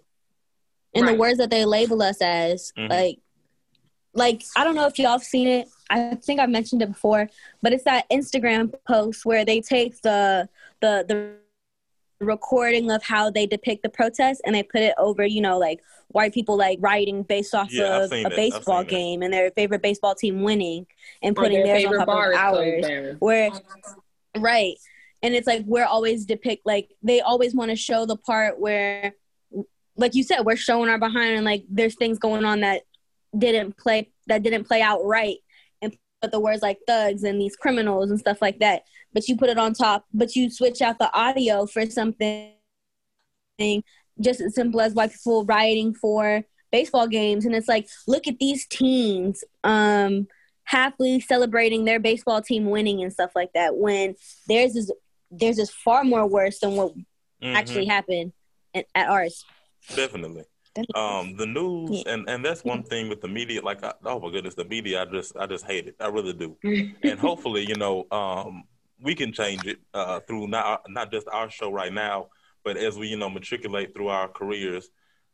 In 0.94 1.04
right. 1.04 1.12
the 1.12 1.18
words 1.18 1.38
that 1.40 1.50
they 1.50 1.66
label 1.66 2.02
us 2.02 2.22
as, 2.22 2.72
mm-hmm. 2.78 2.90
like 2.90 3.20
like 4.14 4.44
I 4.56 4.64
don't 4.64 4.76
know 4.76 4.88
if 4.88 4.98
y'all 4.98 5.12
have 5.12 5.24
seen 5.24 5.48
it. 5.48 5.68
I 5.90 6.16
think 6.16 6.40
I've 6.40 6.50
mentioned 6.50 6.82
it 6.82 6.88
before, 6.88 7.30
but 7.62 7.74
it's 7.74 7.84
that 7.84 8.10
Instagram 8.10 8.74
post 8.88 9.26
where 9.26 9.46
they 9.46 9.62
take 9.62 10.02
the 10.02 10.48
the 10.82 11.06
the 11.08 11.36
recording 12.26 12.90
of 12.92 13.04
how 13.04 13.30
they 13.30 13.46
depict 13.46 13.84
the 13.84 13.90
protest 13.90 14.42
and 14.46 14.56
they 14.56 14.64
put 14.64 14.82
it 14.82 14.94
over, 14.98 15.26
you 15.26 15.42
know, 15.42 15.58
like 15.58 15.82
white 16.10 16.34
people 16.34 16.58
like 16.58 16.78
writing 16.82 17.24
based 17.24 17.54
off 17.54 17.72
yeah, 17.72 18.04
of 18.04 18.12
a 18.12 18.30
baseball 18.30 18.84
game 18.84 19.22
and 19.22 19.34
their 19.34 19.52
favorite 19.52 19.82
baseball 19.82 20.16
team 20.16 20.42
winning 20.42 20.86
and 21.22 21.36
putting 21.36 21.64
theirs 21.64 21.86
on 21.86 21.94
top 21.94 22.08
of 22.08 22.36
ours. 22.36 23.16
Where 23.20 23.52
right. 24.38 24.76
And 25.22 25.34
it's 25.34 25.48
like 25.48 25.64
we're 25.66 25.86
always 25.86 26.26
depict 26.26 26.66
like 26.66 26.92
they 27.02 27.22
always 27.22 27.56
want 27.56 27.72
to 27.72 27.76
show 27.76 28.06
the 28.06 28.18
part 28.18 28.60
where 28.60 29.14
like 29.98 30.14
you 30.14 30.24
said, 30.24 30.42
we're 30.42 30.58
showing 30.58 30.90
our 30.90 31.00
behind 31.00 31.36
and 31.36 31.46
like 31.46 31.64
there's 31.70 31.96
things 31.96 32.20
going 32.20 32.46
on 32.46 32.62
that 32.62 32.82
didn't 33.38 33.78
play 33.78 34.10
that 34.28 34.44
didn't 34.44 34.66
play 34.66 34.82
out 34.82 35.06
right 35.06 35.38
put 36.26 36.32
the 36.32 36.40
words 36.40 36.62
like 36.62 36.80
thugs 36.88 37.24
and 37.24 37.40
these 37.40 37.56
criminals 37.56 38.10
and 38.10 38.20
stuff 38.20 38.42
like 38.42 38.60
that. 38.60 38.84
But 39.14 39.28
you 39.28 39.38
put 39.38 39.50
it 39.50 39.58
on 39.58 39.74
top 39.74 40.06
but 40.14 40.36
you 40.36 40.50
switch 40.50 40.82
out 40.82 41.00
the 41.00 41.14
audio 41.14 41.66
for 41.66 41.86
something 41.86 42.54
just 44.20 44.42
as 44.42 44.56
simple 44.56 44.82
as 44.82 44.94
white 44.94 45.14
people 45.14 45.46
rioting 45.46 45.94
for 45.94 46.44
baseball 46.72 47.08
games. 47.08 47.46
And 47.46 47.56
it's 47.56 47.68
like 47.68 47.88
look 48.08 48.28
at 48.28 48.40
these 48.40 48.66
teens 48.68 49.44
um 49.64 50.28
happily 50.64 51.20
celebrating 51.20 51.86
their 51.86 52.00
baseball 52.00 52.42
team 52.42 52.66
winning 52.66 53.04
and 53.04 53.14
stuff 53.14 53.32
like 53.36 53.54
that 53.54 53.78
when 53.78 54.16
theirs 54.48 54.76
is 54.76 54.92
theirs 55.30 55.60
is 55.60 55.70
far 55.70 56.04
more 56.04 56.28
worse 56.28 56.60
than 56.60 56.76
what 56.76 56.96
mm-hmm. 56.96 57.56
actually 57.56 57.86
happened 57.86 58.34
at, 58.74 58.86
at 58.96 59.08
ours. 59.08 59.46
Definitely 59.96 60.46
um, 60.94 61.36
the 61.38 61.46
news, 61.46 62.04
yeah. 62.06 62.14
and 62.14 62.30
and 62.30 62.44
that's 62.44 62.64
one 62.64 62.84
thing 62.84 63.10
with 63.10 63.22
the 63.22 63.28
media. 63.28 63.62
Like, 63.62 63.84
I, 63.84 63.94
oh 64.04 64.20
my 64.20 64.32
goodness, 64.32 64.56
the 64.56 64.66
media. 64.66 65.02
I 65.02 65.06
just 65.06 65.36
I 65.38 65.46
just 65.46 65.66
hate 65.66 65.88
it. 65.88 65.96
I 66.00 66.08
really 66.08 66.34
do. 66.34 66.58
and 67.04 67.20
hopefully, 67.20 67.66
you 67.68 67.76
know, 67.76 68.06
um, 68.12 68.64
we 69.02 69.16
can 69.16 69.32
change 69.32 69.66
it 69.66 69.80
uh, 69.94 70.20
through 70.22 70.48
not 70.48 70.82
not 70.90 71.12
just 71.12 71.28
our 71.32 71.50
show 71.50 71.72
right 71.72 71.94
now, 71.94 72.28
but 72.64 72.78
as 72.78 72.98
we 72.98 73.08
you 73.08 73.18
know 73.18 73.30
matriculate 73.30 73.94
through 73.94 74.10
our 74.10 74.28
careers. 74.28 74.90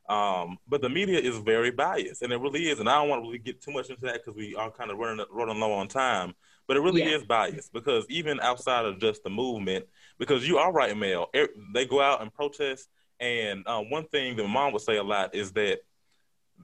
Um, 0.10 0.58
but 0.68 0.82
the 0.82 0.90
media 0.90 1.20
is 1.20 1.38
very 1.38 1.72
biased, 1.72 2.22
and 2.22 2.34
it 2.34 2.38
really 2.38 2.70
is. 2.70 2.80
And 2.80 2.90
I 2.90 3.00
don't 3.00 3.10
want 3.10 3.24
to 3.24 3.28
really 3.28 3.40
get 3.40 3.62
too 3.62 3.72
much 3.72 3.90
into 3.90 4.02
that 4.02 4.22
because 4.24 4.36
we 4.36 4.56
are 4.56 4.70
kind 4.70 4.92
of 4.92 4.98
running 4.98 5.26
running 5.32 5.60
low 5.60 5.72
on 5.74 5.88
time. 5.88 6.34
But 6.68 6.78
it 6.78 6.82
really 6.82 7.04
yeah. 7.04 7.16
is 7.16 7.24
biased 7.24 7.74
because 7.74 8.06
even 8.10 8.40
outside 8.40 8.86
of 8.86 9.00
just 9.00 9.24
the 9.24 9.30
movement, 9.30 9.86
because 10.20 10.48
you 10.48 10.58
are 10.58 10.72
right, 10.72 10.96
Mel, 10.96 11.30
they 11.74 11.86
go 11.86 12.02
out 12.02 12.22
and 12.22 12.34
protest 12.34 12.88
and 13.22 13.66
um, 13.68 13.90
one 13.90 14.06
thing 14.06 14.36
that 14.36 14.44
my 14.44 14.50
mom 14.50 14.74
would 14.74 14.82
say 14.82 14.98
a 14.98 15.04
lot 15.04 15.36
is 15.36 15.52
that, 15.52 15.80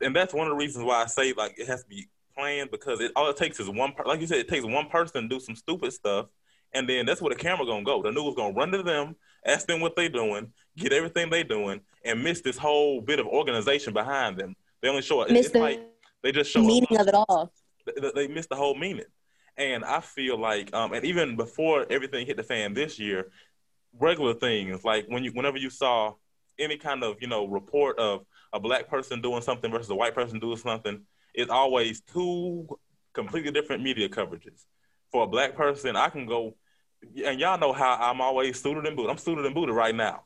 and 0.01 0.15
that's 0.15 0.33
one 0.33 0.47
of 0.47 0.51
the 0.51 0.57
reasons 0.57 0.83
why 0.83 1.03
I 1.03 1.05
say 1.05 1.31
like 1.33 1.57
it 1.57 1.67
has 1.67 1.83
to 1.83 1.87
be 1.87 2.09
planned 2.35 2.71
because 2.71 2.99
it 2.99 3.11
all 3.15 3.29
it 3.29 3.37
takes 3.37 3.59
is 3.59 3.69
one, 3.69 3.93
like 4.05 4.19
you 4.19 4.27
said, 4.27 4.39
it 4.39 4.49
takes 4.49 4.65
one 4.65 4.87
person 4.87 5.21
to 5.21 5.27
do 5.29 5.39
some 5.39 5.55
stupid 5.55 5.93
stuff, 5.93 6.25
and 6.73 6.89
then 6.89 7.05
that's 7.05 7.21
where 7.21 7.33
the 7.33 7.39
camera 7.39 7.65
gonna 7.65 7.83
go. 7.83 8.01
The 8.01 8.11
news 8.11 8.35
gonna 8.35 8.55
run 8.55 8.71
to 8.71 8.81
them, 8.81 9.15
ask 9.45 9.67
them 9.67 9.81
what 9.81 9.95
they 9.95 10.09
doing, 10.09 10.51
get 10.75 10.91
everything 10.91 11.29
they 11.29 11.43
doing, 11.43 11.79
and 12.03 12.23
miss 12.23 12.41
this 12.41 12.57
whole 12.57 13.01
bit 13.01 13.19
of 13.19 13.27
organization 13.27 13.93
behind 13.93 14.37
them. 14.37 14.55
They 14.81 14.89
only 14.89 15.03
show 15.03 15.21
it. 15.21 15.31
Miss 15.31 15.45
it's 15.45 15.53
the 15.53 15.59
like 15.59 15.79
they 16.23 16.31
just 16.31 16.49
show 16.49 16.61
meaning 16.61 16.97
of 16.97 17.07
it 17.07 17.13
all. 17.13 17.53
They, 17.85 18.11
they 18.15 18.27
miss 18.27 18.47
the 18.47 18.55
whole 18.55 18.75
meaning. 18.75 19.05
And 19.57 19.83
I 19.83 20.01
feel 20.01 20.39
like, 20.39 20.71
um, 20.75 20.93
and 20.93 21.03
even 21.03 21.35
before 21.35 21.85
everything 21.89 22.27
hit 22.27 22.37
the 22.37 22.43
fan 22.43 22.75
this 22.75 22.99
year, 22.99 23.31
regular 23.99 24.35
things 24.35 24.83
like 24.83 25.05
when 25.07 25.23
you, 25.23 25.31
whenever 25.31 25.57
you 25.57 25.71
saw 25.71 26.13
any 26.59 26.77
kind 26.77 27.03
of 27.03 27.17
you 27.21 27.27
know 27.27 27.47
report 27.47 27.99
of 27.99 28.25
a 28.53 28.59
black 28.59 28.87
person 28.89 29.21
doing 29.21 29.41
something 29.41 29.71
versus 29.71 29.89
a 29.89 29.95
white 29.95 30.15
person 30.15 30.39
doing 30.39 30.57
something, 30.57 31.01
it's 31.33 31.51
always 31.51 32.01
two 32.01 32.67
completely 33.13 33.51
different 33.51 33.83
media 33.83 34.09
coverages. 34.09 34.65
For 35.11 35.23
a 35.23 35.27
black 35.27 35.55
person, 35.55 35.95
I 35.95 36.09
can 36.09 36.25
go, 36.25 36.55
and 37.25 37.39
y'all 37.39 37.57
know 37.57 37.73
how 37.73 37.95
I'm 37.95 38.21
always 38.21 38.61
suited 38.61 38.85
and 38.85 38.95
booted. 38.95 39.11
I'm 39.11 39.17
suited 39.17 39.45
and 39.45 39.55
booted 39.55 39.75
right 39.75 39.95
now. 39.95 40.23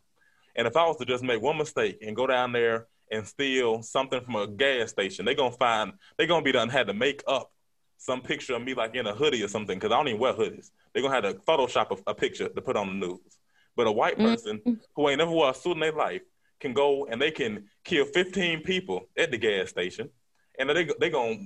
And 0.55 0.67
if 0.67 0.75
I 0.75 0.85
was 0.85 0.97
to 0.97 1.05
just 1.05 1.23
make 1.23 1.41
one 1.41 1.57
mistake 1.57 1.99
and 2.01 2.15
go 2.15 2.27
down 2.27 2.51
there 2.51 2.87
and 3.11 3.25
steal 3.25 3.81
something 3.81 4.21
from 4.21 4.35
a 4.35 4.47
gas 4.47 4.89
station, 4.89 5.25
they're 5.25 5.35
gonna 5.35 5.51
find 5.51 5.93
they're 6.17 6.27
gonna 6.27 6.43
be 6.43 6.51
done 6.51 6.69
had 6.69 6.87
to 6.87 6.93
make 6.93 7.23
up 7.27 7.51
some 7.97 8.21
picture 8.21 8.55
of 8.55 8.63
me 8.63 8.73
like 8.73 8.95
in 8.95 9.05
a 9.05 9.13
hoodie 9.13 9.43
or 9.43 9.47
something 9.47 9.77
because 9.77 9.91
I 9.91 9.97
don't 9.97 10.07
even 10.07 10.19
wear 10.19 10.33
hoodies. 10.33 10.71
They're 10.93 11.03
gonna 11.03 11.13
have 11.13 11.23
to 11.23 11.39
Photoshop 11.41 11.97
a, 12.05 12.11
a 12.11 12.15
picture 12.15 12.49
to 12.49 12.61
put 12.61 12.75
on 12.75 12.87
the 12.87 13.07
news. 13.07 13.37
But 13.75 13.87
a 13.87 13.91
white 13.91 14.17
person 14.17 14.57
mm-hmm. 14.57 14.73
who 14.95 15.09
ain't 15.09 15.19
never 15.19 15.31
wore 15.31 15.49
a 15.49 15.53
suit 15.53 15.73
in 15.73 15.79
their 15.79 15.93
life 15.93 16.21
can 16.59 16.73
go 16.73 17.05
and 17.05 17.21
they 17.21 17.31
can 17.31 17.65
kill 17.83 18.05
15 18.05 18.61
people 18.63 19.01
at 19.17 19.31
the 19.31 19.37
gas 19.37 19.69
station, 19.69 20.09
and 20.59 20.69
they 20.69 20.89
they 20.99 21.09
gonna 21.09 21.37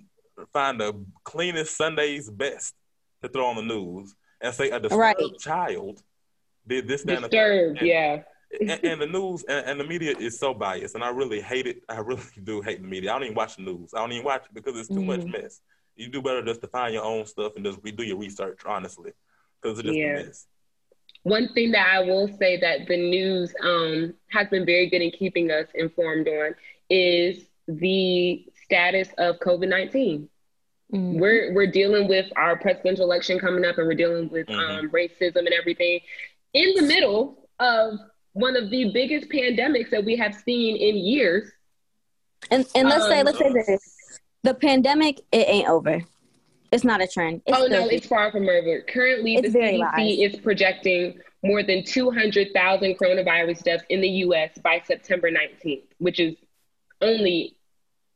find 0.52 0.80
the 0.80 1.06
cleanest 1.24 1.78
Sunday's 1.78 2.30
best 2.30 2.74
to 3.22 3.30
throw 3.30 3.46
on 3.48 3.56
the 3.56 3.62
news 3.62 4.16
and 4.42 4.54
say 4.54 4.70
a 4.70 4.80
disturbed 4.80 5.00
right. 5.00 5.40
child 5.40 6.02
did 6.68 6.88
this. 6.88 7.04
Disturbed, 7.04 7.78
and, 7.80 7.88
yeah. 7.88 8.22
and, 8.60 8.84
and, 8.84 9.02
the 9.02 9.08
news 9.08 9.44
and, 9.48 9.66
and, 9.66 9.80
the 9.80 9.84
media 9.84 10.16
is 10.18 10.38
so 10.40 10.54
biased, 10.54 10.96
and 10.96 11.04
I 11.04 11.10
really 11.10 11.42
hate 11.42 11.68
it. 11.68 11.84
I 11.90 11.98
really 11.98 12.24
do 12.44 12.62
hate 12.62 12.82
the 12.82 12.88
media. 12.88 13.12
I 13.12 13.14
don't 13.14 13.24
even 13.24 13.36
watch 13.36 13.56
the 13.56 13.64
news. 13.64 13.94
I 13.94 14.00
don't 14.00 14.12
even 14.12 14.26
watch 14.26 14.46
it 14.46 14.54
because 14.54 14.78
it's 14.78 14.90
too 14.90 14.96
mm. 14.96 15.06
much 15.06 15.22
mm-hmm. 15.22 15.42
mess. 15.44 15.62
You 15.96 16.10
do 16.10 16.22
better 16.22 16.44
just 16.44 16.62
to 16.62 16.68
find 16.68 16.94
your 16.94 17.04
own 17.04 17.26
stuff 17.26 17.54
and 17.56 17.66
just 17.66 17.82
redo 17.82 18.06
your 18.06 18.18
research, 18.18 18.60
honestly, 18.66 19.12
because 19.62 19.80
it's 19.80 19.88
just 19.88 19.98
yeah. 19.98 20.20
a 20.20 20.26
mess. 20.26 20.48
One 21.26 21.52
thing 21.54 21.72
that 21.72 21.88
I 21.92 22.02
will 22.02 22.28
say 22.38 22.60
that 22.60 22.88
the 22.88 22.98
news 22.98 23.52
um, 23.60 24.14
has 24.28 24.48
been 24.50 24.64
very 24.64 24.88
good 24.92 25.02
in 25.02 25.10
keeping 25.10 25.50
us 25.50 25.66
informed 25.74 26.28
on 26.28 26.54
is 26.88 27.46
the 27.68 28.46
status 28.64 29.10
of 29.18 29.40
COVID 29.40 29.68
19. 29.68 30.30
Mm-hmm. 30.94 31.20
We're 31.20 31.52
we're 31.56 31.72
dealing 31.72 32.08
with 32.08 32.32
our 32.36 32.60
presidential 32.60 33.06
election 33.06 33.40
coming 33.40 33.66
up, 33.66 33.80
and 33.80 33.88
we're 33.88 33.96
dealing 33.96 34.30
with 34.30 34.46
mm-hmm. 34.46 34.86
um, 34.86 34.92
racism 34.92 35.38
and 35.38 35.54
everything 35.60 36.00
in 36.54 36.76
the 36.76 36.84
middle 36.84 37.50
of 37.60 37.98
one 38.34 38.56
of 38.56 38.70
the 38.70 38.92
biggest 38.94 39.28
pandemics 39.30 39.90
that 39.90 40.06
we 40.06 40.16
have 40.18 40.36
seen 40.36 40.76
in 40.78 40.96
years. 40.96 41.52
And 42.52 42.68
and 42.76 42.88
let's 42.88 43.06
um, 43.06 43.10
say 43.10 43.24
let's 43.24 43.40
say 43.40 43.52
this: 43.52 44.20
the 44.44 44.54
pandemic 44.54 45.22
it 45.32 45.48
ain't 45.48 45.70
over. 45.70 46.04
It's 46.72 46.84
not 46.84 47.02
a 47.02 47.08
trend. 47.08 47.42
It's 47.46 47.58
oh 47.58 47.68
no, 47.68 47.88
it's 47.88 48.08
far 48.08 48.32
from 48.32 48.50
over. 48.50 48.82
Currently, 48.82 49.36
it's 49.36 49.54
the 49.54 49.60
CDC 49.60 50.26
is 50.26 50.40
projecting 50.40 51.20
more 51.44 51.64
than 51.64 51.84
200,000 51.84 52.98
coronavirus 52.98 53.64
deaths 53.64 53.84
in 53.90 54.02
the 54.02 54.10
U.S. 54.10 54.58
by 54.64 54.82
September 54.86 55.30
19th, 55.30 55.84
which 56.00 56.20
is 56.20 56.36
only 57.02 57.56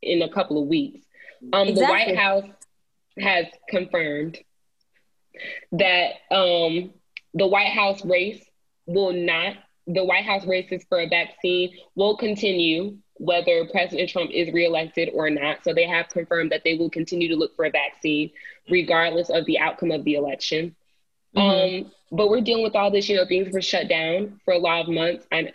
in 0.02 0.22
a 0.22 0.30
couple 0.30 0.62
of 0.62 0.68
weeks. 0.68 1.06
Um, 1.54 1.70
exactly. 1.70 1.86
The 1.86 1.92
White 1.92 2.18
House 2.18 2.50
has 3.20 3.46
confirmed 3.70 4.38
that 5.74 6.14
um, 6.32 6.92
the 7.34 7.48
White 7.48 7.72
House 7.72 8.04
race 8.04 8.44
will 8.86 9.14
not. 9.14 9.56
The 9.88 10.04
White 10.04 10.26
House 10.26 10.46
races 10.46 10.84
for 10.88 11.00
a 11.00 11.08
vaccine 11.08 11.72
will 11.96 12.18
continue 12.18 12.98
whether 13.20 13.66
President 13.66 14.10
Trump 14.10 14.32
is 14.32 14.52
reelected 14.54 15.10
or 15.14 15.30
not. 15.30 15.64
So 15.64 15.74
they 15.74 15.86
have 15.86 16.10
confirmed 16.10 16.52
that 16.52 16.64
they 16.64 16.76
will 16.76 16.90
continue 16.90 17.28
to 17.28 17.36
look 17.36 17.56
for 17.56 17.66
a 17.66 17.72
vaccine 17.72 18.32
regardless 18.70 19.30
of 19.30 19.46
the 19.46 19.60
outcome 19.60 19.92
of 19.92 20.04
the 20.06 20.16
election. 20.16 20.76
Mm-hmm. 21.36 21.86
Um, 21.86 21.92
but 22.12 22.30
we're 22.30 22.42
dealing 22.42 22.64
with 22.64 22.76
all 22.76 22.90
this, 22.90 23.08
you 23.08 23.18
know, 23.18 23.26
things 23.26 23.54
were 23.54 23.62
shut 23.62 23.88
down 23.88 24.40
for 24.46 24.54
a 24.54 24.58
lot 24.58 24.82
of 24.82 24.88
months. 24.88 25.28
I, 25.32 25.52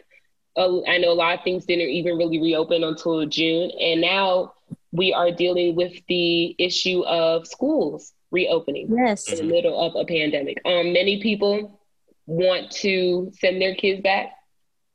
uh, 0.57 0.83
I 0.87 0.99
know 0.99 1.11
a 1.11 1.15
lot 1.15 1.39
of 1.39 1.45
things 1.45 1.65
didn't 1.65 1.89
even 1.89 2.17
really 2.17 2.41
reopen 2.41 2.85
until 2.85 3.27
June. 3.27 3.71
And 3.81 4.01
now 4.01 4.53
we 4.93 5.12
are 5.12 5.33
dealing 5.33 5.75
with 5.75 5.95
the 6.07 6.55
issue 6.59 7.03
of 7.05 7.47
schools 7.47 8.12
reopening 8.31 8.95
yes. 8.95 9.29
in 9.29 9.39
the 9.39 9.53
middle 9.53 9.81
of 9.81 9.97
a 9.97 10.05
pandemic. 10.05 10.61
Um, 10.65 10.93
many 10.93 11.21
people 11.23 11.81
want 12.27 12.71
to 12.71 13.33
send 13.41 13.61
their 13.61 13.75
kids 13.75 14.03
back 14.03 14.33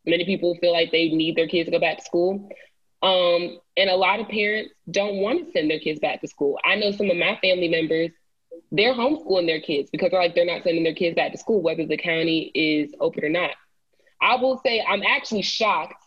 Many 0.05 0.25
people 0.25 0.55
feel 0.55 0.73
like 0.73 0.91
they 0.91 1.09
need 1.09 1.35
their 1.35 1.47
kids 1.47 1.67
to 1.67 1.71
go 1.71 1.79
back 1.79 1.97
to 1.97 2.03
school. 2.03 2.49
Um, 3.01 3.59
and 3.77 3.89
a 3.89 3.95
lot 3.95 4.19
of 4.19 4.27
parents 4.27 4.73
don't 4.89 5.17
want 5.17 5.45
to 5.45 5.51
send 5.51 5.69
their 5.69 5.79
kids 5.79 5.99
back 5.99 6.21
to 6.21 6.27
school. 6.27 6.59
I 6.65 6.75
know 6.75 6.91
some 6.91 7.09
of 7.09 7.17
my 7.17 7.37
family 7.41 7.69
members, 7.69 8.11
they're 8.71 8.93
homeschooling 8.93 9.47
their 9.47 9.61
kids 9.61 9.89
because 9.89 10.11
they're 10.11 10.19
like 10.19 10.35
they're 10.35 10.45
not 10.45 10.63
sending 10.63 10.83
their 10.83 10.93
kids 10.93 11.15
back 11.15 11.31
to 11.31 11.37
school, 11.37 11.61
whether 11.61 11.85
the 11.85 11.97
county 11.97 12.51
is 12.53 12.93
open 12.99 13.23
or 13.23 13.29
not. 13.29 13.51
I 14.21 14.35
will 14.35 14.59
say 14.65 14.83
I'm 14.85 15.03
actually 15.03 15.43
shocked 15.43 16.03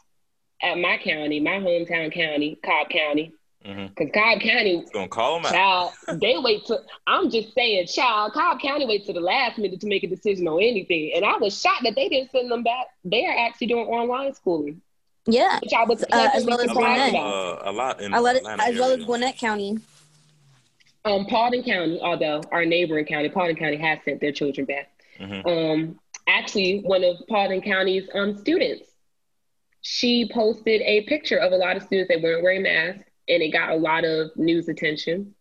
at 0.62 0.78
my 0.78 0.98
county, 0.98 1.40
my 1.40 1.58
hometown 1.58 2.12
county, 2.12 2.58
Cobb 2.64 2.88
County, 2.90 3.32
Because 3.62 3.76
mm-hmm. 3.76 4.06
Cobb 4.12 4.40
County, 4.40 4.78
it's 4.78 4.90
gonna 4.90 5.06
call 5.06 5.40
them 5.40 5.52
child, 5.52 5.92
out. 6.08 6.20
they 6.20 6.34
wait 6.38 6.66
to. 6.66 6.80
I'm 7.06 7.30
just 7.30 7.54
saying, 7.54 7.86
child, 7.86 8.32
Cobb 8.32 8.60
County 8.60 8.86
waits 8.86 9.06
to 9.06 9.12
the 9.12 9.20
last 9.20 9.56
minute 9.56 9.80
to 9.80 9.86
make 9.86 10.02
a 10.02 10.08
decision 10.08 10.48
on 10.48 10.60
anything, 10.60 11.12
and 11.14 11.24
I 11.24 11.36
was 11.36 11.60
shocked 11.60 11.84
that 11.84 11.94
they 11.94 12.08
didn't 12.08 12.32
send 12.32 12.50
them 12.50 12.64
back. 12.64 12.86
They 13.04 13.24
are 13.24 13.46
actually 13.46 13.68
doing 13.68 13.86
online 13.86 14.34
schooling. 14.34 14.80
Yeah, 15.26 15.60
which 15.62 15.72
I 15.72 15.84
was 15.84 16.02
uh, 16.02 16.30
as 16.34 16.44
well 16.44 16.60
as 16.60 16.72
Gwinnett. 16.72 17.14
Uh, 17.14 17.58
a 17.62 17.72
lot 17.72 18.00
in 18.00 18.12
as 18.12 18.78
well 18.78 18.90
as 18.90 19.04
Gwinnett 19.04 19.38
County. 19.38 19.78
Um, 21.04 21.26
Paulding 21.26 21.62
County, 21.62 22.00
although 22.00 22.42
our 22.50 22.64
neighboring 22.64 23.04
county, 23.04 23.28
Paulding 23.28 23.56
County, 23.56 23.76
has 23.76 24.00
sent 24.04 24.20
their 24.20 24.32
children 24.32 24.66
back. 24.66 24.90
Mm-hmm. 25.20 25.48
Um, 25.48 26.00
actually, 26.26 26.80
one 26.80 27.04
of 27.04 27.16
Paulding 27.28 27.62
County's 27.62 28.08
um 28.12 28.36
students, 28.38 28.88
she 29.82 30.28
posted 30.34 30.80
a 30.82 31.02
picture 31.02 31.36
of 31.36 31.52
a 31.52 31.56
lot 31.56 31.76
of 31.76 31.84
students 31.84 32.08
that 32.12 32.20
weren't 32.20 32.42
wearing 32.42 32.64
masks 32.64 33.04
and 33.28 33.42
it 33.42 33.52
got 33.52 33.70
a 33.70 33.76
lot 33.76 34.04
of 34.04 34.30
news 34.36 34.68
attention 34.68 35.34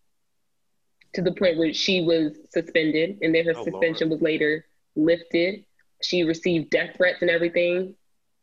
to 1.14 1.22
the 1.22 1.32
point 1.34 1.58
where 1.58 1.74
she 1.74 2.02
was 2.02 2.38
suspended 2.50 3.18
and 3.22 3.36
then 3.36 3.46
her 3.46 3.54
oh, 3.56 3.64
suspension 3.64 4.10
Lord. 4.10 4.20
was 4.20 4.22
later 4.22 4.66
lifted. 4.96 5.66
She 6.02 6.24
received 6.24 6.70
death 6.70 6.96
threats 6.96 7.22
and 7.22 7.30
everything. 7.30 7.96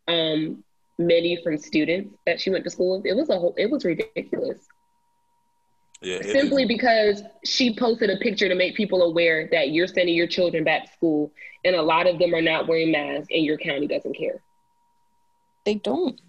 Um, 0.07 0.65
many 0.99 1.39
from 1.43 1.59
students 1.59 2.15
that 2.27 2.41
she 2.41 2.51
went 2.51 2.65
to 2.65 2.71
school 2.71 2.97
with. 2.97 3.07
It 3.07 3.15
was 3.15 3.29
a 3.29 3.39
whole, 3.39 3.55
it 3.57 3.71
was 3.71 3.85
ridiculous. 3.85 4.59
Yeah, 6.01 6.23
Simply 6.23 6.63
is. 6.63 6.69
because 6.69 7.23
she 7.45 7.75
posted 7.75 8.11
a 8.11 8.17
picture 8.17 8.49
to 8.49 8.55
make 8.55 8.77
people 8.77 9.03
aware 9.03 9.49
that 9.51 9.71
you're 9.71 9.89
sending 9.89 10.15
your 10.15 10.29
children 10.29 10.63
back 10.63 10.87
to 10.87 10.93
school 10.93 11.33
and 11.65 11.75
a 11.75 11.83
lot 11.83 12.07
of 12.07 12.19
them 12.19 12.35
are 12.35 12.43
not 12.43 12.69
wearing 12.69 12.93
masks 12.93 13.29
and 13.33 13.45
your 13.45 13.57
county 13.57 13.87
doesn't 13.87 14.17
care. 14.17 14.41
They 15.65 15.75
don't. 15.75 16.21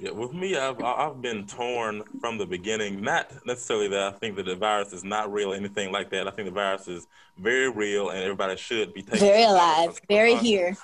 Yeah, 0.00 0.10
with 0.12 0.32
me, 0.32 0.56
I've 0.56 0.82
I've 0.82 1.20
been 1.20 1.46
torn 1.46 2.02
from 2.22 2.38
the 2.38 2.46
beginning. 2.46 3.02
Not 3.02 3.30
necessarily 3.44 3.88
that 3.88 4.14
I 4.14 4.16
think 4.16 4.36
that 4.36 4.46
the 4.46 4.56
virus 4.56 4.94
is 4.94 5.04
not 5.04 5.30
real, 5.30 5.52
or 5.52 5.56
anything 5.56 5.92
like 5.92 6.08
that. 6.08 6.26
I 6.26 6.30
think 6.30 6.48
the 6.48 6.54
virus 6.54 6.88
is 6.88 7.06
very 7.36 7.68
real, 7.68 8.08
and 8.08 8.18
everybody 8.18 8.56
should 8.56 8.94
be 8.94 9.02
taking 9.02 9.20
very 9.20 9.42
alive, 9.42 10.00
very 10.08 10.36
here. 10.36 10.74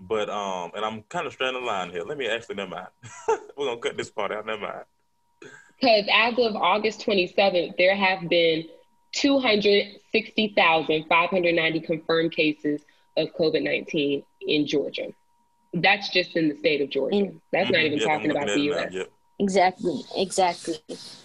But 0.00 0.30
um, 0.30 0.70
and 0.74 0.82
I'm 0.82 1.02
kind 1.10 1.26
of 1.26 1.34
straying 1.34 1.52
the 1.52 1.60
line 1.60 1.90
here. 1.90 2.04
Let 2.04 2.16
me 2.16 2.26
actually 2.26 2.54
never 2.54 2.70
mind. 2.70 2.86
We're 3.54 3.66
gonna 3.66 3.80
cut 3.80 3.98
this 3.98 4.10
part 4.10 4.32
out. 4.32 4.46
Never 4.46 4.62
mind. 4.62 4.84
Because 5.78 6.08
as 6.10 6.32
of 6.38 6.56
August 6.56 7.04
27th, 7.04 7.76
there 7.76 7.94
have 7.94 8.30
been 8.30 8.64
260,590 9.12 11.80
confirmed 11.80 12.32
cases 12.32 12.80
of 13.18 13.28
COVID 13.34 13.62
19 13.62 14.22
in 14.40 14.66
Georgia. 14.66 15.12
That's 15.74 16.10
just 16.10 16.36
in 16.36 16.48
the 16.48 16.56
state 16.56 16.80
of 16.80 16.90
Georgia. 16.90 17.16
Mm. 17.16 17.40
That's 17.52 17.70
not 17.70 17.80
even 17.80 17.98
talking 17.98 18.30
about 18.30 18.46
the 18.46 18.60
U.S. 18.60 18.92
Yep. 18.92 19.10
Exactly, 19.38 20.02
exactly. 20.16 20.76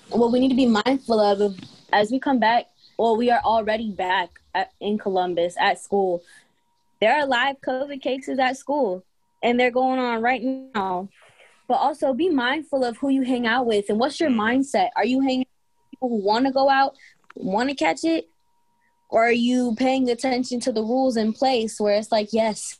What 0.09 0.31
we 0.31 0.39
need 0.39 0.49
to 0.49 0.55
be 0.55 0.65
mindful 0.65 1.19
of 1.19 1.55
as 1.91 2.11
we 2.11 2.19
come 2.19 2.39
back, 2.39 2.65
well, 2.97 3.15
we 3.15 3.29
are 3.29 3.41
already 3.43 3.91
back 3.91 4.29
at, 4.55 4.71
in 4.79 4.97
Columbus 4.97 5.55
at 5.59 5.79
school. 5.79 6.23
There 6.99 7.13
are 7.13 7.25
live 7.25 7.57
COVID 7.61 8.01
cases 8.01 8.39
at 8.39 8.57
school, 8.57 9.03
and 9.43 9.59
they're 9.59 9.71
going 9.71 9.99
on 9.99 10.21
right 10.21 10.41
now. 10.41 11.09
But 11.67 11.75
also 11.75 12.13
be 12.13 12.29
mindful 12.29 12.85
of 12.85 12.97
who 12.97 13.09
you 13.09 13.23
hang 13.23 13.45
out 13.45 13.65
with 13.65 13.89
and 13.89 13.99
what's 13.99 14.19
your 14.19 14.29
mm-hmm. 14.29 14.39
mindset. 14.39 14.89
Are 14.95 15.05
you 15.05 15.21
hanging 15.21 15.39
with 15.39 15.91
people 15.91 16.09
who 16.09 16.23
want 16.23 16.45
to 16.45 16.51
go 16.51 16.69
out, 16.69 16.95
want 17.35 17.69
to 17.69 17.75
catch 17.75 18.03
it, 18.03 18.29
or 19.09 19.25
are 19.25 19.31
you 19.31 19.75
paying 19.77 20.09
attention 20.09 20.59
to 20.61 20.71
the 20.71 20.81
rules 20.81 21.17
in 21.17 21.33
place 21.33 21.79
where 21.79 21.95
it's 21.95 22.11
like, 22.11 22.29
yes, 22.31 22.79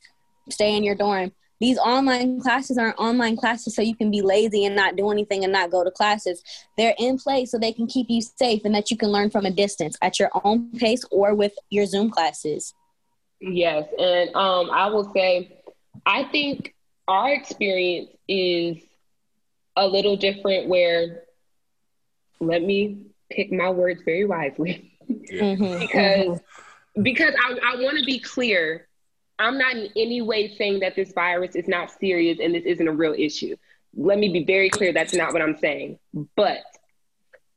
stay 0.49 0.75
in 0.75 0.83
your 0.83 0.95
dorm, 0.95 1.31
these 1.59 1.77
online 1.77 2.39
classes 2.39 2.77
aren't 2.77 2.97
online 2.99 3.35
classes 3.35 3.75
so 3.75 3.81
you 3.81 3.95
can 3.95 4.11
be 4.11 4.21
lazy 4.21 4.65
and 4.65 4.75
not 4.75 4.95
do 4.95 5.09
anything 5.09 5.43
and 5.43 5.51
not 5.51 5.71
go 5.71 5.83
to 5.83 5.91
classes. 5.91 6.43
They're 6.77 6.95
in 6.99 7.17
place 7.17 7.51
so 7.51 7.57
they 7.57 7.73
can 7.73 7.87
keep 7.87 8.07
you 8.09 8.21
safe 8.21 8.61
and 8.65 8.75
that 8.75 8.91
you 8.91 8.97
can 8.97 9.09
learn 9.09 9.29
from 9.29 9.45
a 9.45 9.51
distance 9.51 9.97
at 10.01 10.19
your 10.19 10.29
own 10.43 10.71
pace 10.77 11.03
or 11.11 11.33
with 11.33 11.53
your 11.69 11.85
Zoom 11.85 12.11
classes. 12.11 12.73
Yes, 13.39 13.87
and 13.99 14.35
um, 14.35 14.69
I 14.71 14.87
will 14.87 15.11
say, 15.13 15.61
I 16.05 16.23
think 16.25 16.73
our 17.07 17.33
experience 17.33 18.09
is 18.27 18.77
a 19.75 19.87
little 19.87 20.15
different. 20.15 20.67
Where, 20.67 21.23
let 22.39 22.63
me 22.63 23.05
pick 23.29 23.51
my 23.51 23.69
words 23.69 24.01
very 24.03 24.25
wisely, 24.25 24.91
mm-hmm. 25.07 25.79
because 25.79 26.39
because 27.01 27.33
I, 27.39 27.73
I 27.73 27.75
want 27.83 27.99
to 27.99 28.05
be 28.05 28.19
clear 28.19 28.86
I'm 29.39 29.57
not 29.57 29.75
in 29.75 29.89
any 29.95 30.21
way 30.21 30.55
saying 30.55 30.79
that 30.79 30.95
this 30.95 31.13
virus 31.13 31.55
is 31.55 31.67
not 31.67 31.91
serious 31.91 32.39
and 32.41 32.55
this 32.55 32.63
isn't 32.65 32.87
a 32.87 32.91
real 32.91 33.13
issue. 33.17 33.55
Let 33.95 34.17
me 34.17 34.29
be 34.29 34.43
very 34.43 34.69
clear 34.69 34.93
that's 34.93 35.13
not 35.13 35.33
what 35.33 35.41
I'm 35.41 35.57
saying. 35.57 35.99
But 36.35 36.59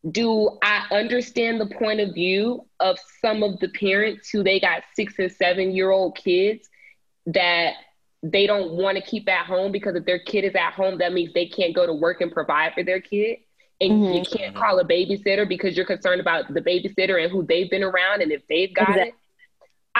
do 0.08 0.58
I 0.62 0.86
understand 0.90 1.60
the 1.60 1.66
point 1.66 2.00
of 2.00 2.14
view 2.14 2.66
of 2.80 2.98
some 3.20 3.42
of 3.42 3.60
the 3.60 3.68
parents 3.68 4.30
who 4.30 4.42
they 4.42 4.58
got 4.58 4.82
six 4.94 5.14
and 5.18 5.30
seven 5.30 5.74
year 5.74 5.90
old 5.90 6.16
kids 6.16 6.68
that 7.26 7.74
they 8.22 8.46
don't 8.46 8.72
want 8.72 8.96
to 8.96 9.02
keep 9.02 9.28
at 9.28 9.46
home 9.46 9.72
because 9.72 9.94
if 9.94 10.04
their 10.04 10.18
kid 10.18 10.44
is 10.44 10.54
at 10.54 10.72
home, 10.72 10.98
that 10.98 11.12
means 11.12 11.32
they 11.32 11.46
can't 11.46 11.74
go 11.74 11.86
to 11.86 11.92
work 11.92 12.20
and 12.20 12.32
provide 12.32 12.74
for 12.74 12.82
their 12.82 13.00
kid. 13.00 13.38
And 13.80 13.92
mm-hmm. 13.92 14.12
you 14.12 14.22
can't 14.24 14.54
call 14.54 14.78
a 14.78 14.84
babysitter 14.84 15.48
because 15.48 15.74
you're 15.74 15.86
concerned 15.86 16.20
about 16.20 16.52
the 16.52 16.60
babysitter 16.60 17.22
and 17.22 17.32
who 17.32 17.42
they've 17.42 17.70
been 17.70 17.82
around 17.82 18.20
and 18.20 18.30
if 18.30 18.46
they've 18.46 18.74
got 18.74 18.90
exactly. 18.90 19.08
it. 19.08 19.14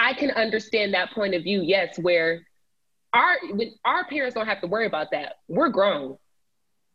I 0.01 0.13
can 0.13 0.31
understand 0.31 0.95
that 0.95 1.11
point 1.11 1.35
of 1.35 1.43
view, 1.43 1.61
yes, 1.61 1.99
where 1.99 2.41
our 3.13 3.35
our 3.85 4.05
parents 4.05 4.33
don't 4.33 4.47
have 4.47 4.59
to 4.61 4.67
worry 4.67 4.87
about 4.87 5.11
that. 5.11 5.35
We're 5.47 5.69
grown. 5.69 6.17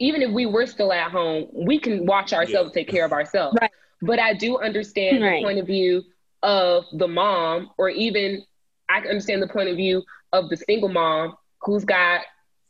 Even 0.00 0.22
if 0.22 0.32
we 0.32 0.44
were 0.44 0.66
still 0.66 0.92
at 0.92 1.12
home, 1.12 1.46
we 1.52 1.78
can 1.78 2.04
watch 2.04 2.32
ourselves, 2.32 2.72
yeah. 2.74 2.80
take 2.80 2.88
care 2.88 3.04
of 3.04 3.12
ourselves. 3.12 3.56
Right. 3.60 3.70
But 4.02 4.18
I 4.18 4.34
do 4.34 4.58
understand 4.58 5.22
right. 5.22 5.36
the 5.36 5.44
point 5.44 5.58
of 5.60 5.66
view 5.66 6.02
of 6.42 6.84
the 6.92 7.06
mom, 7.06 7.70
or 7.78 7.88
even 7.90 8.42
I 8.88 9.00
can 9.00 9.10
understand 9.10 9.40
the 9.40 9.48
point 9.48 9.68
of 9.68 9.76
view 9.76 10.02
of 10.32 10.48
the 10.48 10.56
single 10.56 10.88
mom 10.88 11.36
who's 11.60 11.84
got 11.84 12.22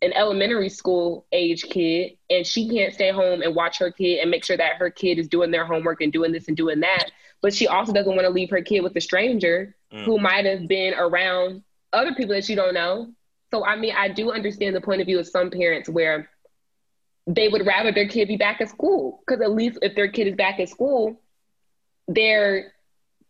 an 0.03 0.13
elementary 0.13 0.69
school 0.69 1.27
age 1.33 1.63
kid 1.63 2.13
and 2.29 2.47
she 2.47 2.69
can't 2.69 2.93
stay 2.93 3.11
home 3.11 3.41
and 3.41 3.55
watch 3.55 3.79
her 3.79 3.91
kid 3.91 4.21
and 4.21 4.31
make 4.31 4.45
sure 4.45 4.57
that 4.57 4.77
her 4.77 4.91
kid 4.91 5.19
is 5.19 5.27
doing 5.27 5.51
their 5.51 5.65
homework 5.65 6.03
and 6.03 6.13
doing 6.13 6.31
this 6.31 6.49
and 6.49 6.57
doing 6.57 6.81
that. 6.81 7.11
But 7.41 7.55
she 7.55 7.67
also 7.67 7.93
doesn't 7.93 8.15
want 8.15 8.27
to 8.27 8.31
leave 8.31 8.51
her 8.51 8.61
kid 8.61 8.83
with 8.83 8.95
a 8.97 9.01
stranger 9.01 9.75
mm. 9.97 10.05
who 10.05 10.19
might 10.19 10.45
have 10.45 10.69
been 10.69 10.95
around 10.95 11.63
other 11.93 12.15
people 12.15 12.35
that 12.35 12.49
you 12.49 12.57
don't 12.57 12.75
know. 12.75 13.13
So, 13.51 13.65
I 13.65 13.77
mean, 13.77 13.95
I 13.97 14.09
do 14.09 14.33
understand 14.33 14.75
the 14.75 14.81
point 14.81 15.01
of 15.01 15.07
view 15.07 15.19
of 15.19 15.27
some 15.27 15.51
parents 15.51 15.89
where 15.89 16.29
they 17.27 17.49
would 17.49 17.67
rather 17.67 17.93
their 17.93 18.09
kid 18.09 18.29
be 18.29 18.37
back 18.37 18.61
at 18.61 18.69
school 18.69 19.23
because 19.27 19.41
at 19.43 19.51
least 19.51 19.79
if 19.83 19.95
their 19.95 20.09
kid 20.09 20.29
is 20.29 20.37
back 20.37 20.61
at 20.61 20.69
school, 20.69 21.21
they're 22.09 22.73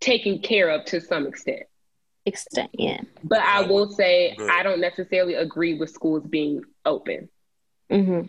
taken 0.00 0.40
care 0.40 0.70
of 0.70 0.84
to 0.86 1.00
some 1.00 1.26
extent. 1.26 1.62
Extent, 2.26 2.70
yeah. 2.74 3.00
But 3.22 3.40
I 3.40 3.62
will 3.62 3.88
say, 3.88 4.34
Good. 4.36 4.50
I 4.50 4.62
don't 4.62 4.80
necessarily 4.80 5.34
agree 5.34 5.78
with 5.78 5.90
schools 5.90 6.24
being 6.28 6.62
open. 6.84 7.28
Mm-hmm. 7.90 8.26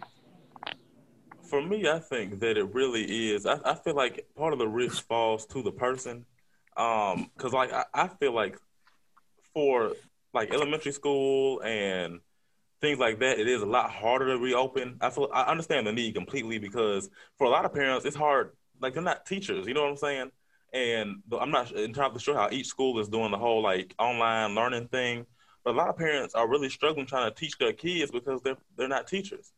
For 1.50 1.62
me, 1.62 1.90
I 1.90 2.00
think 2.00 2.40
that 2.42 2.58
it 2.58 2.74
really 2.74 3.32
is. 3.32 3.46
I, 3.46 3.58
I 3.66 3.74
feel 3.76 3.96
like 3.96 4.28
part 4.36 4.54
of 4.54 4.60
the 4.60 4.68
risk 4.68 5.06
falls 5.08 5.46
to 5.48 5.64
the 5.64 5.72
person 5.72 6.26
um, 6.78 7.30
cause 7.38 7.54
like 7.54 7.74
I, 7.74 7.86
I 7.94 8.08
feel 8.08 8.34
like 8.34 8.58
for 9.54 9.94
like 10.34 10.54
elementary 10.54 10.92
school 10.92 11.62
and 11.62 12.20
things 12.82 13.00
like 13.00 13.20
that, 13.20 13.40
it 13.40 13.48
is 13.48 13.62
a 13.62 13.66
lot 13.66 13.90
harder 13.90 14.28
to 14.28 14.38
reopen. 14.38 14.98
I 15.02 15.10
feel 15.10 15.30
I 15.34 15.44
understand 15.44 15.88
the 15.88 15.94
need 15.94 16.16
completely 16.16 16.60
because 16.60 17.10
for 17.38 17.48
a 17.48 17.50
lot 17.50 17.66
of 17.66 17.74
parents, 17.74 18.06
it's 18.06 18.16
hard. 18.16 18.52
Like 18.80 18.94
they're 18.94 19.04
not 19.04 19.26
teachers, 19.26 19.68
you 19.68 19.74
know 19.74 19.82
what 19.84 19.92
I'm 19.92 19.98
saying? 19.98 20.32
And 20.74 21.24
I'm 21.40 21.50
not 21.50 21.72
entirely 21.72 22.20
sure 22.20 22.36
how 22.36 22.50
each 22.52 22.68
school 22.68 23.00
is 23.00 23.10
doing 23.10 23.32
the 23.32 23.38
whole 23.38 23.64
like 23.64 23.96
online 23.98 24.54
learning 24.54 24.90
thing. 24.90 25.26
But 25.64 25.74
a 25.74 25.78
lot 25.78 25.90
of 25.90 25.98
parents 25.98 26.36
are 26.36 26.48
really 26.48 26.70
struggling 26.70 27.08
trying 27.08 27.30
to 27.30 27.36
teach 27.36 27.58
their 27.58 27.74
kids 27.74 28.12
because 28.12 28.42
they're 28.42 28.58
they're 28.78 28.88
not 28.88 29.08
teachers. 29.08 29.52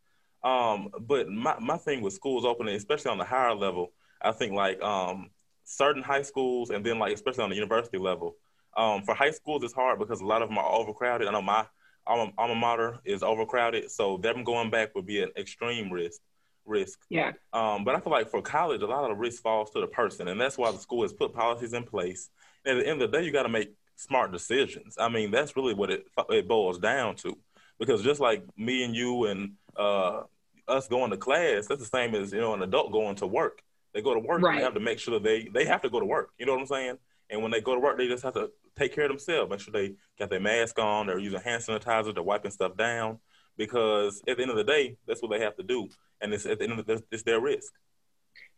Um, 0.43 0.89
but 1.01 1.29
my 1.29 1.59
my 1.59 1.77
thing 1.77 2.01
with 2.01 2.13
schools 2.13 2.45
opening, 2.45 2.75
especially 2.75 3.11
on 3.11 3.17
the 3.17 3.25
higher 3.25 3.53
level, 3.53 3.91
I 4.21 4.31
think 4.31 4.53
like 4.53 4.81
um, 4.81 5.29
certain 5.69 6.01
high 6.01 6.23
schools 6.23 6.71
and 6.71 6.83
then 6.83 6.97
like 6.97 7.13
especially 7.13 7.43
on 7.43 7.49
the 7.49 7.55
university 7.55 7.97
level. 7.97 8.35
Um, 8.75 9.03
for 9.03 9.13
high 9.13 9.31
schools, 9.31 9.63
it's 9.63 9.73
hard 9.73 9.99
because 9.99 10.21
a 10.21 10.25
lot 10.25 10.41
of 10.41 10.49
them 10.49 10.57
are 10.57 10.69
overcrowded. 10.69 11.27
I 11.27 11.31
know 11.31 11.41
my 11.41 11.65
alma, 12.07 12.31
alma 12.37 12.55
mater 12.55 12.99
is 13.05 13.23
overcrowded, 13.23 13.91
so 13.91 14.17
them 14.17 14.43
going 14.43 14.69
back 14.69 14.95
would 14.95 15.05
be 15.05 15.21
an 15.21 15.31
extreme 15.37 15.91
risk. 15.91 16.21
Risk. 16.65 16.99
Yeah. 17.09 17.31
Um, 17.53 17.83
but 17.83 17.95
I 17.95 17.99
feel 17.99 18.11
like 18.11 18.29
for 18.29 18.41
college, 18.41 18.81
a 18.81 18.85
lot 18.85 19.03
of 19.03 19.09
the 19.09 19.15
risk 19.15 19.41
falls 19.41 19.71
to 19.71 19.81
the 19.81 19.87
person, 19.87 20.27
and 20.27 20.39
that's 20.39 20.57
why 20.57 20.71
the 20.71 20.77
school 20.77 21.01
has 21.01 21.13
put 21.13 21.33
policies 21.33 21.73
in 21.73 21.83
place. 21.83 22.29
And 22.65 22.77
at 22.77 22.83
the 22.83 22.89
end 22.89 23.01
of 23.01 23.11
the 23.11 23.17
day, 23.17 23.25
you 23.25 23.31
got 23.31 23.43
to 23.43 23.49
make 23.49 23.73
smart 23.95 24.31
decisions. 24.31 24.97
I 24.99 25.09
mean, 25.09 25.31
that's 25.31 25.55
really 25.55 25.73
what 25.73 25.89
it 25.89 26.05
it 26.29 26.47
boils 26.47 26.77
down 26.79 27.15
to. 27.17 27.37
Because 27.79 28.03
just 28.03 28.19
like 28.19 28.43
me 28.57 28.83
and 28.83 28.95
you 28.95 29.25
and 29.25 29.53
uh, 29.75 30.23
us 30.67 30.87
going 30.87 31.11
to 31.11 31.17
class, 31.17 31.67
that's 31.67 31.81
the 31.81 31.87
same 31.87 32.13
as 32.13 32.31
you 32.31 32.39
know 32.39 32.53
an 32.53 32.61
adult 32.61 32.91
going 32.91 33.15
to 33.17 33.27
work. 33.27 33.63
They 33.93 34.01
go 34.01 34.13
to 34.13 34.19
work. 34.19 34.41
Right. 34.41 34.57
They 34.57 34.63
have 34.63 34.73
to 34.75 34.79
make 34.79 34.99
sure 34.99 35.13
that 35.15 35.23
they 35.23 35.49
they 35.53 35.65
have 35.65 35.81
to 35.81 35.89
go 35.89 35.99
to 35.99 36.05
work. 36.05 36.31
You 36.37 36.45
know 36.45 36.53
what 36.53 36.61
I'm 36.61 36.67
saying? 36.67 36.97
And 37.29 37.41
when 37.41 37.51
they 37.51 37.61
go 37.61 37.75
to 37.75 37.79
work, 37.79 37.97
they 37.97 38.07
just 38.07 38.23
have 38.23 38.33
to 38.33 38.49
take 38.77 38.93
care 38.93 39.05
of 39.05 39.09
themselves. 39.09 39.49
Make 39.49 39.59
sure 39.59 39.71
they 39.71 39.95
got 40.17 40.29
their 40.29 40.39
mask 40.39 40.79
on. 40.79 41.07
They're 41.07 41.19
using 41.19 41.39
hand 41.41 41.61
sanitizer. 41.63 42.13
They're 42.13 42.23
wiping 42.23 42.51
stuff 42.51 42.75
down 42.77 43.19
because 43.57 44.21
at 44.27 44.37
the 44.37 44.41
end 44.43 44.51
of 44.51 44.57
the 44.57 44.63
day, 44.63 44.97
that's 45.07 45.21
what 45.21 45.31
they 45.31 45.39
have 45.41 45.55
to 45.57 45.63
do, 45.63 45.89
and 46.21 46.33
it's 46.33 46.45
at 46.45 46.59
the 46.59 46.69
end 46.69 46.79
of 46.79 46.85
the, 46.85 47.03
it's 47.11 47.23
their 47.23 47.39
risk. 47.39 47.73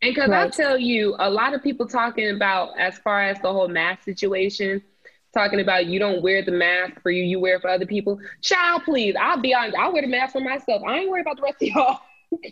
And 0.01 0.13
because 0.13 0.29
Right. 0.29 0.41
I'll 0.41 0.51
tell 0.51 0.77
you, 0.77 1.15
a 1.19 1.29
lot 1.29 1.53
of 1.53 1.61
people 1.63 1.87
talking 1.87 2.29
about 2.35 2.77
as 2.79 2.97
far 2.99 3.21
as 3.23 3.39
the 3.41 3.51
whole 3.51 3.67
mask 3.67 4.03
situation, 4.03 4.81
talking 5.33 5.59
about 5.59 5.87
you 5.87 5.99
don't 5.99 6.21
wear 6.21 6.43
the 6.43 6.51
mask 6.51 7.01
for 7.01 7.11
you, 7.11 7.23
you 7.23 7.39
wear 7.39 7.55
it 7.55 7.61
for 7.61 7.69
other 7.69 7.85
people. 7.85 8.19
Child, 8.41 8.83
please, 8.83 9.15
I'll 9.19 9.39
be 9.41 9.53
honest. 9.53 9.75
I'll 9.77 9.91
wear 9.93 10.01
the 10.01 10.07
mask 10.07 10.33
for 10.33 10.41
myself. 10.41 10.81
I 10.87 10.99
ain't 10.99 11.09
worried 11.09 11.21
about 11.21 11.37
the 11.37 11.43
rest 11.43 11.61
of 11.61 11.67
y'all. 11.67 11.99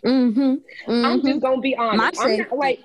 Mm-hmm. 0.04 0.54
I'm 1.02 1.22
hmm 1.22 1.26
just 1.26 1.40
gonna 1.40 1.60
be 1.60 1.76
honest. 1.76 2.14
My 2.18 2.24
I'm 2.24 2.36
not, 2.36 2.52
like, 2.52 2.80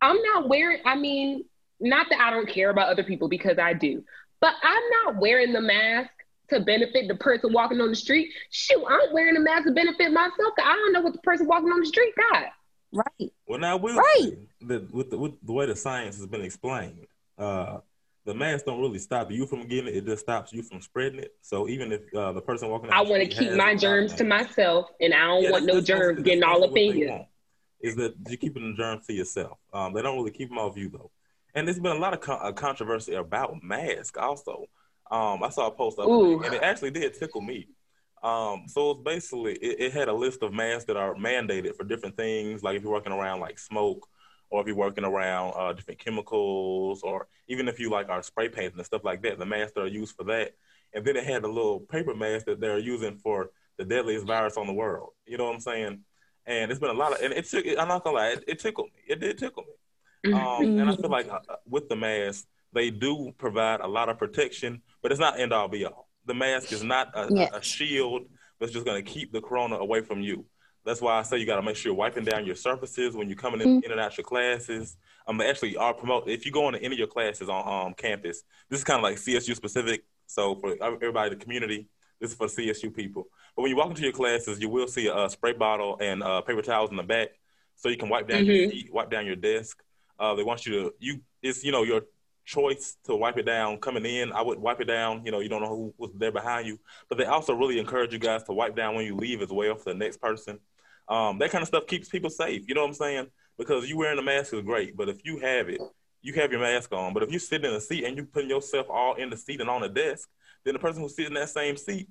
I'm 0.00 0.16
not 0.22 0.48
wearing. 0.48 0.80
I 0.84 0.96
mean, 0.96 1.44
not 1.80 2.06
that 2.10 2.20
I 2.20 2.30
don't 2.30 2.48
care 2.48 2.70
about 2.70 2.88
other 2.88 3.04
people 3.04 3.28
because 3.28 3.58
I 3.58 3.72
do, 3.74 4.02
but 4.40 4.54
I'm 4.62 4.82
not 5.04 5.20
wearing 5.20 5.52
the 5.52 5.60
mask 5.60 6.10
to 6.50 6.60
benefit 6.60 7.08
the 7.08 7.16
person 7.16 7.52
walking 7.52 7.80
on 7.80 7.88
the 7.88 7.96
street. 7.96 8.30
Shoot, 8.50 8.84
I'm 8.88 9.12
wearing 9.12 9.34
the 9.34 9.40
mask 9.40 9.64
to 9.66 9.72
benefit 9.72 10.12
myself. 10.12 10.54
I 10.62 10.74
don't 10.74 10.92
know 10.92 11.00
what 11.00 11.12
the 11.12 11.20
person 11.20 11.46
walking 11.46 11.70
on 11.70 11.80
the 11.80 11.86
street 11.86 12.14
got. 12.30 12.44
Right. 12.92 13.32
Well, 13.46 13.58
now 13.58 13.76
we'll 13.76 13.96
Right. 13.96 14.30
say 14.30 14.38
that 14.62 14.92
with 14.92 15.10
the, 15.10 15.18
with 15.18 15.32
the 15.44 15.52
way 15.52 15.66
the 15.66 15.76
science 15.76 16.16
has 16.16 16.26
been 16.26 16.42
explained, 16.42 17.06
uh, 17.38 17.78
the 18.26 18.34
mask 18.34 18.66
don't 18.66 18.80
really 18.80 18.98
stop 18.98 19.30
you 19.30 19.46
from 19.46 19.66
getting 19.66 19.86
it; 19.86 19.96
it 19.96 20.04
just 20.04 20.22
stops 20.24 20.52
you 20.52 20.62
from 20.62 20.80
spreading 20.80 21.20
it. 21.20 21.34
So 21.42 21.68
even 21.68 21.92
if 21.92 22.02
uh, 22.14 22.32
the 22.32 22.42
person 22.42 22.68
walking, 22.68 22.90
I 22.90 23.00
want 23.02 23.22
to 23.22 23.28
keep 23.28 23.52
my 23.52 23.74
germs 23.74 24.14
to 24.16 24.24
myself, 24.24 24.90
and 25.00 25.14
I 25.14 25.26
don't 25.26 25.42
Yeah, 25.44 25.50
want 25.52 25.66
no 25.66 25.80
germs 25.80 26.22
getting 26.22 26.42
all 26.42 26.64
up 26.64 26.76
in 26.76 27.08
want, 27.08 27.26
Is 27.80 27.96
that 27.96 28.14
you're 28.28 28.36
keeping 28.36 28.70
the 28.70 28.76
germs 28.76 29.06
to 29.06 29.12
yourself? 29.12 29.58
Um, 29.72 29.92
they 29.92 30.02
don't 30.02 30.16
really 30.16 30.30
keep 30.32 30.48
them 30.48 30.58
off 30.58 30.76
you 30.76 30.88
though. 30.88 31.10
And 31.54 31.66
there's 31.66 31.78
been 31.78 31.96
a 31.96 32.00
lot 32.00 32.12
of 32.12 32.20
con- 32.20 32.40
uh, 32.42 32.52
controversy 32.52 33.14
about 33.14 33.62
masks 33.62 34.18
also. 34.18 34.66
Um, 35.10 35.42
I 35.42 35.50
saw 35.50 35.68
a 35.68 35.70
post 35.70 35.98
up 35.98 36.16
and 36.42 36.54
it 36.54 36.62
actually 36.62 36.90
did 36.90 37.14
tickle 37.14 37.40
me. 37.40 37.68
Um, 38.22 38.64
so 38.66 38.90
it's 38.90 39.00
basically 39.02 39.54
it, 39.54 39.80
it 39.80 39.92
had 39.92 40.08
a 40.08 40.12
list 40.12 40.42
of 40.42 40.52
masks 40.52 40.86
that 40.86 40.96
are 40.96 41.14
mandated 41.14 41.76
for 41.76 41.84
different 41.84 42.16
things, 42.16 42.62
like 42.62 42.76
if 42.76 42.82
you're 42.82 42.92
working 42.92 43.12
around 43.12 43.40
like 43.40 43.58
smoke, 43.58 44.08
or 44.50 44.60
if 44.60 44.66
you're 44.66 44.76
working 44.76 45.04
around 45.04 45.52
uh, 45.56 45.72
different 45.72 45.98
chemicals, 45.98 47.02
or 47.02 47.26
even 47.48 47.68
if 47.68 47.78
you 47.80 47.90
like 47.90 48.08
our 48.08 48.22
spray 48.22 48.48
painting 48.48 48.78
and 48.78 48.86
stuff 48.86 49.04
like 49.04 49.22
that, 49.22 49.38
the 49.38 49.46
masks 49.46 49.72
that 49.74 49.82
are 49.82 49.86
used 49.88 50.14
for 50.16 50.24
that. 50.24 50.52
And 50.94 51.04
then 51.04 51.16
it 51.16 51.24
had 51.24 51.44
a 51.44 51.48
little 51.48 51.80
paper 51.80 52.14
mask 52.14 52.46
that 52.46 52.60
they're 52.60 52.78
using 52.78 53.16
for 53.16 53.50
the 53.76 53.84
deadliest 53.84 54.26
virus 54.26 54.56
on 54.56 54.66
the 54.66 54.72
world. 54.72 55.10
You 55.26 55.36
know 55.36 55.44
what 55.44 55.54
I'm 55.54 55.60
saying? 55.60 56.00
And 56.46 56.70
it's 56.70 56.80
been 56.80 56.90
a 56.90 56.94
lot 56.94 57.12
of, 57.12 57.20
and 57.20 57.32
it 57.32 57.44
took. 57.46 57.66
I'm 57.66 57.88
not 57.88 58.04
gonna 58.04 58.16
lie, 58.16 58.28
it, 58.28 58.44
it 58.46 58.58
tickled 58.60 58.86
me. 58.94 59.00
It 59.08 59.20
did 59.20 59.36
tickle 59.38 59.64
me. 59.64 60.32
Um, 60.32 60.64
and 60.80 60.90
I 60.90 60.96
feel 60.96 61.10
like 61.10 61.28
uh, 61.28 61.40
with 61.68 61.88
the 61.88 61.96
mask, 61.96 62.46
they 62.72 62.90
do 62.90 63.32
provide 63.36 63.80
a 63.80 63.86
lot 63.88 64.08
of 64.08 64.18
protection, 64.18 64.82
but 65.02 65.10
it's 65.12 65.20
not 65.20 65.38
end 65.40 65.52
all 65.52 65.68
be 65.68 65.84
all. 65.84 66.08
The 66.26 66.34
mask 66.34 66.72
is 66.72 66.82
not 66.82 67.10
a, 67.14 67.28
Yes. 67.32 67.50
a 67.52 67.62
shield 67.62 68.22
that's 68.58 68.72
just 68.72 68.84
going 68.86 69.02
to 69.04 69.08
keep 69.10 69.32
the 69.32 69.40
corona 69.40 69.76
away 69.76 70.00
from 70.02 70.20
you. 70.20 70.44
That's 70.86 71.00
why 71.00 71.18
I 71.18 71.22
say 71.22 71.38
you 71.38 71.46
got 71.46 71.56
to 71.56 71.62
make 71.62 71.74
sure 71.74 71.90
you're 71.90 71.98
wiping 71.98 72.22
down 72.24 72.46
your 72.46 72.54
surfaces 72.54 73.16
when 73.16 73.28
you're 73.28 73.36
coming 73.36 73.60
in, 73.60 73.82
in 73.84 73.90
and 73.90 74.00
out 74.00 74.16
your 74.16 74.24
classes. 74.24 74.96
Um, 75.26 75.36
they 75.36 75.50
actually 75.50 75.76
are 75.76 75.92
promote 75.92 76.28
if 76.28 76.46
you 76.46 76.52
go 76.52 76.68
into 76.68 76.80
any 76.80 76.94
of 76.94 76.98
your 76.98 77.08
classes 77.08 77.48
on 77.48 77.88
um, 77.88 77.94
campus. 77.94 78.44
This 78.70 78.78
is 78.78 78.84
kind 78.84 78.98
of 78.98 79.02
like 79.02 79.16
CSU 79.16 79.56
specific. 79.56 80.04
So 80.28 80.54
for 80.54 80.76
everybody, 80.80 81.32
in 81.32 81.38
the 81.38 81.44
community, 81.44 81.88
this 82.20 82.30
is 82.30 82.36
for 82.36 82.46
CSU 82.46 82.94
people. 82.94 83.26
But 83.56 83.62
when 83.62 83.70
you 83.70 83.76
walk 83.76 83.90
into 83.90 84.02
your 84.02 84.12
classes, 84.12 84.60
you 84.60 84.68
will 84.68 84.86
see 84.86 85.08
a 85.12 85.28
spray 85.28 85.54
bottle 85.54 85.98
and 86.00 86.22
uh, 86.22 86.40
paper 86.42 86.62
towels 86.62 86.90
in 86.90 86.96
the 86.96 87.02
back, 87.02 87.30
so 87.74 87.88
you 87.88 87.96
can 87.96 88.08
wipe 88.08 88.28
down 88.28 88.46
your 88.46 88.54
Mhm. 88.54 88.70
seat, 88.70 88.92
wipe 88.92 89.10
down 89.10 89.26
your 89.26 89.36
desk. 89.36 89.82
Uh, 90.20 90.34
they 90.36 90.44
want 90.44 90.64
you 90.66 90.72
to 90.72 90.94
you 91.00 91.20
it's 91.42 91.64
you 91.64 91.72
know 91.72 91.82
your 91.82 92.02
choice 92.44 92.96
to 93.04 93.16
wipe 93.16 93.36
it 93.38 93.42
down 93.44 93.78
coming 93.78 94.06
in. 94.06 94.32
I 94.32 94.40
would 94.40 94.58
wipe 94.60 94.80
it 94.80 94.84
down. 94.84 95.24
You 95.24 95.32
know 95.32 95.40
you 95.40 95.48
don't 95.48 95.62
know 95.62 95.68
who 95.68 95.94
was 95.98 96.12
there 96.14 96.30
behind 96.32 96.68
you, 96.68 96.78
but 97.08 97.18
they 97.18 97.24
also 97.24 97.54
really 97.54 97.80
encourage 97.80 98.12
you 98.12 98.20
guys 98.20 98.44
to 98.44 98.52
wipe 98.52 98.76
down 98.76 98.94
when 98.94 99.04
you 99.04 99.16
leave 99.16 99.42
as 99.42 99.50
well 99.50 99.74
for 99.74 99.92
the 99.92 99.98
next 99.98 100.18
person. 100.20 100.60
Um, 101.08 101.38
that 101.38 101.50
kind 101.50 101.62
of 101.62 101.68
stuff 101.68 101.86
keeps 101.86 102.08
people 102.08 102.30
safe. 102.30 102.64
You 102.68 102.74
know 102.74 102.82
what 102.82 102.88
I'm 102.88 102.94
saying? 102.94 103.26
Because 103.58 103.88
you 103.88 103.96
wearing 103.96 104.18
a 104.18 104.22
mask 104.22 104.52
is 104.54 104.62
great, 104.62 104.96
but 104.96 105.08
if 105.08 105.24
you 105.24 105.38
have 105.38 105.68
it, 105.68 105.80
you 106.22 106.32
have 106.34 106.50
your 106.50 106.60
mask 106.60 106.92
on. 106.92 107.14
But 107.14 107.22
if 107.22 107.32
you 107.32 107.38
sit 107.38 107.64
in 107.64 107.72
a 107.72 107.80
seat 107.80 108.04
and 108.04 108.16
you 108.16 108.24
putting 108.24 108.50
yourself 108.50 108.86
all 108.90 109.14
in 109.14 109.30
the 109.30 109.36
seat 109.36 109.60
and 109.60 109.70
on 109.70 109.82
the 109.82 109.88
desk, 109.88 110.28
then 110.64 110.74
the 110.74 110.80
person 110.80 111.00
who's 111.02 111.14
sitting 111.14 111.32
in 111.32 111.40
that 111.40 111.48
same 111.48 111.76
seat, 111.76 112.08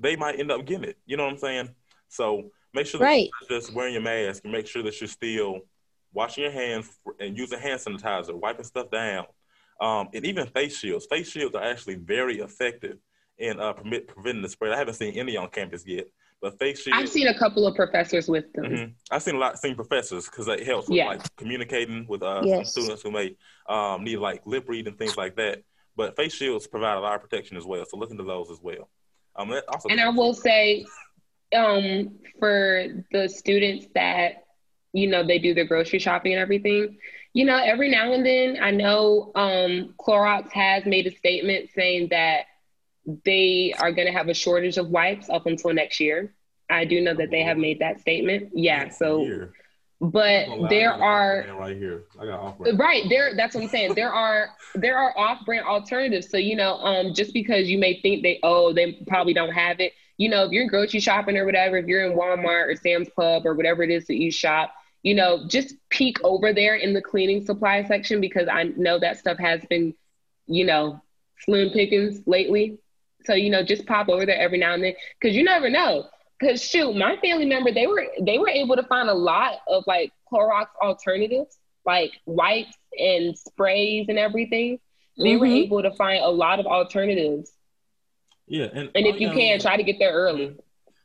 they 0.00 0.14
might 0.14 0.38
end 0.38 0.50
up 0.50 0.64
getting 0.64 0.84
it. 0.84 0.98
You 1.06 1.16
know 1.16 1.24
what 1.24 1.32
I'm 1.32 1.38
saying? 1.38 1.70
So 2.08 2.50
make 2.72 2.86
sure 2.86 3.00
that 3.00 3.06
Right. 3.06 3.30
you're 3.40 3.60
just 3.60 3.74
wearing 3.74 3.94
your 3.94 4.02
mask 4.02 4.44
and 4.44 4.52
make 4.52 4.66
sure 4.68 4.82
that 4.84 5.00
you're 5.00 5.08
still 5.08 5.60
washing 6.12 6.44
your 6.44 6.52
hands 6.52 6.88
and 7.18 7.36
using 7.36 7.58
hand 7.58 7.80
sanitizer, 7.80 8.34
wiping 8.34 8.64
stuff 8.64 8.90
down, 8.90 9.26
um, 9.80 10.08
and 10.14 10.24
even 10.24 10.46
face 10.46 10.78
shields. 10.78 11.06
Face 11.06 11.28
shields 11.28 11.54
are 11.54 11.64
actually 11.64 11.96
very 11.96 12.38
effective 12.38 12.98
in 13.38 13.58
uh, 13.60 13.72
permit, 13.72 14.06
preventing 14.08 14.42
the 14.42 14.48
spread. 14.48 14.72
I 14.72 14.78
haven't 14.78 14.94
seen 14.94 15.14
any 15.14 15.36
on 15.36 15.48
campus 15.50 15.84
yet, 15.86 16.06
but 16.40 16.58
face 16.58 16.82
shields. 16.82 16.98
I've 17.00 17.08
seen 17.08 17.28
a 17.28 17.38
couple 17.38 17.66
of 17.66 17.74
professors 17.74 18.28
with 18.28 18.52
them. 18.52 18.64
Mhm. 18.64 18.94
I've 19.10 19.22
seen 19.22 19.36
a 19.36 19.38
lot, 19.38 19.58
seen 19.58 19.74
professors 19.74 20.26
because 20.26 20.48
it 20.48 20.64
helps 20.66 20.88
with 20.88 20.96
Yeah. 20.98 21.06
like 21.08 21.36
communicating 21.36 22.06
with 22.06 22.22
uh, 22.22 22.42
Yes. 22.44 22.70
students 22.72 23.02
who 23.02 23.10
may 23.10 23.36
um, 23.68 24.04
need 24.04 24.16
like 24.18 24.46
lip 24.46 24.64
read 24.68 24.86
and 24.86 24.98
things 24.98 25.16
like 25.16 25.36
that. 25.36 25.62
But 25.96 26.14
face 26.16 26.34
shields 26.34 26.66
provide 26.66 26.96
a 26.96 27.00
lot 27.00 27.14
of 27.14 27.22
protection 27.22 27.56
as 27.56 27.64
well, 27.64 27.84
so 27.86 27.96
look 27.96 28.10
into 28.10 28.22
those 28.24 28.50
as 28.50 28.58
well. 28.60 28.88
Um, 29.34 29.50
also 29.68 29.88
And 29.88 30.00
I 30.00 30.08
will 30.10 30.34
say, 30.34 30.84
um, 31.54 32.18
for 32.38 33.04
the 33.12 33.28
students 33.28 33.86
that 33.94 34.44
you 34.92 35.06
know 35.08 35.26
they 35.26 35.38
do 35.38 35.52
their 35.54 35.64
grocery 35.64 35.98
shopping 35.98 36.32
and 36.32 36.40
everything, 36.40 36.98
you 37.32 37.44
know, 37.44 37.56
every 37.56 37.90
now 37.90 38.12
and 38.12 38.24
then, 38.24 38.58
I 38.62 38.70
know 38.70 39.30
um, 39.34 39.94
Clorox 39.98 40.50
has 40.52 40.84
made 40.86 41.06
a 41.06 41.14
statement 41.16 41.70
saying 41.74 42.08
that 42.10 42.44
they 43.24 43.74
are 43.78 43.92
going 43.92 44.06
to 44.06 44.12
have 44.12 44.28
a 44.28 44.34
shortage 44.34 44.78
of 44.78 44.88
wipes 44.88 45.28
up 45.28 45.46
until 45.46 45.72
next 45.72 46.00
year. 46.00 46.34
I 46.68 46.84
do 46.84 47.00
know 47.00 47.14
that 47.14 47.30
they 47.30 47.42
have 47.42 47.56
made 47.56 47.78
that 47.78 48.00
statement. 48.00 48.50
Yeah. 48.52 48.88
So, 48.88 49.20
Here. 49.20 49.52
but 50.00 50.48
lie, 50.48 50.68
there 50.68 50.92
are 50.92 51.46
right 51.58 51.76
here. 51.76 52.04
I 52.20 52.26
got 52.26 52.40
off 52.40 52.56
Right 52.74 53.04
there, 53.08 53.34
that's 53.36 53.54
what 53.54 53.62
I'm 53.62 53.68
saying. 53.68 53.94
There 53.94 54.12
are 54.12 54.50
there 54.74 54.98
are 54.98 55.16
off-brand 55.16 55.64
alternatives. 55.64 56.28
So 56.28 56.36
you 56.38 56.56
know, 56.56 56.74
um, 56.78 57.14
just 57.14 57.32
because 57.32 57.68
you 57.68 57.78
may 57.78 58.00
think 58.00 58.22
they 58.22 58.40
oh 58.42 58.72
they 58.72 58.94
probably 59.06 59.32
don't 59.32 59.52
have 59.52 59.78
it, 59.78 59.92
you 60.18 60.28
know, 60.28 60.44
if 60.44 60.52
you're 60.52 60.68
grocery 60.68 61.00
shopping 61.00 61.36
or 61.36 61.44
whatever, 61.44 61.76
if 61.76 61.86
you're 61.86 62.04
in 62.04 62.16
Walmart 62.16 62.72
or 62.72 62.76
Sam's 62.76 63.08
Club 63.08 63.46
or 63.46 63.54
whatever 63.54 63.82
it 63.82 63.90
is 63.90 64.06
that 64.06 64.16
you 64.16 64.30
shop, 64.30 64.74
you 65.02 65.14
know, 65.14 65.46
just 65.46 65.74
peek 65.90 66.22
over 66.24 66.52
there 66.52 66.74
in 66.74 66.94
the 66.94 67.02
cleaning 67.02 67.44
supply 67.44 67.84
section 67.84 68.20
because 68.20 68.48
I 68.48 68.64
know 68.64 68.98
that 68.98 69.18
stuff 69.18 69.38
has 69.38 69.60
been, 69.68 69.94
you 70.46 70.64
know, 70.64 71.00
slim 71.40 71.70
pickings 71.70 72.22
lately. 72.26 72.78
So 73.26 73.34
you 73.34 73.50
know, 73.50 73.62
just 73.62 73.86
pop 73.86 74.08
over 74.08 74.24
there 74.24 74.38
every 74.38 74.58
now 74.58 74.72
and 74.74 74.82
then 74.82 74.94
because 75.20 75.36
you 75.36 75.42
never 75.44 75.68
know. 75.68 76.06
Cause 76.40 76.62
shoot, 76.62 76.94
my 76.94 77.16
family 77.16 77.46
member 77.46 77.72
they 77.72 77.86
were 77.86 78.06
they 78.22 78.38
were 78.38 78.48
able 78.48 78.76
to 78.76 78.82
find 78.84 79.08
a 79.08 79.14
lot 79.14 79.54
of 79.68 79.84
like 79.86 80.12
Clorox 80.32 80.66
alternatives, 80.82 81.58
like 81.84 82.12
wipes 82.26 82.76
and 82.98 83.36
sprays 83.36 84.06
and 84.08 84.18
everything. 84.18 84.78
They 85.18 85.36
were 85.36 85.46
Mhm. 85.46 85.64
able 85.64 85.82
to 85.82 85.90
find 85.92 86.22
a 86.22 86.28
lot 86.28 86.60
of 86.60 86.66
alternatives. 86.66 87.52
Yeah, 88.46 88.66
and, 88.72 88.90
And 88.94 89.06
if 89.06 89.18
you 89.18 89.28
gotta- 89.28 89.40
can, 89.40 89.60
try 89.60 89.76
to 89.78 89.82
get 89.82 89.98
there 89.98 90.12
early. 90.12 90.56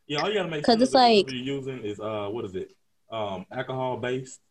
yeah, 0.05 0.19
all 0.22 0.28
you 0.28 0.36
gotta 0.36 0.49
make 0.49 0.63
'Cause 0.63 0.76
sure 0.76 0.84
it's 0.84 0.91
that 0.91 0.97
like- 0.97 1.26
whatever 1.26 1.36
you're 1.43 1.55
using 1.55 1.80
is 1.86 1.99
uh, 1.99 2.28
what 2.30 2.43
is 2.45 2.53
it? 2.55 2.72
Um, 3.09 3.45
alcohol 3.51 3.97
based. 3.97 4.41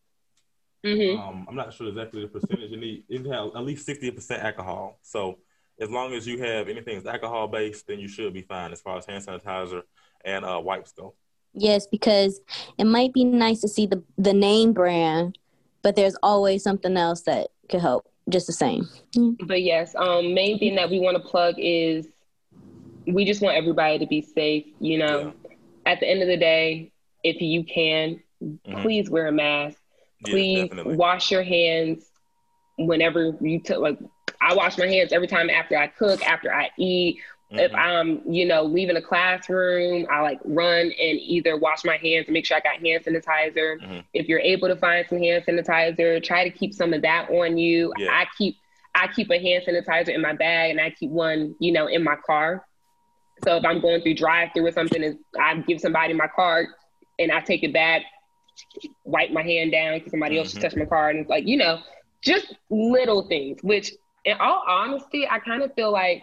Mm-hmm. 0.84 1.20
Um, 1.20 1.46
I'm 1.48 1.54
not 1.56 1.74
sure 1.74 1.88
exactly 1.88 2.22
the 2.22 2.28
percentage 2.28 2.70
you 2.70 2.78
need. 2.78 3.04
It 3.10 3.26
have 3.26 3.54
at 3.54 3.64
least 3.64 3.86
60% 3.86 4.42
alcohol. 4.42 4.98
So 5.02 5.38
as 5.80 5.90
long 5.90 6.12
as 6.12 6.26
you 6.26 6.38
have 6.38 6.68
anything 6.68 6.94
that's 6.94 7.06
alcohol 7.06 7.48
based, 7.48 7.86
then 7.86 7.98
you 7.98 8.08
should 8.08 8.32
be 8.32 8.42
fine 8.42 8.72
as 8.72 8.80
far 8.80 8.98
as 8.98 9.06
hand 9.06 9.24
sanitizer 9.24 9.82
and 10.24 10.44
uh, 10.44 10.60
wipes 10.62 10.92
go. 10.92 11.14
Yes, 11.54 11.86
because 11.86 12.40
it 12.78 12.84
might 12.84 13.12
be 13.12 13.24
nice 13.24 13.60
to 13.62 13.68
see 13.68 13.86
the 13.86 14.02
the 14.16 14.32
name 14.32 14.72
brand, 14.72 15.38
but 15.82 15.96
there's 15.96 16.16
always 16.22 16.62
something 16.62 16.96
else 16.96 17.22
that 17.22 17.48
could 17.68 17.80
help 17.80 18.08
just 18.28 18.46
the 18.46 18.52
same. 18.52 18.88
But 19.40 19.62
yes, 19.62 19.94
um, 19.96 20.34
main 20.34 20.58
thing 20.58 20.76
that 20.76 20.90
we 20.90 21.00
want 21.00 21.16
to 21.16 21.22
plug 21.28 21.56
is 21.58 22.06
we 23.06 23.24
just 23.24 23.42
want 23.42 23.56
everybody 23.56 23.98
to 23.98 24.06
be 24.06 24.20
safe. 24.22 24.66
You 24.80 24.98
know, 24.98 25.32
at 25.86 25.98
the 25.98 26.08
end 26.08 26.22
of 26.22 26.28
the 26.28 26.36
day, 26.36 26.92
if 27.24 27.40
you 27.40 27.64
can, 27.64 28.22
Mhm. 28.42 28.82
please 28.82 29.10
wear 29.10 29.26
a 29.28 29.32
mask. 29.32 29.78
Please 30.24 30.68
definitely. 30.68 30.96
wash 30.96 31.30
your 31.32 31.42
hands 31.42 32.10
whenever 32.78 33.36
you 33.40 33.60
took 33.60 33.78
like 33.78 33.98
I 34.50 34.54
wash 34.54 34.76
my 34.78 34.86
hands 34.86 35.12
every 35.12 35.28
time 35.28 35.48
after 35.48 35.76
I 35.76 35.86
cook, 35.86 36.26
after 36.26 36.52
I 36.52 36.70
eat. 36.76 37.20
If 37.52 37.72
Mhm. 37.72 37.78
I'm, 37.78 38.32
you 38.32 38.46
know, 38.46 38.62
leaving 38.62 38.96
a 38.96 39.02
classroom, 39.02 40.06
I 40.10 40.20
like 40.22 40.38
run 40.44 40.86
and 40.86 41.18
either 41.20 41.56
wash 41.56 41.84
my 41.84 41.96
hands 41.96 42.26
and 42.26 42.34
make 42.34 42.46
sure 42.46 42.56
I 42.56 42.60
got 42.60 42.84
hand 42.84 43.04
sanitizer. 43.04 43.80
Mhm. 43.80 44.04
If 44.12 44.28
you're 44.28 44.40
able 44.40 44.68
to 44.68 44.76
find 44.76 45.06
some 45.08 45.18
hand 45.18 45.44
sanitizer, 45.44 46.22
try 46.22 46.44
to 46.44 46.50
keep 46.50 46.74
some 46.74 46.92
of 46.92 47.02
that 47.02 47.30
on 47.30 47.58
you. 47.58 47.92
Yeah. 47.96 48.10
I 48.12 48.26
keep 48.36 48.56
I 48.92 49.06
keep 49.06 49.30
a 49.30 49.38
hand 49.38 49.62
sanitizer 49.64 50.08
in 50.08 50.20
my 50.20 50.32
bag 50.32 50.72
and 50.72 50.80
I 50.80 50.90
keep 50.90 51.10
one, 51.10 51.54
you 51.60 51.70
know, 51.70 51.86
in 51.86 52.02
my 52.02 52.16
car. 52.26 52.66
So 53.44 53.56
if 53.56 53.64
I'm 53.64 53.80
going 53.80 54.02
through 54.02 54.14
drive 54.14 54.50
through 54.52 54.66
or 54.66 54.72
something, 54.72 55.02
and 55.04 55.16
I 55.38 55.54
give 55.58 55.80
somebody 55.80 56.12
my 56.12 56.26
card 56.26 56.66
and 57.20 57.30
I 57.30 57.40
take 57.40 57.62
it 57.62 57.72
back, 57.72 58.02
wipe 59.04 59.30
my 59.30 59.42
hand 59.44 59.70
down 59.70 59.98
because 59.98 60.10
somebody 60.10 60.38
else 60.38 60.48
Mhm. 60.48 60.50
just 60.50 60.62
touched 60.62 60.76
my 60.76 60.86
card, 60.86 61.14
and 61.14 61.22
it's 61.22 61.30
like 61.30 61.46
you 61.46 61.56
know, 61.56 61.78
just 62.20 62.52
little 62.68 63.28
things. 63.28 63.62
Which, 63.62 63.92
in 64.24 64.36
all 64.38 64.62
honesty, 64.66 65.26
I 65.28 65.38
kind 65.38 65.62
of 65.62 65.74
feel 65.74 65.92
like 65.92 66.22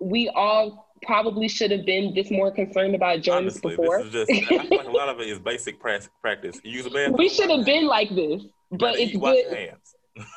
we 0.00 0.28
all 0.30 0.88
probably 1.02 1.48
should 1.48 1.70
have 1.70 1.86
been 1.86 2.14
this 2.14 2.30
more 2.30 2.50
concerned 2.50 2.94
about 2.94 3.20
germs 3.20 3.60
Honestly, 3.62 3.76
before. 3.76 4.02
this 4.02 4.28
is 4.28 4.38
just, 4.40 4.52
I 4.52 4.58
feel 4.66 4.78
like 4.78 4.86
a 4.86 4.90
lot 4.90 5.08
of 5.08 5.20
it 5.20 5.28
is 5.28 5.38
basic 5.52 5.80
practice. 5.80 6.60
You 6.62 6.72
use 6.72 6.86
a 6.86 6.90
bathroom. 6.90 7.16
we 7.18 7.28
should 7.28 7.50
have 7.50 7.64
been 7.64 7.86
like 7.86 8.10
this. 8.14 8.42
but 8.70 8.96
it's 8.98 9.16
good. 9.16 9.76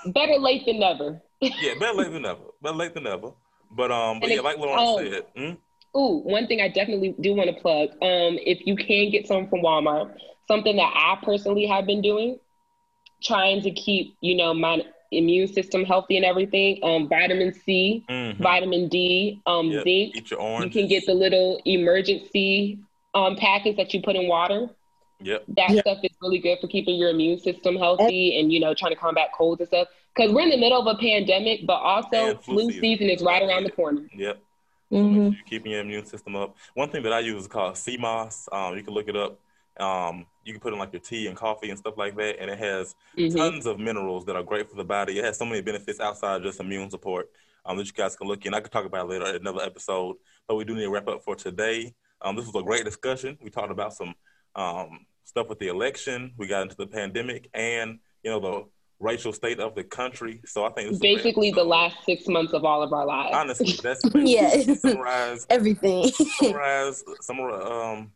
better 0.14 0.38
late 0.38 0.66
than 0.66 0.80
never. 0.80 1.22
yeah, 1.42 1.74
better 1.80 1.98
late 1.98 2.12
than 2.12 2.22
never. 2.22 2.42
Better 2.62 2.76
late 2.76 2.94
than 2.94 3.04
never. 3.04 3.32
But 3.72 3.92
um, 3.92 4.20
but 4.20 4.30
yeah, 4.30 4.42
like 4.42 4.58
Lauren 4.58 5.12
said. 5.12 5.24
Hmm? 5.36 6.00
Ooh, 6.00 6.20
one 6.24 6.48
thing 6.48 6.62
I 6.62 6.68
definitely 6.70 7.16
do 7.20 7.34
want 7.34 7.50
to 7.50 7.62
plug. 7.62 7.90
Um, 8.02 8.38
if 8.42 8.66
you 8.66 8.76
can 8.76 9.12
get 9.12 9.28
some 9.28 9.48
from 9.48 9.62
Walmart, 9.62 10.16
something 10.48 10.76
that 10.76 10.92
I 10.96 11.24
personally 11.24 11.66
have 11.68 11.86
been 11.86 12.02
doing, 12.02 12.40
trying 13.24 13.62
to 13.62 13.72
keep 13.72 14.16
you 14.22 14.36
know 14.36 14.54
my 14.54 14.84
immune 15.18 15.48
system 15.48 15.84
healthy 15.84 16.18
and 16.18 16.26
everything. 16.26 16.80
Um, 16.84 17.08
vitamin 17.08 17.54
C, 17.54 18.04
mm-hmm. 18.10 18.42
vitamin 18.42 18.88
D, 18.90 19.42
um, 19.46 19.68
yep. 19.68 19.84
zinc. 19.84 20.16
Eat 20.16 20.32
your 20.32 20.64
You 20.64 20.70
can 20.70 20.88
get 20.88 21.06
the 21.06 21.14
little 21.14 21.62
emergency 21.66 22.80
um 23.14 23.36
packets 23.36 23.78
that 23.78 23.94
you 23.94 24.02
put 24.02 24.16
in 24.16 24.28
water. 24.28 24.70
Yep. 25.22 25.46
That 25.50 25.70
yep. 25.72 25.82
stuff 25.82 25.98
is 26.04 26.12
really 26.22 26.40
good 26.40 26.60
for 26.60 26.68
keeping 26.68 26.96
your 26.96 27.10
immune 27.10 27.40
system 27.40 27.78
healthy 27.78 28.40
and 28.40 28.52
you 28.52 28.60
know 28.60 28.74
trying 28.74 28.92
to 28.92 29.00
combat 29.00 29.30
colds 29.36 29.62
and 29.62 29.68
stuff. 29.68 29.88
Because 30.16 30.32
we're 30.32 30.42
in 30.42 30.50
the 30.50 30.58
middle 30.58 30.80
of 30.80 30.96
a 30.96 31.00
pandemic, 31.00 31.66
but 31.66 31.78
also 31.78 32.38
flu, 32.38 32.56
flu, 32.56 32.60
season, 32.68 32.82
season 32.82 33.10
is 33.10 33.22
right 33.24 33.42
around 33.42 33.64
the 33.64 33.72
corner. 33.72 34.08
Yep. 34.16 34.40
Mm-hmm. 34.92 35.30
So 35.32 35.38
keeping 35.50 35.72
your 35.72 35.82
immune 35.82 36.06
system 36.06 36.36
up. 36.36 36.56
One 36.76 36.90
thing 36.90 37.02
that 37.04 37.14
I 37.14 37.20
use 37.20 37.42
is 37.42 37.48
called 37.48 37.78
sea 37.78 37.98
moss. 37.98 38.48
Um, 38.52 38.78
you 38.78 38.84
can 38.84 38.94
look 38.94 39.08
it 39.08 39.16
up. 39.16 39.40
Um, 39.80 40.26
you 40.46 40.54
can 40.54 40.60
put 40.60 40.74
in 40.74 40.80
like 40.80 40.94
your 40.94 41.02
tea 41.02 41.28
and 41.28 41.36
coffee 41.36 41.70
and 41.70 41.80
stuff 41.80 41.98
like 41.98 42.16
that, 42.18 42.40
and 42.40 42.50
it 42.50 42.60
has 42.60 42.96
mm-hmm. 43.18 43.36
tons 43.36 43.66
of 43.66 43.80
minerals 43.80 44.26
that 44.26 44.36
are 44.36 44.44
great 44.44 44.70
for 44.70 44.76
the 44.76 44.84
body. 44.84 45.18
It 45.20 45.26
has 45.26 45.38
so 45.38 45.46
many 45.46 45.62
benefits 45.62 46.00
outside 46.00 46.44
just 46.44 46.60
immune 46.60 46.90
support 46.90 47.30
um, 47.66 47.78
that 47.78 47.88
you 47.88 47.94
guys 47.94 48.16
can 48.16 48.28
look 48.28 48.46
in. 48.46 48.54
I 48.54 48.60
could 48.60 48.72
talk 48.72 48.86
about 48.86 49.06
it 49.06 49.10
later 49.10 49.36
in 49.36 49.36
another 49.42 49.62
episode, 49.62 50.18
but 50.48 50.56
we 50.56 50.64
do 50.64 50.76
need 50.76 50.82
to 50.84 50.90
wrap 50.90 51.08
up 51.08 51.24
for 51.24 51.36
today. 51.36 51.94
Um, 52.22 52.36
this 52.36 52.46
was 52.46 52.56
a 52.56 52.66
great 52.66 52.86
discussion. 52.86 53.38
We 53.42 53.50
talked 53.50 53.72
about 53.72 53.94
some 53.94 54.14
um, 54.56 55.06
stuff 55.24 55.50
with 55.50 55.60
the 55.60 55.68
election. 55.68 56.34
We 56.38 56.48
got 56.48 56.64
into 56.64 56.76
the 56.76 56.88
pandemic 56.88 57.50
and 57.54 58.00
you 58.24 58.32
know 58.32 58.40
the 58.40 58.66
racial 59.00 59.34
state 59.34 59.60
of 59.60 59.76
the 59.76 59.84
country. 59.84 60.42
So 60.46 60.66
I 60.66 60.70
think 60.70 61.00
basically 61.02 61.52
the 61.52 61.64
last 61.64 61.98
six 62.06 62.28
months 62.28 62.54
of 62.54 62.64
all 62.64 62.82
of 62.82 62.94
our 62.94 63.06
lives. 63.06 63.36
Honestly, 63.36 63.74
that's 63.82 64.02
yeah, 64.16 64.74
summarize 64.76 65.46
everything. 65.50 66.08
summarize, 66.40 67.04
summarize, 67.22 67.66
um, 67.66 68.12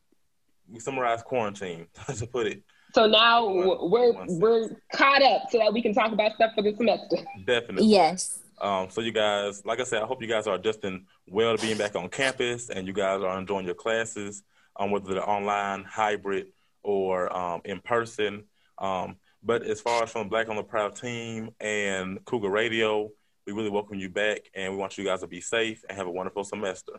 we 0.69 0.79
summarize 0.79 1.23
quarantine 1.23 1.87
to 2.15 2.27
put 2.27 2.47
it. 2.47 2.63
So 2.93 3.05
now 3.05 3.45
one, 3.45 3.91
we're 3.91 4.13
one 4.13 4.39
we're 4.39 4.69
caught 4.93 5.21
up 5.21 5.43
so 5.51 5.59
that 5.59 5.73
we 5.73 5.81
can 5.81 5.93
talk 5.93 6.11
about 6.11 6.33
stuff 6.33 6.51
for 6.55 6.61
the 6.61 6.75
semester. 6.75 7.17
Definitely. 7.45 7.87
Yes. 7.87 8.39
Um, 8.59 8.89
so 8.89 9.01
you 9.01 9.11
guys, 9.11 9.63
like 9.65 9.79
I 9.79 9.83
said, 9.83 10.01
I 10.01 10.05
hope 10.05 10.21
you 10.21 10.27
guys 10.27 10.47
are 10.47 10.55
adjusting 10.55 11.05
well 11.27 11.55
to 11.55 11.61
being 11.61 11.77
back 11.77 11.95
on 11.95 12.09
campus, 12.09 12.69
and 12.69 12.87
you 12.87 12.93
guys 12.93 13.21
are 13.21 13.37
enjoying 13.37 13.65
your 13.65 13.75
classes, 13.75 14.41
um, 14.77 14.89
whether 14.89 15.13
they're 15.13 15.29
online, 15.29 15.83
hybrid, 15.83 16.47
or 16.81 17.35
um, 17.35 17.61
in 17.65 17.79
person. 17.81 18.45
Um, 18.79 19.17
but 19.43 19.63
as 19.63 19.79
far 19.79 20.03
as 20.03 20.11
from 20.11 20.29
Black 20.29 20.49
on 20.49 20.55
the 20.55 20.63
Prowl 20.63 20.89
team 20.89 21.51
and 21.59 22.23
Cougar 22.25 22.49
Radio, 22.49 23.11
we 23.45 23.53
really 23.53 23.69
welcome 23.69 23.99
you 23.99 24.09
back 24.09 24.39
and 24.55 24.73
we 24.73 24.79
want 24.79 24.97
you 24.97 25.05
guys 25.05 25.21
to 25.21 25.27
be 25.27 25.39
safe 25.39 25.83
and 25.87 25.97
have 25.97 26.07
a 26.07 26.11
wonderful 26.11 26.43
semester. 26.43 26.93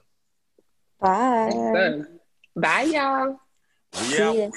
Bye. 1.01 2.03
Bye, 2.57 2.83
y'all. 2.83 3.41
We 3.95 4.21
out. 4.21 4.53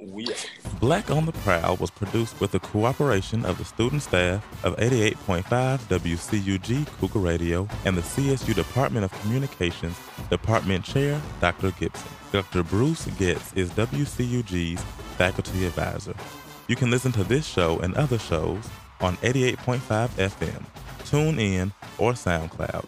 We 0.00 0.24
out. 0.24 0.50
Black 0.80 1.10
on 1.10 1.26
the 1.26 1.32
Prowl 1.32 1.76
was 1.76 1.90
produced 1.90 2.40
with 2.40 2.52
the 2.52 2.60
cooperation 2.60 3.44
of 3.44 3.58
the 3.58 3.64
student 3.64 4.02
staff 4.02 4.44
of 4.64 4.76
88.5 4.76 5.44
WCUG 5.88 6.86
Cougar 6.98 7.18
Radio 7.18 7.68
and 7.84 7.96
the 7.96 8.02
CSU 8.02 8.54
Department 8.54 9.04
of 9.04 9.20
Communications 9.22 9.98
Department 10.30 10.84
Chair 10.84 11.20
Dr. 11.40 11.70
Gibson. 11.72 12.08
Dr. 12.32 12.62
Bruce 12.62 13.06
Getz 13.18 13.52
is 13.54 13.70
WCUG's 13.70 14.82
faculty 15.16 15.64
advisor. 15.66 16.14
You 16.68 16.76
can 16.76 16.90
listen 16.90 17.12
to 17.12 17.24
this 17.24 17.46
show 17.46 17.78
and 17.78 17.94
other 17.94 18.18
shows 18.18 18.64
on 19.00 19.16
88.5 19.18 20.08
FM, 20.10 20.64
TuneIn, 21.04 21.72
or 21.98 22.12
SoundCloud. 22.12 22.86